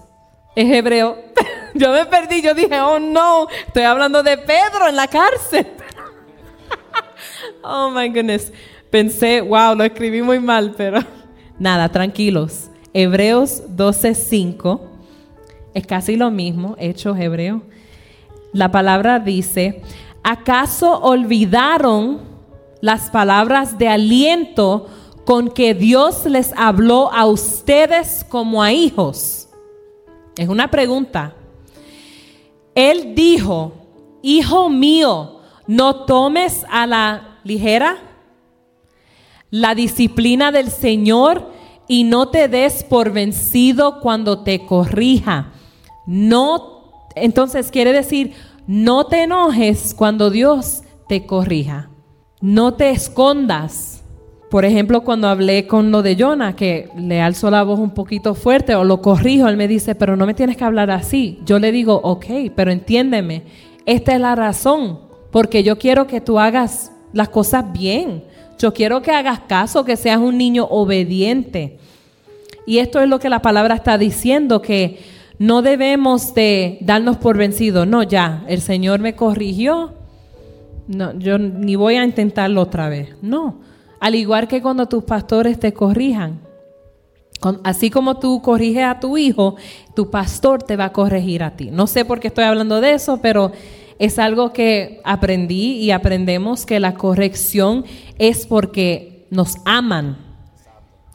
Es 0.56 0.72
hebreo. 0.72 1.18
yo 1.74 1.92
me 1.92 2.06
perdí, 2.06 2.42
yo 2.42 2.54
dije, 2.54 2.80
oh 2.82 3.00
no, 3.00 3.48
estoy 3.68 3.84
hablando 3.84 4.24
de 4.24 4.38
Pedro 4.38 4.88
en 4.88 4.96
la 4.96 5.08
cárcel. 5.08 5.68
oh 7.64 7.90
my 7.90 8.10
goodness. 8.10 8.52
Pensé, 8.90 9.42
wow, 9.42 9.76
lo 9.76 9.84
escribí 9.84 10.22
muy 10.22 10.40
mal, 10.40 10.74
pero 10.76 11.00
nada, 11.60 11.90
tranquilos. 11.90 12.70
Hebreos 12.94 13.64
12, 13.70 14.16
5 14.16 14.92
es 15.74 15.88
casi 15.88 16.18
lo 16.18 16.30
mismo, 16.30 16.76
Hechos 16.78 17.18
Hebreo. 17.18 17.62
La 18.52 18.72
palabra 18.72 19.20
dice, 19.20 19.82
¿acaso 20.24 21.00
olvidaron 21.00 22.20
las 22.82 23.10
palabras 23.10 23.78
de 23.78 23.88
aliento 23.88 24.88
con 25.26 25.50
que 25.50 25.74
Dios 25.74 26.26
les 26.26 26.54
habló 26.58 27.12
a 27.14 27.26
ustedes 27.26 28.26
como 28.28 28.62
a 28.62 28.74
hijos? 28.74 29.48
Es 30.38 30.50
una 30.50 30.70
pregunta. 30.70 31.36
Él 32.76 33.16
dijo, 33.16 33.74
hijo 34.22 34.70
mío, 34.70 35.42
no 35.68 36.06
tomes 36.06 36.66
a 36.70 36.88
la 36.88 37.40
ligera 37.44 37.98
la 39.50 39.76
disciplina 39.76 40.52
del 40.52 40.72
Señor 40.72 41.52
y 41.88 42.06
no 42.06 42.30
te 42.30 42.48
des 42.48 42.86
por 42.86 43.12
vencido 43.12 44.00
cuando 44.00 44.44
te 44.44 44.66
corrija 44.66 45.52
no, 46.06 47.08
entonces 47.16 47.72
quiere 47.72 47.94
decir, 47.94 48.34
no 48.68 49.06
te 49.06 49.24
enojes 49.24 49.94
cuando 49.94 50.30
Dios 50.30 50.84
te 51.08 51.26
corrija. 51.26 51.90
No 52.42 52.74
te 52.74 52.90
escondas. 52.90 53.91
Por 54.52 54.66
ejemplo, 54.66 55.06
cuando 55.06 55.30
hablé 55.30 55.66
con 55.66 55.92
lo 55.92 56.02
de 56.02 56.18
Jonah, 56.20 56.58
que 56.58 56.90
le 56.98 57.22
alzo 57.22 57.50
la 57.50 57.64
voz 57.64 57.80
un 57.80 57.92
poquito 57.92 58.36
fuerte 58.36 58.76
o 58.76 58.84
lo 58.84 59.02
corrijo, 59.02 59.48
él 59.48 59.56
me 59.56 59.70
dice, 59.70 59.96
pero 59.96 60.18
no 60.18 60.26
me 60.26 60.34
tienes 60.34 60.58
que 60.58 60.66
hablar 60.66 60.92
así. 60.92 61.40
Yo 61.46 61.58
le 61.58 61.72
digo, 61.72 62.02
ok, 62.04 62.26
pero 62.54 62.70
entiéndeme, 62.70 63.44
esta 63.86 64.14
es 64.14 64.20
la 64.20 64.36
razón, 64.36 65.00
porque 65.32 65.64
yo 65.64 65.78
quiero 65.78 66.06
que 66.06 66.20
tú 66.20 66.38
hagas 66.38 66.92
las 67.14 67.30
cosas 67.30 67.72
bien. 67.72 68.26
Yo 68.60 68.74
quiero 68.74 69.02
que 69.02 69.12
hagas 69.12 69.40
caso, 69.48 69.86
que 69.86 69.96
seas 69.96 70.18
un 70.18 70.38
niño 70.38 70.66
obediente. 70.66 71.78
Y 72.66 72.80
esto 72.80 73.00
es 73.00 73.08
lo 73.08 73.20
que 73.20 73.30
la 73.30 73.42
palabra 73.42 73.76
está 73.76 73.98
diciendo, 73.98 74.62
que 74.62 75.00
no 75.40 75.62
debemos 75.62 76.34
de 76.34 76.78
darnos 76.82 77.16
por 77.16 77.38
vencidos. 77.38 77.88
No, 77.88 78.04
ya, 78.04 78.44
el 78.50 78.60
Señor 78.60 79.00
me 79.00 79.16
corrigió. 79.16 79.94
No, 80.90 81.18
yo 81.18 81.38
ni 81.38 81.78
voy 81.78 81.96
a 81.96 82.04
intentarlo 82.04 82.60
otra 82.60 82.90
vez. 82.90 83.16
No. 83.22 83.71
Al 84.02 84.16
igual 84.16 84.50
que 84.50 84.62
cuando 84.62 84.88
tus 84.88 85.06
pastores 85.06 85.58
te 85.58 85.74
corrijan. 85.74 86.42
Así 87.64 87.90
como 87.90 88.20
tú 88.20 88.42
corriges 88.42 88.84
a 88.84 89.00
tu 89.00 89.18
hijo, 89.18 89.56
tu 89.96 90.12
pastor 90.12 90.62
te 90.62 90.76
va 90.76 90.86
a 90.86 90.92
corregir 90.92 91.42
a 91.42 91.56
ti. 91.56 91.72
No 91.72 91.88
sé 91.88 92.04
por 92.04 92.20
qué 92.20 92.28
estoy 92.28 92.44
hablando 92.44 92.82
de 92.82 92.94
eso, 92.94 93.20
pero 93.22 93.54
es 93.98 94.20
algo 94.20 94.52
que 94.52 95.00
aprendí 95.06 95.78
y 95.78 95.92
aprendemos 95.92 96.66
que 96.66 96.82
la 96.82 96.96
corrección 96.96 97.86
es 98.20 98.46
porque 98.46 99.26
nos 99.32 99.56
aman 99.64 100.32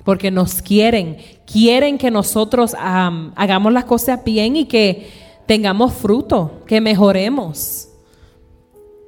porque 0.07 0.31
nos 0.31 0.63
quieren, 0.63 1.17
quieren 1.53 1.99
que 1.99 2.13
nosotros 2.13 2.77
hagamos 2.79 3.73
las 3.73 3.87
cosas 3.87 4.23
bien 4.23 4.55
y 4.55 4.67
que 4.67 5.11
tengamos 5.47 5.95
fruto, 5.95 6.63
que 6.65 6.81
mejoremos. 6.81 7.89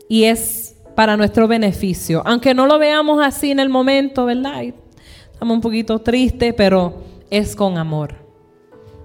Y 0.09 0.24
es 0.24 0.68
para 0.99 1.16
nuestro 1.16 1.46
beneficio, 1.46 2.22
aunque 2.24 2.55
no 2.55 2.66
lo 2.66 2.76
veamos 2.76 3.24
así 3.24 3.53
en 3.53 3.61
el 3.61 3.68
momento, 3.68 4.24
¿verdad? 4.24 4.64
Estamos 5.32 5.55
un 5.55 5.61
poquito 5.61 6.01
tristes, 6.01 6.53
pero 6.55 6.92
es 7.30 7.55
con 7.55 7.78
amor. 7.78 8.16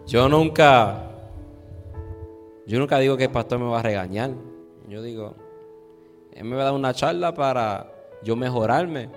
Yo 0.08 0.28
nunca, 0.28 1.12
yo 2.66 2.80
nunca 2.80 2.98
digo 2.98 3.16
que 3.16 3.26
el 3.26 3.30
pastor 3.30 3.60
me 3.60 3.66
va 3.66 3.82
a 3.82 3.84
regañar. 3.84 4.32
Yo 4.90 5.04
digo, 5.04 5.36
él 6.34 6.46
me 6.46 6.56
va 6.56 6.64
a 6.64 6.66
dar 6.66 6.74
una 6.74 6.96
charla 6.96 7.32
para 7.36 7.94
yo 8.24 8.36
mejorarme. 8.36 9.10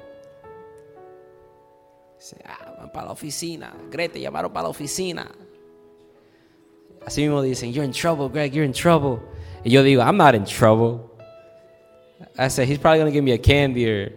Ah, 2.44 2.92
para 2.92 3.06
la 3.06 3.12
oficina. 3.12 3.72
Grete, 3.90 4.20
llamaron 4.20 4.52
para 4.52 4.64
la 4.64 4.68
oficina. 4.68 5.30
Así 7.06 7.22
mismo 7.22 7.40
dicen, 7.40 7.72
you're 7.72 7.86
in 7.86 7.92
trouble, 7.92 8.28
Greg, 8.28 8.52
you're 8.52 8.66
in 8.66 8.74
trouble. 8.74 9.22
Y 9.64 9.70
yo 9.70 9.82
digo, 9.82 10.02
I'm 10.02 10.18
not 10.18 10.34
in 10.34 10.44
trouble. 10.44 11.05
I 12.38 12.48
said, 12.48 12.68
he's 12.68 12.78
probably 12.78 13.04
to 13.04 13.10
give 13.10 13.24
me 13.24 13.32
a 13.32 13.38
candy 13.38 13.90
or 13.90 14.12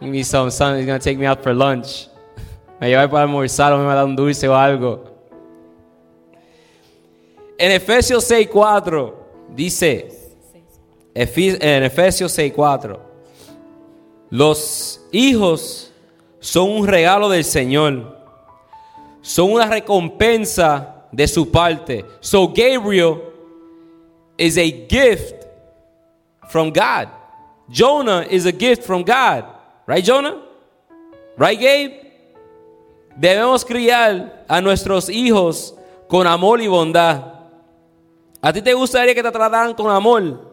give 0.00 0.08
me 0.08 0.22
some, 0.22 0.50
son, 0.50 0.78
he's 0.78 0.86
to 0.86 0.98
take 0.98 1.18
me 1.18 1.26
out 1.26 1.42
for 1.42 1.54
lunch. 1.54 2.08
Me 2.80 2.88
lleva 2.88 3.10
para 3.10 3.26
almorzar 3.26 3.72
o 3.72 3.78
me 3.78 3.84
va 3.84 3.92
a 3.92 3.96
dar 3.96 4.06
un 4.06 4.16
dulce 4.16 4.48
o 4.48 4.54
algo. 4.54 5.04
En 7.58 7.72
Efesios 7.72 8.24
6.4 8.30 9.14
dice, 9.54 10.08
en 11.14 11.82
Efesios 11.82 12.38
6.4, 12.38 12.98
los 14.30 15.02
hijos 15.12 15.92
son 16.38 16.70
un 16.70 16.86
regalo 16.86 17.28
del 17.28 17.44
Señor. 17.44 18.16
Son 19.20 19.52
una 19.52 19.66
recompensa 19.66 21.04
de 21.12 21.28
su 21.28 21.50
parte. 21.50 22.04
So 22.20 22.48
Gabriel 22.48 23.20
is 24.38 24.56
a 24.56 24.70
gift 24.88 25.39
from 26.50 26.70
God. 26.70 27.08
Jonah 27.68 28.26
is 28.28 28.46
a 28.46 28.52
gift 28.52 28.82
from 28.84 29.02
God. 29.04 29.44
Right, 29.86 30.04
Jonah? 30.04 30.42
Right, 31.36 31.58
Gabe? 31.58 32.10
Debemos 33.16 33.64
criar 33.64 34.44
a 34.48 34.60
nuestros 34.60 35.08
hijos 35.08 35.74
con 36.08 36.26
amor 36.26 36.60
y 36.60 36.66
bondad. 36.66 37.22
¿A 38.42 38.52
ti 38.52 38.62
te 38.62 38.74
gustaría 38.74 39.14
que 39.14 39.22
te 39.22 39.30
trataran 39.30 39.74
con 39.74 39.90
amor? 39.90 40.50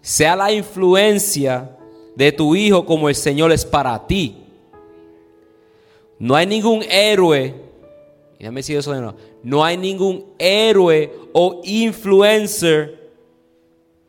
Sea 0.00 0.34
la 0.34 0.50
influencia 0.52 1.76
de 2.16 2.32
tu 2.32 2.54
hijo 2.54 2.84
como 2.84 3.08
el 3.08 3.14
Señor 3.14 3.52
es 3.52 3.64
para 3.64 4.06
ti. 4.06 4.36
No 6.18 6.34
hay 6.34 6.46
ningún 6.46 6.82
héroe, 6.82 7.54
déjame 8.38 8.60
decir 8.60 8.76
eso 8.76 8.92
de 8.92 9.00
nuevo, 9.00 9.16
no 9.42 9.64
hay 9.64 9.76
ningún 9.76 10.26
héroe 10.38 11.10
o 11.32 11.62
influencer, 11.64 12.99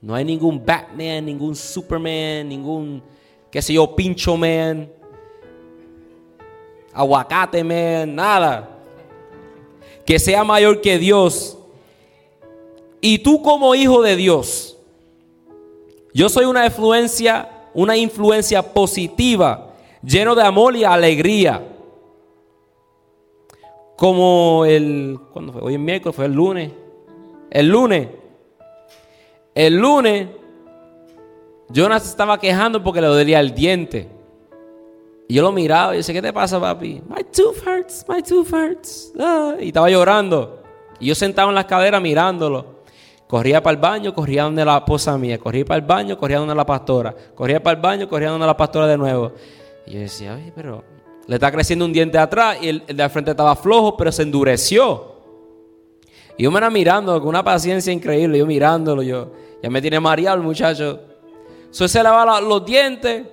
no 0.01 0.15
hay 0.15 0.25
ningún 0.25 0.65
Batman, 0.65 1.25
ningún 1.25 1.55
Superman, 1.55 2.49
ningún, 2.49 3.03
qué 3.51 3.61
sé 3.61 3.73
yo, 3.73 3.95
Pincho 3.95 4.35
Man, 4.35 4.89
Aguacate 6.91 7.63
Man, 7.63 8.15
nada. 8.15 8.67
que 10.05 10.17
sea 10.17 10.43
mayor 10.43 10.81
que 10.81 10.97
Dios. 10.97 11.57
Y 12.99 13.19
tú 13.19 13.41
como 13.41 13.75
hijo 13.75 14.01
de 14.01 14.15
Dios, 14.15 14.77
yo 16.13 16.29
soy 16.29 16.45
una 16.45 16.65
influencia, 16.65 17.67
una 17.73 17.95
influencia 17.95 18.73
positiva, 18.73 19.73
lleno 20.03 20.33
de 20.35 20.43
amor 20.43 20.75
y 20.75 20.83
alegría. 20.83 21.67
Como 23.95 24.65
el, 24.65 25.19
¿cuándo 25.31 25.53
fue? 25.53 25.61
Hoy 25.61 25.73
es 25.75 25.79
miércoles, 25.79 26.15
fue 26.15 26.25
el 26.25 26.33
lunes. 26.33 26.71
El 27.51 27.69
lunes. 27.69 28.07
El 29.53 29.77
lunes, 29.77 30.27
Jonas 31.69 32.07
estaba 32.07 32.39
quejando 32.39 32.81
porque 32.83 33.01
le 33.01 33.07
dolía 33.07 33.39
el 33.39 33.53
diente. 33.53 34.09
Y 35.27 35.35
yo 35.35 35.41
lo 35.41 35.51
miraba 35.51 35.93
y 35.93 35.97
decía, 35.97 36.15
¿qué 36.15 36.21
te 36.21 36.33
pasa, 36.33 36.59
papi? 36.59 37.01
My 37.07 37.23
tooth 37.23 37.65
hurts, 37.65 38.05
my 38.07 38.21
tooth 38.21 38.51
hurts. 38.51 39.13
Ah, 39.19 39.55
y 39.59 39.67
estaba 39.67 39.89
llorando. 39.89 40.61
Y 40.99 41.07
yo 41.07 41.15
sentado 41.15 41.49
en 41.49 41.55
la 41.55 41.61
escalera 41.61 41.99
mirándolo. 41.99 42.81
Corría 43.27 43.63
para 43.63 43.75
el 43.75 43.81
baño, 43.81 44.13
corría 44.13 44.43
donde 44.43 44.65
la 44.65 44.79
esposa 44.79 45.17
mía. 45.17 45.37
Corría 45.37 45.63
para 45.63 45.79
el 45.79 45.85
baño, 45.85 46.17
corría 46.17 46.39
donde 46.39 46.53
la 46.53 46.65
pastora. 46.65 47.15
Corría 47.33 47.63
para 47.63 47.77
el 47.77 47.81
baño, 47.81 48.09
corría 48.09 48.29
donde 48.29 48.45
la 48.45 48.57
pastora 48.57 48.87
de 48.87 48.97
nuevo. 48.97 49.31
Y 49.87 49.91
yo 49.91 49.99
decía, 50.01 50.35
oye, 50.35 50.51
pero 50.53 50.83
le 51.27 51.35
está 51.35 51.49
creciendo 51.49 51.85
un 51.85 51.93
diente 51.93 52.17
atrás 52.17 52.57
y 52.61 52.67
el, 52.67 52.85
de 52.85 53.01
al 53.01 53.09
frente 53.09 53.31
estaba 53.31 53.55
flojo, 53.55 53.95
pero 53.95 54.11
se 54.11 54.23
endureció. 54.23 55.20
Y 56.37 56.43
yo 56.43 56.51
me 56.51 56.57
era 56.57 56.69
mirando 56.69 57.19
con 57.19 57.29
una 57.29 57.43
paciencia 57.43 57.91
increíble, 57.91 58.37
yo 58.37 58.45
mirándolo, 58.45 59.03
yo 59.03 59.31
ya 59.61 59.69
me 59.69 59.81
tiene 59.81 59.99
mareado 59.99 60.41
muchacho. 60.41 60.99
So, 61.69 61.87
se 61.87 62.03
lava 62.03 62.41
los 62.41 62.65
dientes 62.65 63.25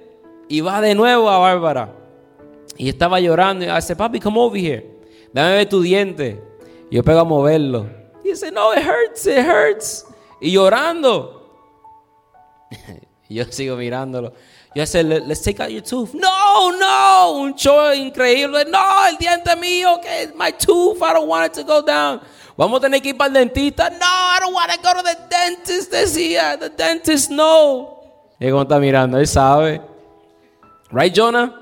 y 0.49 0.61
va 0.61 0.80
de 0.80 0.94
nuevo 0.94 1.28
a 1.28 1.38
Bárbara. 1.38 1.94
Y 2.76 2.88
estaba 2.88 3.18
llorando 3.18 3.64
y 3.64 3.68
dice, 3.68 3.96
papi, 3.96 4.20
come 4.20 4.38
over 4.38 4.61
here. 4.61 4.99
Dame 5.32 5.57
ver 5.57 5.68
tu 5.68 5.82
diente. 5.82 6.40
Y 6.90 6.96
yo 6.96 7.03
pego 7.03 7.20
a 7.20 7.24
moverlo. 7.24 7.86
Y 8.24 8.28
dice, 8.28 8.53
no, 8.53 8.72
it 8.72 8.84
hurts, 8.84 9.26
it 9.26 9.44
hurts. 9.44 10.07
Y 10.40 10.53
llorando. 10.53 11.34
y 13.28 13.34
yo 13.34 13.44
sigo 13.46 13.76
mirándolo. 13.76 14.32
Yo 14.74 14.82
dice, 14.82 15.03
let's 15.03 15.42
take 15.42 15.61
out 15.61 15.70
your 15.70 15.82
tooth. 15.82 16.14
No, 16.14 16.70
no, 16.70 17.32
un 17.40 17.55
show 17.55 17.92
increíble. 17.92 18.64
No, 18.66 19.07
el 19.09 19.16
diente 19.16 19.57
mío, 19.57 19.99
que 20.01 20.32
my 20.36 20.53
tooth, 20.53 21.03
I 21.03 21.14
don't 21.14 21.26
want 21.26 21.46
it 21.46 21.53
to 21.55 21.64
go 21.64 21.82
down. 21.82 22.20
Vamos 22.59 22.78
a 22.78 22.80
tener 22.82 23.00
que 23.00 23.11
ir 23.11 23.16
para 23.16 23.28
el 23.28 23.34
dentista. 23.34 23.88
No, 23.88 23.96
I 23.98 24.40
don't 24.40 24.52
want 24.52 24.68
to 24.72 24.82
go 24.82 24.92
to 24.92 25.02
the 25.04 25.16
dentist. 25.30 25.92
Decía, 25.92 26.59
the 26.59 26.68
dentist, 26.68 27.30
no. 27.30 28.00
Y 28.40 28.50
como 28.50 28.62
está 28.62 28.80
mirando, 28.80 29.16
él 29.16 29.28
sabe. 29.28 29.80
Right, 30.90 31.16
Jonah? 31.16 31.54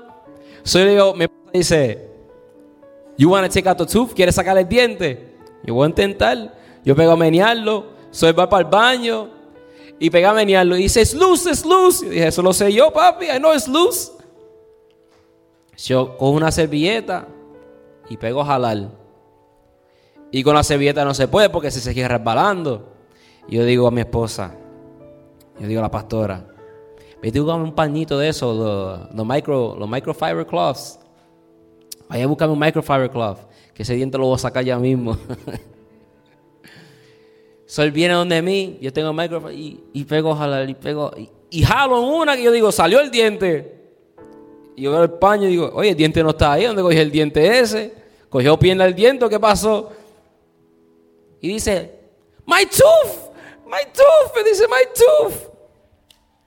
So 0.63 0.79
yo 0.79 0.85
le 0.85 0.91
digo, 0.93 1.13
me 1.13 1.29
dice, 1.53 2.09
you 3.15 3.29
want 3.29 3.47
take 3.53 3.69
out 3.69 3.77
the 3.77 3.85
tooth? 3.85 4.11
¿Quieres 4.15 4.33
sacar 4.33 4.57
el 4.57 4.67
diente? 4.67 5.35
Yo 5.63 5.75
voy 5.75 5.85
a 5.85 5.89
intentar. 5.89 6.55
Yo 6.83 6.95
pego 6.95 7.11
a 7.11 7.15
menearlo. 7.15 7.91
Soy 8.09 8.31
va 8.31 8.49
para 8.49 8.63
el 8.63 8.69
baño. 8.69 9.29
Y 9.99 10.09
pega 10.09 10.31
a 10.31 10.33
menearlo. 10.33 10.75
Y 10.77 10.83
dice, 10.83 11.01
es 11.01 11.13
luz, 11.13 11.45
es 11.45 11.63
luz. 11.63 12.01
Y 12.01 12.09
dije, 12.09 12.25
eso 12.25 12.41
lo 12.41 12.53
sé 12.53 12.73
yo, 12.73 12.91
papi. 12.91 13.27
I 13.27 13.37
know 13.37 13.53
it's 13.53 13.67
luz. 13.67 14.13
Yo 15.77 16.17
cojo 16.17 16.31
una 16.31 16.51
servilleta 16.51 17.27
y 18.09 18.17
pego 18.17 18.41
a 18.41 18.45
jalar. 18.45 19.06
Y 20.31 20.43
con 20.43 20.55
la 20.55 20.63
servilleta 20.63 21.05
no 21.05 21.13
se 21.13 21.27
puede 21.27 21.49
porque 21.49 21.71
se 21.71 21.79
sigue 21.79 22.07
resbalando. 22.07 22.93
Yo 23.47 23.63
digo 23.63 23.87
a 23.87 23.91
mi 23.91 24.01
esposa, 24.01 24.53
yo 25.59 25.67
digo 25.67 25.79
a 25.79 25.83
la 25.83 25.91
pastora, 25.91 26.45
vete 27.21 27.39
a 27.39 27.41
buscarme 27.41 27.63
un 27.63 27.73
pañito 27.73 28.19
de 28.19 28.29
eso, 28.29 29.07
los, 29.13 29.25
micro, 29.25 29.75
los 29.77 29.89
microfiber 29.89 30.45
cloths. 30.45 30.99
Vaya 32.09 32.25
a 32.25 32.27
buscarme 32.27 32.53
un 32.53 32.59
microfiber 32.59 33.09
cloth, 33.09 33.39
que 33.73 33.83
ese 33.83 33.95
diente 33.95 34.17
lo 34.17 34.25
voy 34.25 34.35
a 34.35 34.39
sacar 34.39 34.65
ya 34.65 34.77
mismo. 34.77 35.17
Sol 37.65 37.91
viene 37.91 38.13
donde 38.13 38.41
mí, 38.41 38.77
yo 38.81 38.91
tengo 38.91 39.13
microfiber 39.13 39.57
y, 39.57 40.03
pego 40.03 40.35
jalar 40.35 40.69
y 40.69 40.73
pego 40.73 41.11
y, 41.17 41.29
y, 41.49 41.63
jalo 41.63 41.99
en 41.99 42.03
una 42.03 42.35
que 42.35 42.43
yo 42.43 42.51
digo, 42.51 42.71
salió 42.71 42.99
el 42.99 43.11
diente. 43.11 43.75
Y 44.75 44.83
yo 44.83 44.91
veo 44.91 45.03
el 45.03 45.11
paño 45.11 45.47
y 45.47 45.51
digo, 45.51 45.71
oye, 45.73 45.91
el 45.91 45.95
diente 45.95 46.21
no 46.21 46.31
está 46.31 46.53
ahí, 46.53 46.65
¿dónde 46.65 46.81
cogí 46.81 46.97
el 46.97 47.11
diente 47.11 47.59
ese? 47.59 47.93
Cogió 48.29 48.59
pierna 48.59 48.85
el 48.85 48.93
diente, 48.93 49.27
¿qué 49.29 49.39
pasó? 49.39 49.89
Y 51.41 51.49
dice, 51.49 51.99
my 52.45 52.65
tooth, 52.65 53.31
my 53.65 53.83
tooth, 53.93 54.35
me 54.35 54.43
dice, 54.43 54.67
my 54.67 54.83
tooth. 54.93 55.35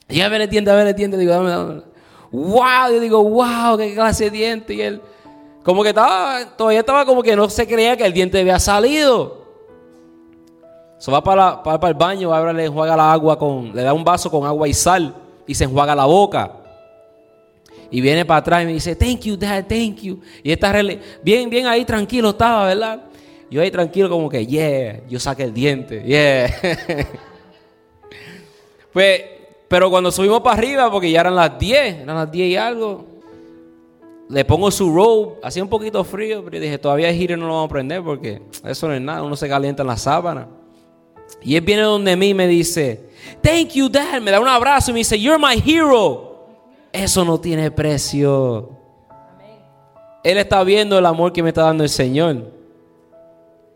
Y 0.09 0.17
ya 0.17 0.29
ver 0.29 0.41
el 0.41 0.51
diente, 0.51 0.71
a 0.71 0.75
ver 0.75 0.89
el 0.89 0.95
diente, 0.95 1.17
digo, 1.17 1.33
dame, 1.33 1.51
dame. 1.51 1.83
Wow, 2.33 2.93
yo 2.93 3.01
digo, 3.01 3.23
wow, 3.23 3.77
qué 3.77 3.95
clase 3.95 4.25
de 4.25 4.31
diente. 4.31 4.75
Y 4.75 4.81
él, 4.83 5.01
como 5.63 5.83
que 5.83 5.91
estaba, 5.91 6.57
todavía 6.57 6.81
estaba 6.81 7.05
como 7.05 7.23
que 7.23 7.37
no 7.37 7.49
se 7.49 7.67
creía 7.67 7.97
que 7.97 8.05
el 8.05 8.13
diente 8.13 8.41
había 8.41 8.59
salido. 8.59 9.41
Se 10.99 11.11
va 11.11 11.23
para, 11.23 11.63
para, 11.63 11.81
para, 11.81 11.91
el 11.91 11.97
baño, 11.97 12.35
ahora 12.35 12.53
le 12.53 12.67
enjuaga 12.67 12.97
la 12.97 13.13
agua 13.13 13.39
con, 13.39 13.75
le 13.75 13.83
da 13.83 13.93
un 13.95 14.05
vaso 14.05 14.31
con 14.31 14.45
agua 14.45 14.69
y 14.69 14.75
sal 14.75 15.15
y 15.47 15.55
se 15.55 15.65
enjuaga 15.65 15.95
la 15.95 16.05
boca. 16.05 16.53
Y 17.91 18.01
viene 18.01 18.25
para 18.25 18.39
atrás 18.39 18.63
y 18.63 18.67
me 18.67 18.73
dice, 18.73 18.95
thank 18.95 19.21
you, 19.21 19.37
dad, 19.37 19.65
thank 19.67 19.97
you. 19.97 20.21
Y 20.43 20.53
está 20.53 20.73
bien, 21.23 21.51
bien 21.51 21.67
ahí 21.67 21.85
tranquilo 21.85 22.31
estaba, 22.31 22.67
¿verdad? 22.67 23.01
Yo 23.51 23.61
ahí 23.61 23.71
tranquilo 23.71 24.09
como 24.09 24.29
que, 24.29 24.47
yeah, 24.47 25.01
yo 25.09 25.19
saqué 25.19 25.43
el 25.43 25.53
diente, 25.53 26.03
yeah. 26.05 26.49
pues, 28.93 29.23
pero 29.67 29.91
cuando 29.91 30.13
subimos 30.13 30.41
para 30.41 30.57
arriba, 30.57 30.91
porque 30.91 31.11
ya 31.11 31.21
eran 31.21 31.35
las 31.35 31.59
10, 31.59 32.03
eran 32.03 32.17
las 32.17 32.31
10 32.31 32.49
y 32.49 32.57
algo, 32.57 33.05
le 34.29 34.45
pongo 34.45 34.71
su 34.71 34.95
robe, 34.95 35.35
hacía 35.43 35.63
un 35.63 35.69
poquito 35.69 36.05
frío, 36.05 36.45
pero 36.45 36.61
dije, 36.61 36.79
todavía 36.79 37.09
el 37.09 37.17
giro 37.17 37.37
no 37.37 37.49
lo 37.49 37.55
vamos 37.55 37.71
a 37.71 37.73
prender 37.73 38.03
porque 38.03 38.41
eso 38.65 38.87
no 38.87 38.95
es 38.95 39.01
nada, 39.01 39.25
uno 39.25 39.35
se 39.35 39.49
calienta 39.49 39.83
en 39.83 39.89
la 39.89 39.97
sábana. 39.97 40.47
Y 41.43 41.57
él 41.57 41.63
viene 41.63 41.83
donde 41.83 42.17
mí 42.17 42.29
y 42.29 42.35
me 42.35 42.47
dice, 42.47 43.09
thank 43.43 43.71
you, 43.71 43.89
dad, 43.89 44.21
me 44.21 44.31
da 44.31 44.39
un 44.39 44.49
abrazo 44.49 44.91
y 44.91 44.95
me 44.95 44.99
dice, 45.01 45.19
you're 45.19 45.39
my 45.39 45.61
hero. 45.65 46.47
Eso 46.93 47.25
no 47.25 47.41
tiene 47.41 47.71
precio. 47.71 48.71
Él 50.23 50.39
está 50.39 50.63
viendo 50.65 50.99
el 50.99 51.07
amor 51.07 51.33
que 51.33 51.43
me 51.43 51.51
está 51.51 51.63
dando 51.63 51.83
el 51.83 51.91
Señor. 51.91 52.60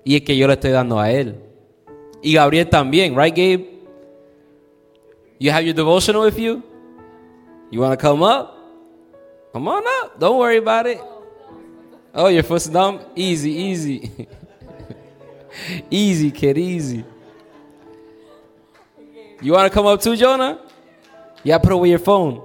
Y 0.04 0.16
es 0.16 0.22
que 0.22 0.36
yo 0.36 0.46
le 0.46 0.54
estoy 0.54 0.70
dando 0.70 0.98
a 0.98 1.10
él. 1.10 1.36
Y 2.22 2.34
Gabriel 2.34 2.68
también, 2.68 3.16
right, 3.16 3.34
Gabe? 3.34 3.74
You 5.38 5.50
have 5.50 5.64
your 5.64 5.74
devotional 5.74 6.22
with 6.22 6.38
you? 6.38 6.62
You 7.70 7.80
want 7.80 7.98
to 7.98 8.00
come 8.00 8.22
up? 8.22 8.54
Come 9.52 9.68
on 9.68 9.82
up. 10.02 10.18
Don't 10.18 10.38
worry 10.38 10.58
about 10.58 10.86
it. 10.86 11.00
Oh, 12.14 12.28
your 12.28 12.44
foot's 12.44 12.68
numb? 12.68 13.00
Easy, 13.16 13.50
easy. 13.50 14.10
easy, 15.90 16.30
kid, 16.30 16.56
easy. 16.56 17.04
You 19.40 19.52
want 19.52 19.70
to 19.70 19.74
come 19.74 19.86
up 19.86 20.00
too, 20.00 20.16
Jonah? 20.16 20.60
Yeah, 21.42 21.58
put 21.58 21.72
away 21.72 21.90
your 21.90 21.98
phone. 21.98 22.40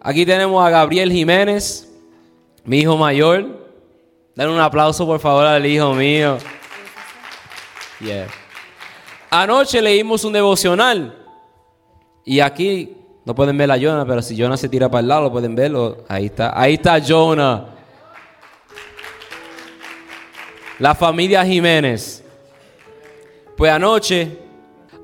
Aquí 0.00 0.24
tenemos 0.24 0.64
a 0.64 0.70
Gabriel 0.70 1.10
Jiménez, 1.10 1.86
mi 2.64 2.80
hijo 2.80 2.96
mayor. 2.96 3.44
Dale 4.34 4.50
un 4.50 4.60
aplauso, 4.60 5.04
por 5.04 5.18
favor, 5.18 5.44
al 5.44 5.66
hijo 5.66 5.92
mío. 5.94 6.38
Yeah. 8.00 8.28
Anoche 9.30 9.80
leímos 9.80 10.24
un 10.24 10.32
devocional. 10.32 11.22
Y 12.24 12.40
aquí 12.40 12.96
no 13.24 13.34
pueden 13.34 13.56
ver 13.56 13.70
a 13.70 13.78
Jonah, 13.78 14.04
pero 14.04 14.22
si 14.22 14.36
Jonah 14.40 14.56
se 14.56 14.68
tira 14.68 14.90
para 14.90 15.00
el 15.00 15.08
lado, 15.08 15.22
lo 15.22 15.32
pueden 15.32 15.54
verlo. 15.54 16.04
Ahí 16.08 16.26
está. 16.26 16.58
Ahí 16.60 16.74
está 16.74 17.00
Jonah. 17.00 17.74
La 20.78 20.94
familia 20.94 21.44
Jiménez. 21.44 22.22
Pues 23.56 23.72
anoche, 23.72 24.38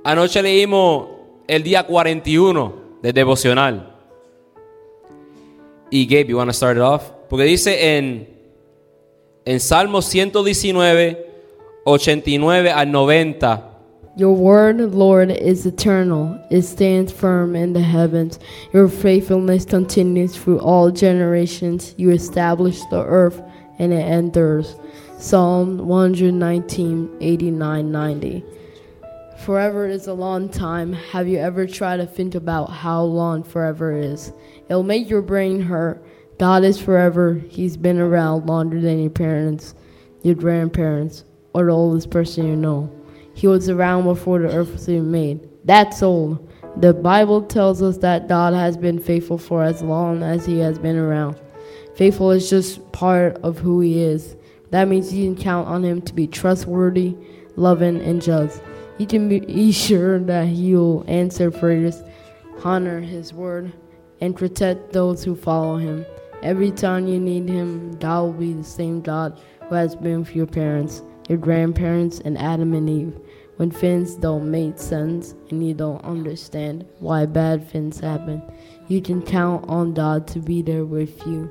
anoche 0.04 0.42
leímos 0.42 1.08
el 1.46 1.62
día 1.62 1.84
41 1.84 2.74
del 3.02 3.12
devocional. 3.12 3.96
Y 5.90 6.06
Gabe, 6.06 6.26
you 6.26 6.36
want 6.36 6.48
to 6.48 6.54
start 6.54 6.76
it 6.76 6.82
off? 6.82 7.02
Porque 7.28 7.44
dice 7.44 7.96
en, 7.96 8.28
en 9.44 9.60
Salmo 9.60 10.02
119, 10.02 11.31
89 11.86 12.66
al 12.66 12.86
90. 12.86 13.62
Your 14.14 14.34
word, 14.34 14.78
Lord, 14.94 15.30
is 15.30 15.66
eternal. 15.66 16.38
It 16.50 16.62
stands 16.62 17.10
firm 17.10 17.56
in 17.56 17.72
the 17.72 17.80
heavens. 17.80 18.38
Your 18.72 18.88
faithfulness 18.88 19.64
continues 19.64 20.36
through 20.36 20.60
all 20.60 20.90
generations. 20.90 21.94
You 21.96 22.10
establish 22.10 22.80
the 22.90 23.02
earth 23.02 23.42
and 23.78 23.92
it 23.92 24.06
endures. 24.06 24.76
Psalm 25.18 25.78
119, 25.78 27.16
89, 27.20 27.90
90. 27.90 28.44
Forever 29.38 29.88
is 29.88 30.06
a 30.06 30.14
long 30.14 30.48
time. 30.48 30.92
Have 30.92 31.26
you 31.26 31.38
ever 31.38 31.66
tried 31.66 31.96
to 31.96 32.06
think 32.06 32.36
about 32.36 32.66
how 32.70 33.02
long 33.02 33.42
forever 33.42 33.92
is? 33.92 34.32
It'll 34.68 34.84
make 34.84 35.10
your 35.10 35.22
brain 35.22 35.60
hurt. 35.60 36.04
God 36.38 36.62
is 36.62 36.78
forever. 36.78 37.42
He's 37.48 37.76
been 37.76 37.98
around 37.98 38.46
longer 38.46 38.80
than 38.80 39.00
your 39.00 39.10
parents, 39.10 39.74
your 40.22 40.36
grandparents, 40.36 41.24
or 41.54 41.66
the 41.66 41.72
oldest 41.72 42.10
person 42.10 42.46
you 42.46 42.56
know. 42.56 42.90
He 43.34 43.46
was 43.46 43.68
around 43.68 44.04
before 44.04 44.40
the 44.40 44.54
earth 44.54 44.72
was 44.72 44.88
even 44.88 45.10
made. 45.10 45.48
That's 45.64 46.02
old. 46.02 46.48
The 46.76 46.94
Bible 46.94 47.42
tells 47.42 47.82
us 47.82 47.98
that 47.98 48.28
God 48.28 48.54
has 48.54 48.76
been 48.76 48.98
faithful 48.98 49.38
for 49.38 49.62
as 49.62 49.82
long 49.82 50.22
as 50.22 50.46
He 50.46 50.58
has 50.60 50.78
been 50.78 50.96
around. 50.96 51.40
Faithful 51.94 52.30
is 52.30 52.48
just 52.48 52.90
part 52.92 53.36
of 53.42 53.58
who 53.58 53.80
He 53.80 54.02
is. 54.02 54.36
That 54.70 54.88
means 54.88 55.12
you 55.12 55.32
can 55.32 55.42
count 55.42 55.68
on 55.68 55.84
Him 55.84 56.00
to 56.02 56.14
be 56.14 56.26
trustworthy, 56.26 57.14
loving, 57.56 58.00
and 58.00 58.22
just. 58.22 58.62
You 58.98 59.06
can 59.06 59.28
be 59.28 59.72
sure 59.72 60.18
that 60.20 60.48
He 60.48 60.74
will 60.74 61.04
answer 61.08 61.50
prayers, 61.50 62.02
honor 62.64 63.00
His 63.00 63.34
word, 63.34 63.72
and 64.20 64.36
protect 64.36 64.92
those 64.92 65.22
who 65.22 65.36
follow 65.36 65.76
Him. 65.76 66.06
Every 66.42 66.70
time 66.70 67.06
you 67.06 67.20
need 67.20 67.48
Him, 67.48 67.96
God 67.98 68.22
will 68.22 68.32
be 68.32 68.54
the 68.54 68.64
same 68.64 69.02
God 69.02 69.38
who 69.68 69.74
has 69.74 69.94
been 69.94 70.24
for 70.24 70.32
your 70.32 70.46
parents, 70.46 71.02
your 71.32 71.40
grandparents, 71.40 72.20
and 72.20 72.36
Adam 72.36 72.74
and 72.74 72.88
Eve. 72.90 73.14
When 73.56 73.70
things 73.70 74.16
don't 74.16 74.50
make 74.50 74.78
sense 74.78 75.34
and 75.50 75.66
you 75.66 75.72
don't 75.72 76.04
understand 76.04 76.84
why 77.00 77.26
bad 77.26 77.68
things 77.70 78.00
happen, 78.00 78.42
you 78.88 79.00
can 79.00 79.22
count 79.22 79.64
on 79.66 79.94
God 79.94 80.26
to 80.28 80.40
be 80.40 80.62
there 80.62 80.84
with 80.84 81.26
you 81.26 81.48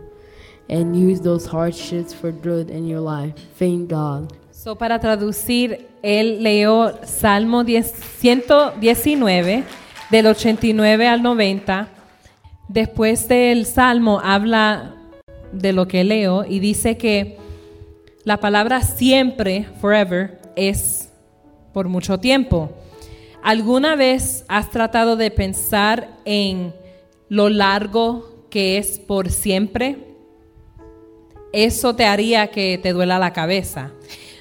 and 0.69 0.95
use 0.95 1.21
those 1.21 1.47
hardships 1.47 2.13
for 2.13 2.31
good 2.31 2.69
in 2.69 2.87
your 2.87 2.99
life. 2.99 3.33
Thank 3.57 3.89
God. 3.89 4.33
So, 4.51 4.75
para 4.75 4.99
traducir, 4.99 5.87
él 6.03 6.43
leyó 6.43 6.99
Salmo 7.03 7.63
10 7.63 7.91
119, 8.19 9.63
del 10.11 10.27
89 10.27 11.07
al 11.07 11.23
90. 11.23 11.87
Después 12.67 13.27
del 13.27 13.65
Salmo 13.65 14.21
habla 14.23 14.93
de 15.51 15.73
lo 15.73 15.87
que 15.87 16.03
leo 16.03 16.45
y 16.47 16.59
dice 16.59 16.97
que 16.97 17.40
la 18.23 18.37
palabra 18.37 18.81
siempre, 18.81 19.67
forever, 19.79 20.39
es 20.55 21.09
por 21.73 21.87
mucho 21.87 22.19
tiempo. 22.19 22.71
¿Alguna 23.43 23.95
vez 23.95 24.45
has 24.47 24.69
tratado 24.69 25.15
de 25.15 25.31
pensar 25.31 26.09
en 26.25 26.73
lo 27.29 27.49
largo 27.49 28.45
que 28.49 28.77
es 28.77 28.99
por 28.99 29.31
siempre? 29.31 30.15
Eso 31.51 31.95
te 31.95 32.05
haría 32.05 32.47
que 32.51 32.77
te 32.77 32.93
duela 32.93 33.17
la 33.17 33.33
cabeza. 33.33 33.91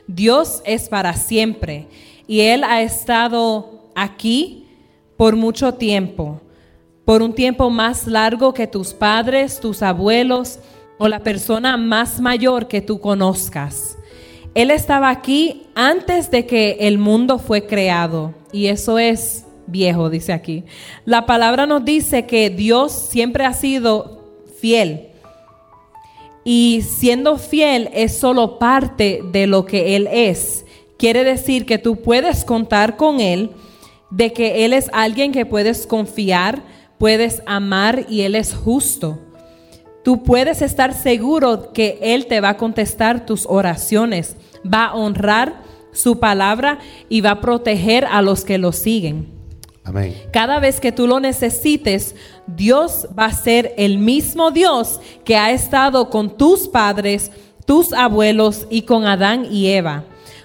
Dios 0.07 0.63
es 0.67 0.89
para 0.89 1.15
siempre 1.15 1.89
y 2.27 2.41
Él 2.41 2.65
ha 2.65 2.83
estado 2.83 3.91
aquí 3.95 4.67
por 5.17 5.37
mucho 5.37 5.75
tiempo, 5.75 6.41
por 7.05 7.23
un 7.23 7.33
tiempo 7.35 7.71
más 7.71 8.07
largo 8.07 8.53
que 8.53 8.67
tus 8.67 8.93
padres, 8.93 9.61
tus 9.61 9.83
abuelos 9.83 10.59
o 11.01 11.09
la 11.09 11.21
persona 11.21 11.79
más 11.79 12.21
mayor 12.21 12.69
que 12.69 12.83
tú 12.83 13.01
conozcas. 13.01 13.97
Él 14.55 14.71
estaba 14.71 15.09
aquí 15.09 15.63
antes 15.75 16.31
de 16.31 16.45
que 16.45 16.77
el 16.81 16.99
mundo 16.99 17.39
fue 17.39 17.67
creado 17.67 18.35
y 18.53 18.67
eso 18.67 18.99
es 18.99 19.47
viejo, 19.67 20.11
dice 20.11 20.35
aquí. 20.35 20.65
La 21.07 21.25
palabra 21.25 21.65
nos 21.65 21.87
dice 21.87 22.27
que 22.27 22.51
Dios 22.51 22.93
siempre 22.93 23.47
ha 23.47 23.55
sido 23.55 24.27
fiel 24.61 25.09
y 26.45 26.83
siendo 26.83 27.39
fiel 27.39 27.89
es 27.95 28.19
solo 28.19 28.59
parte 28.59 29.23
de 29.33 29.47
lo 29.47 29.65
que 29.65 29.97
Él 29.97 30.07
es. 30.13 30.67
Quiere 30.99 31.25
decir 31.25 31.65
que 31.65 31.79
tú 31.79 31.97
puedes 31.97 32.45
contar 32.45 32.99
con 32.99 33.21
Él, 33.21 33.53
de 34.11 34.35
que 34.35 34.67
Él 34.67 34.75
es 34.75 34.91
alguien 34.93 35.33
que 35.33 35.47
puedes 35.47 35.87
confiar, 35.87 36.63
puedes 36.99 37.43
amar 37.47 38.05
y 38.11 38.21
Él 38.21 38.35
es 38.35 38.55
justo. 38.55 39.19
Tú 40.03 40.23
puedes 40.23 40.63
estar 40.63 40.95
seguro 40.95 41.73
que 41.73 41.99
Él 42.01 42.27
te 42.27 42.41
va 42.41 42.51
a 42.51 42.57
contestar 42.57 43.27
tus 43.27 43.47
oraciones, 43.47 44.37
va 44.65 44.87
a 44.87 44.95
honrar 44.95 45.63
su 45.93 46.19
palabra 46.19 46.79
y 47.09 47.21
va 47.21 47.33
a 47.33 47.41
proteger 47.41 48.07
a 48.07 48.23
los 48.23 48.45
que 48.45 48.59
lo 48.59 48.73
siguen. 48.73 49.29
Amén. 49.85 50.15
Cada 50.33 50.61
vez 50.61 50.81
que 50.81 50.93
tú 50.93 51.07
lo 51.07 51.21
necesites, 51.21 52.15
Dios 52.47 53.09
va 53.19 53.27
a 53.27 53.33
ser 53.33 53.75
el 53.77 53.99
mismo 53.99 54.51
Dios 54.51 55.01
que 55.25 55.37
ha 55.37 55.51
estado 55.51 56.11
con 56.11 56.37
tus 56.37 56.69
padres, 56.69 57.31
tus 57.67 57.93
abuelos 57.93 58.67
y 58.71 58.83
con 58.83 59.07
Adán 59.07 59.47
y 59.51 59.69
Eva. 59.69 60.05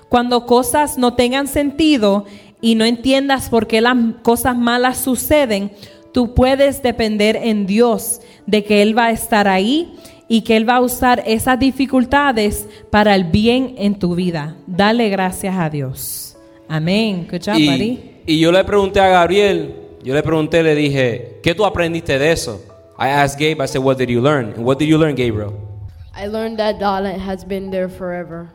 Cuando 0.10 0.45
cosas 0.45 0.97
no 0.97 1.14
tengan 1.14 1.47
sentido 1.47 2.26
y 2.62 2.76
no 2.76 2.86
entiendas 2.86 3.49
por 3.49 3.68
qué 3.68 3.82
las 3.82 3.97
cosas 4.24 4.58
malas 4.58 4.97
suceden, 4.97 5.72
tú 6.16 6.34
puedes 6.34 6.82
depender 6.82 7.36
en 7.36 7.66
Dios 7.66 8.22
de 8.45 8.63
que 8.63 8.82
Él 8.82 8.97
va 8.97 9.07
a 9.07 9.11
estar 9.11 9.49
ahí 9.49 9.93
y 10.30 10.43
que 10.43 10.55
Él 10.55 10.68
va 10.68 10.78
a 10.78 10.82
usar 10.82 11.22
esas 11.28 11.59
dificultades 11.59 12.70
para 12.89 13.16
el 13.16 13.26
bien 13.26 13.76
en 13.78 13.99
tu 13.99 14.16
vida. 14.16 14.55
Dale 14.66 15.09
gracias 15.09 15.53
a 15.57 15.70
Dios. 15.70 16.38
Amén. 16.70 17.28
Good 17.30 17.41
job, 17.45 17.55
buddy. 17.55 18.22
Y, 18.26 18.36
y 18.36 18.39
yo 18.39 18.53
le 18.53 18.63
pregunté 18.63 19.01
a 19.01 19.09
Gabriel, 19.09 19.76
yo 20.05 20.13
le 20.13 20.24
pregunté, 20.24 20.63
le 20.63 20.74
dije, 20.74 21.41
¿qué 21.43 21.53
tú 21.53 21.66
aprendiste 21.66 22.18
de 22.18 22.32
eso? 22.32 22.61
I 22.97 23.09
asked 23.09 23.38
Gabe, 23.38 23.61
I 23.61 23.68
said, 23.68 23.84
what 23.84 23.97
did 23.97 24.07
you 24.07 24.22
learn? 24.22 24.53
And 24.55 24.63
what 24.63 24.80
did 24.80 24.88
you 24.88 24.97
learn, 24.97 25.16
Gabriel? 25.16 25.53
I 26.16 26.28
learned 26.28 26.59
that 26.59 26.80
God 26.80 27.03
has 27.05 27.43
been 27.43 27.72
there 27.72 27.89
forever. 27.89 28.47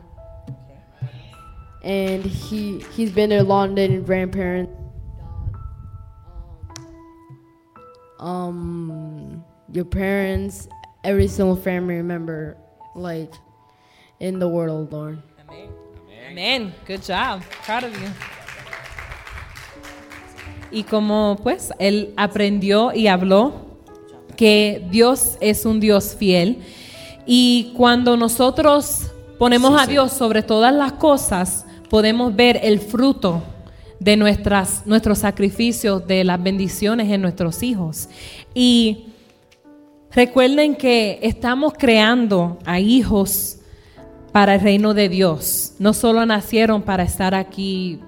And 1.83 2.25
he 2.25 2.83
he's 2.97 3.11
been 3.11 3.29
there 3.29 3.43
longer 3.43 3.83
than 3.83 3.91
his 3.91 4.03
grandparents. 4.03 4.80
Um 8.21 9.43
your 9.73 9.85
parents, 9.85 10.67
every 11.03 11.27
single 11.27 11.55
family 11.55 12.01
member 12.01 12.55
like 12.95 13.33
in 14.19 14.39
the 14.39 14.47
world, 14.47 14.93
Lord. 14.93 15.19
Amén. 16.29 16.73
Good 16.85 17.01
job. 17.01 17.41
Proud 17.65 17.83
of 17.83 17.93
you. 17.93 18.09
Y 20.71 20.83
como 20.83 21.37
pues 21.43 21.73
él 21.79 22.13
aprendió 22.15 22.93
y 22.93 23.07
habló 23.07 23.53
que 24.37 24.87
Dios 24.89 25.37
es 25.41 25.65
un 25.65 25.81
Dios 25.81 26.15
fiel 26.15 26.63
y 27.25 27.73
cuando 27.75 28.15
nosotros 28.15 29.11
ponemos 29.37 29.79
a 29.79 29.85
Dios 29.85 30.13
sobre 30.13 30.43
todas 30.43 30.73
las 30.73 30.93
cosas, 30.93 31.65
podemos 31.89 32.33
ver 32.35 32.59
el 32.63 32.79
fruto 32.79 33.43
de 34.01 34.17
nuestras, 34.17 34.81
nuestros 34.87 35.19
sacrificios, 35.19 36.07
de 36.07 36.23
las 36.23 36.41
bendiciones 36.41 37.11
en 37.11 37.21
nuestros 37.21 37.61
hijos. 37.61 38.09
Y 38.55 39.05
recuerden 40.11 40.73
que 40.73 41.19
estamos 41.21 41.73
creando 41.77 42.57
a 42.65 42.79
hijos 42.79 43.59
para 44.31 44.55
el 44.55 44.61
reino 44.61 44.95
de 44.95 45.07
Dios. 45.07 45.73
No 45.77 45.93
solo 45.93 46.25
nacieron 46.25 46.81
para 46.81 47.03
estar 47.03 47.35
aquí, 47.35 47.99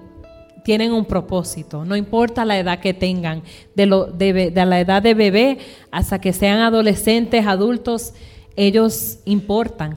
tienen 0.64 0.92
un 0.92 1.04
propósito. 1.04 1.84
No 1.84 1.94
importa 1.94 2.44
la 2.44 2.58
edad 2.58 2.80
que 2.80 2.92
tengan, 2.92 3.44
de, 3.76 3.86
lo, 3.86 4.06
de, 4.06 4.50
de 4.50 4.66
la 4.66 4.80
edad 4.80 5.00
de 5.00 5.14
bebé 5.14 5.58
hasta 5.92 6.20
que 6.20 6.32
sean 6.32 6.58
adolescentes, 6.58 7.46
adultos, 7.46 8.14
ellos 8.56 9.20
importan. 9.26 9.96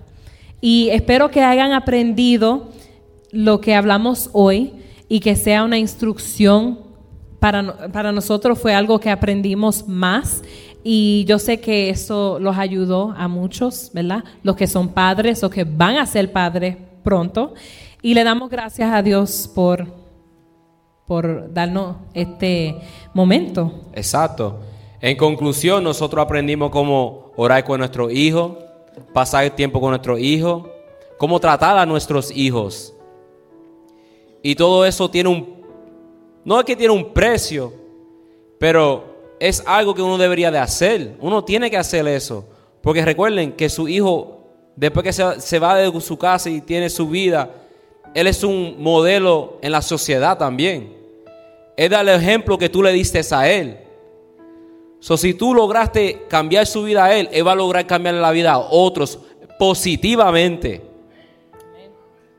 Y 0.62 0.90
espero 0.90 1.32
que 1.32 1.42
hayan 1.42 1.74
aprendido 1.74 2.70
lo 3.32 3.62
que 3.62 3.74
hablamos 3.74 4.30
hoy 4.34 4.74
y 5.10 5.20
que 5.20 5.36
sea 5.36 5.64
una 5.64 5.78
instrucción 5.78 6.80
para, 7.40 7.90
para 7.92 8.12
nosotros 8.12 8.60
fue 8.60 8.74
algo 8.74 9.00
que 9.00 9.10
aprendimos 9.10 9.88
más 9.88 10.42
y 10.90 11.26
yo 11.26 11.38
sé 11.38 11.60
que 11.60 11.90
eso 11.90 12.40
los 12.40 12.58
ayudó 12.58 13.14
a 13.18 13.28
muchos, 13.28 13.92
¿verdad? 13.94 14.24
Los 14.42 14.56
que 14.56 14.68
son 14.68 14.88
padres 14.90 15.44
o 15.44 15.50
que 15.50 15.66
van 15.66 15.98
a 15.98 16.06
ser 16.06 16.32
padres 16.32 16.78
pronto. 17.04 17.54
Y 18.02 18.14
le 18.14 18.24
damos 18.24 18.50
gracias 18.50 18.94
a 18.94 19.02
Dios 19.02 19.52
por, 19.54 19.86
por 21.06 21.52
darnos 21.54 21.98
este 22.14 22.80
momento. 23.14 23.90
Exacto. 23.94 24.62
En 25.02 25.18
conclusión, 25.18 25.84
nosotros 25.84 26.24
aprendimos 26.24 26.72
cómo 26.72 27.34
orar 27.36 27.66
con 27.66 27.80
nuestros 27.80 28.12
hijos, 28.14 28.54
pasar 29.14 29.50
tiempo 29.52 29.82
con 29.82 29.90
nuestros 29.90 30.20
hijos, 30.20 30.68
cómo 31.18 31.38
tratar 31.40 31.78
a 31.78 31.86
nuestros 31.86 32.32
hijos. 32.32 32.94
Y 34.42 34.56
todo 34.56 34.86
eso 34.86 35.10
tiene 35.10 35.30
un, 35.30 35.64
no 36.44 36.60
es 36.60 36.66
que 36.66 36.76
tiene 36.76 36.94
un 36.94 37.14
precio, 37.14 37.74
pero 38.60 39.36
es 39.40 39.64
algo 39.66 39.94
que 39.94 40.02
uno 40.02 40.18
debería 40.18 40.52
de 40.52 40.60
hacer. 40.60 41.16
Uno 41.20 41.44
tiene 41.44 41.70
que 41.70 41.78
hacer 41.78 42.08
eso. 42.08 42.46
Porque 42.82 43.04
recuerden 43.04 43.54
que 43.54 43.70
su 43.70 43.88
hijo, 43.88 44.44
después 44.76 45.04
que 45.04 45.14
se, 45.14 45.42
se 45.42 45.60
va 45.60 45.76
de 45.76 46.02
su 46.02 46.18
casa 46.18 46.50
y 46.50 46.62
tiene 46.62 46.90
su 46.90 47.10
vida, 47.10 47.52
él 48.14 48.28
es 48.28 48.44
un 48.44 48.76
modelo 48.80 49.58
en 49.62 49.72
la 49.72 49.82
sociedad 49.82 50.38
también. 50.38 50.96
Es 51.76 51.90
dar 51.90 52.08
el 52.08 52.16
ejemplo 52.16 52.58
que 52.58 52.70
tú 52.70 52.82
le 52.82 52.92
diste 52.92 53.22
a 53.32 53.50
él. 53.50 53.80
So, 55.00 55.16
si 55.16 55.34
tú 55.34 55.54
lograste 55.54 56.26
cambiar 56.28 56.66
su 56.66 56.84
vida 56.84 57.06
a 57.06 57.16
él, 57.16 57.30
él 57.32 57.46
va 57.46 57.52
a 57.52 57.56
lograr 57.56 57.86
cambiar 57.86 58.16
la 58.16 58.32
vida 58.32 58.54
a 58.54 58.58
otros 58.58 59.20
positivamente. 59.60 60.82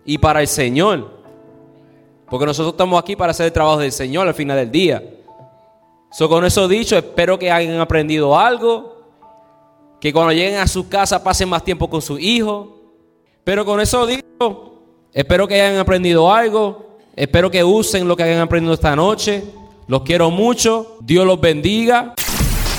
Y 0.04 0.18
para 0.18 0.40
el 0.40 0.48
Señor. 0.48 1.17
Porque 2.30 2.46
nosotros 2.46 2.72
estamos 2.72 3.00
aquí 3.00 3.16
para 3.16 3.30
hacer 3.30 3.46
el 3.46 3.52
trabajo 3.52 3.78
del 3.78 3.92
Señor 3.92 4.28
al 4.28 4.34
final 4.34 4.56
del 4.56 4.70
día. 4.70 5.02
Con 6.16 6.44
eso 6.44 6.68
dicho, 6.68 6.96
espero 6.96 7.38
que 7.38 7.50
hayan 7.50 7.80
aprendido 7.80 8.38
algo. 8.38 8.96
Que 10.00 10.12
cuando 10.12 10.32
lleguen 10.32 10.58
a 10.58 10.66
su 10.66 10.88
casa 10.88 11.22
pasen 11.22 11.48
más 11.48 11.64
tiempo 11.64 11.88
con 11.88 12.02
su 12.02 12.18
hijo. 12.18 12.76
Pero 13.44 13.64
con 13.64 13.80
eso 13.80 14.06
dicho, 14.06 14.82
espero 15.12 15.48
que 15.48 15.60
hayan 15.60 15.78
aprendido 15.78 16.32
algo. 16.32 16.98
Espero 17.16 17.50
que 17.50 17.64
usen 17.64 18.06
lo 18.06 18.16
que 18.16 18.22
hayan 18.22 18.40
aprendido 18.40 18.74
esta 18.74 18.94
noche. 18.94 19.42
Los 19.86 20.02
quiero 20.02 20.30
mucho. 20.30 20.98
Dios 21.00 21.26
los 21.26 21.40
bendiga. 21.40 22.14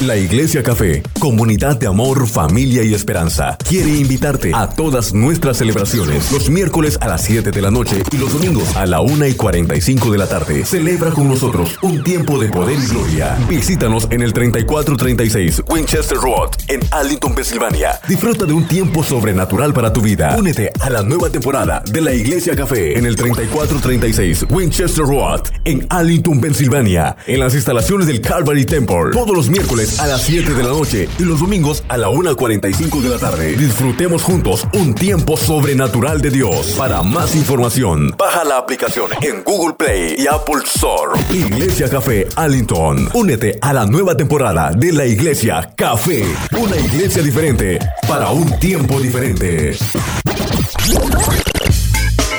La 0.01 0.15
Iglesia 0.15 0.63
Café, 0.63 1.03
comunidad 1.19 1.77
de 1.77 1.85
amor, 1.85 2.25
familia 2.25 2.83
y 2.83 2.93
esperanza, 2.93 3.57
quiere 3.67 3.89
invitarte 3.89 4.53
a 4.55 4.69
todas 4.69 5.13
nuestras 5.13 5.57
celebraciones 5.57 6.31
los 6.31 6.49
miércoles 6.49 6.97
a 7.01 7.09
las 7.09 7.25
7 7.25 7.51
de 7.51 7.61
la 7.61 7.69
noche 7.69 8.01
y 8.09 8.17
los 8.17 8.31
domingos 8.31 8.77
a 8.77 8.85
la 8.85 9.01
1 9.01 9.27
y 9.27 9.33
45 9.33 10.09
de 10.09 10.17
la 10.17 10.27
tarde. 10.27 10.63
Celebra 10.63 11.11
con 11.11 11.27
nosotros 11.27 11.77
un 11.81 12.01
tiempo 12.01 12.39
de 12.39 12.47
poder 12.47 12.79
y 12.79 12.87
gloria. 12.87 13.37
Visítanos 13.49 14.07
en 14.09 14.21
el 14.21 14.31
3436 14.31 15.63
Winchester 15.67 16.17
Road 16.17 16.51
en 16.69 16.79
Arlington, 16.91 17.35
Pensilvania. 17.35 17.99
Disfruta 18.07 18.45
de 18.45 18.53
un 18.53 18.65
tiempo 18.69 19.03
sobrenatural 19.03 19.73
para 19.73 19.91
tu 19.91 19.99
vida. 19.99 20.33
Únete 20.39 20.71
a 20.79 20.89
la 20.89 21.03
nueva 21.03 21.29
temporada 21.29 21.83
de 21.91 21.99
la 21.99 22.13
Iglesia 22.13 22.55
Café 22.55 22.97
en 22.97 23.05
el 23.05 23.17
3436 23.17 24.45
Winchester 24.49 25.03
Road 25.03 25.41
en 25.65 25.85
Arlington, 25.89 26.39
Pensilvania. 26.39 27.17
En 27.27 27.41
las 27.41 27.53
instalaciones 27.53 28.07
del 28.07 28.21
Calvary 28.21 28.63
Temple. 28.63 29.11
Todos 29.11 29.35
los 29.35 29.49
miércoles 29.49 29.88
a 29.97 30.07
las 30.07 30.21
7 30.21 30.53
de 30.53 30.63
la 30.63 30.69
noche 30.69 31.09
y 31.17 31.23
los 31.23 31.39
domingos 31.39 31.83
a 31.87 31.97
la 31.97 32.09
1.45 32.09 33.01
de 33.01 33.09
la 33.09 33.17
tarde. 33.17 33.55
Disfrutemos 33.55 34.21
juntos 34.21 34.67
un 34.73 34.93
tiempo 34.93 35.37
sobrenatural 35.37 36.21
de 36.21 36.29
Dios. 36.29 36.75
Para 36.77 37.01
más 37.01 37.35
información, 37.35 38.13
baja 38.17 38.43
la 38.43 38.57
aplicación 38.57 39.09
en 39.21 39.43
Google 39.43 39.75
Play 39.75 40.15
y 40.17 40.27
Apple 40.27 40.61
Store. 40.65 41.19
Iglesia 41.31 41.89
Café 41.89 42.27
Arlington. 42.35 43.09
Únete 43.13 43.57
a 43.61 43.73
la 43.73 43.85
nueva 43.85 44.15
temporada 44.15 44.71
de 44.71 44.91
la 44.91 45.05
Iglesia 45.05 45.73
Café. 45.75 46.23
Una 46.57 46.77
iglesia 46.77 47.23
diferente 47.23 47.79
para 48.07 48.29
un 48.31 48.59
tiempo 48.59 48.99
diferente. 48.99 49.75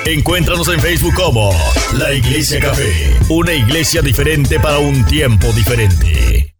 Encuéntranos 0.07 0.68
en 0.68 0.80
Facebook 0.80 1.14
como 1.14 1.51
La 1.98 2.12
Iglesia 2.12 2.59
Café, 2.59 3.16
una 3.28 3.53
iglesia 3.53 4.03
diferente 4.03 4.59
para 4.59 4.78
un 4.78 5.05
tiempo 5.05 5.46
diferente. 5.53 6.55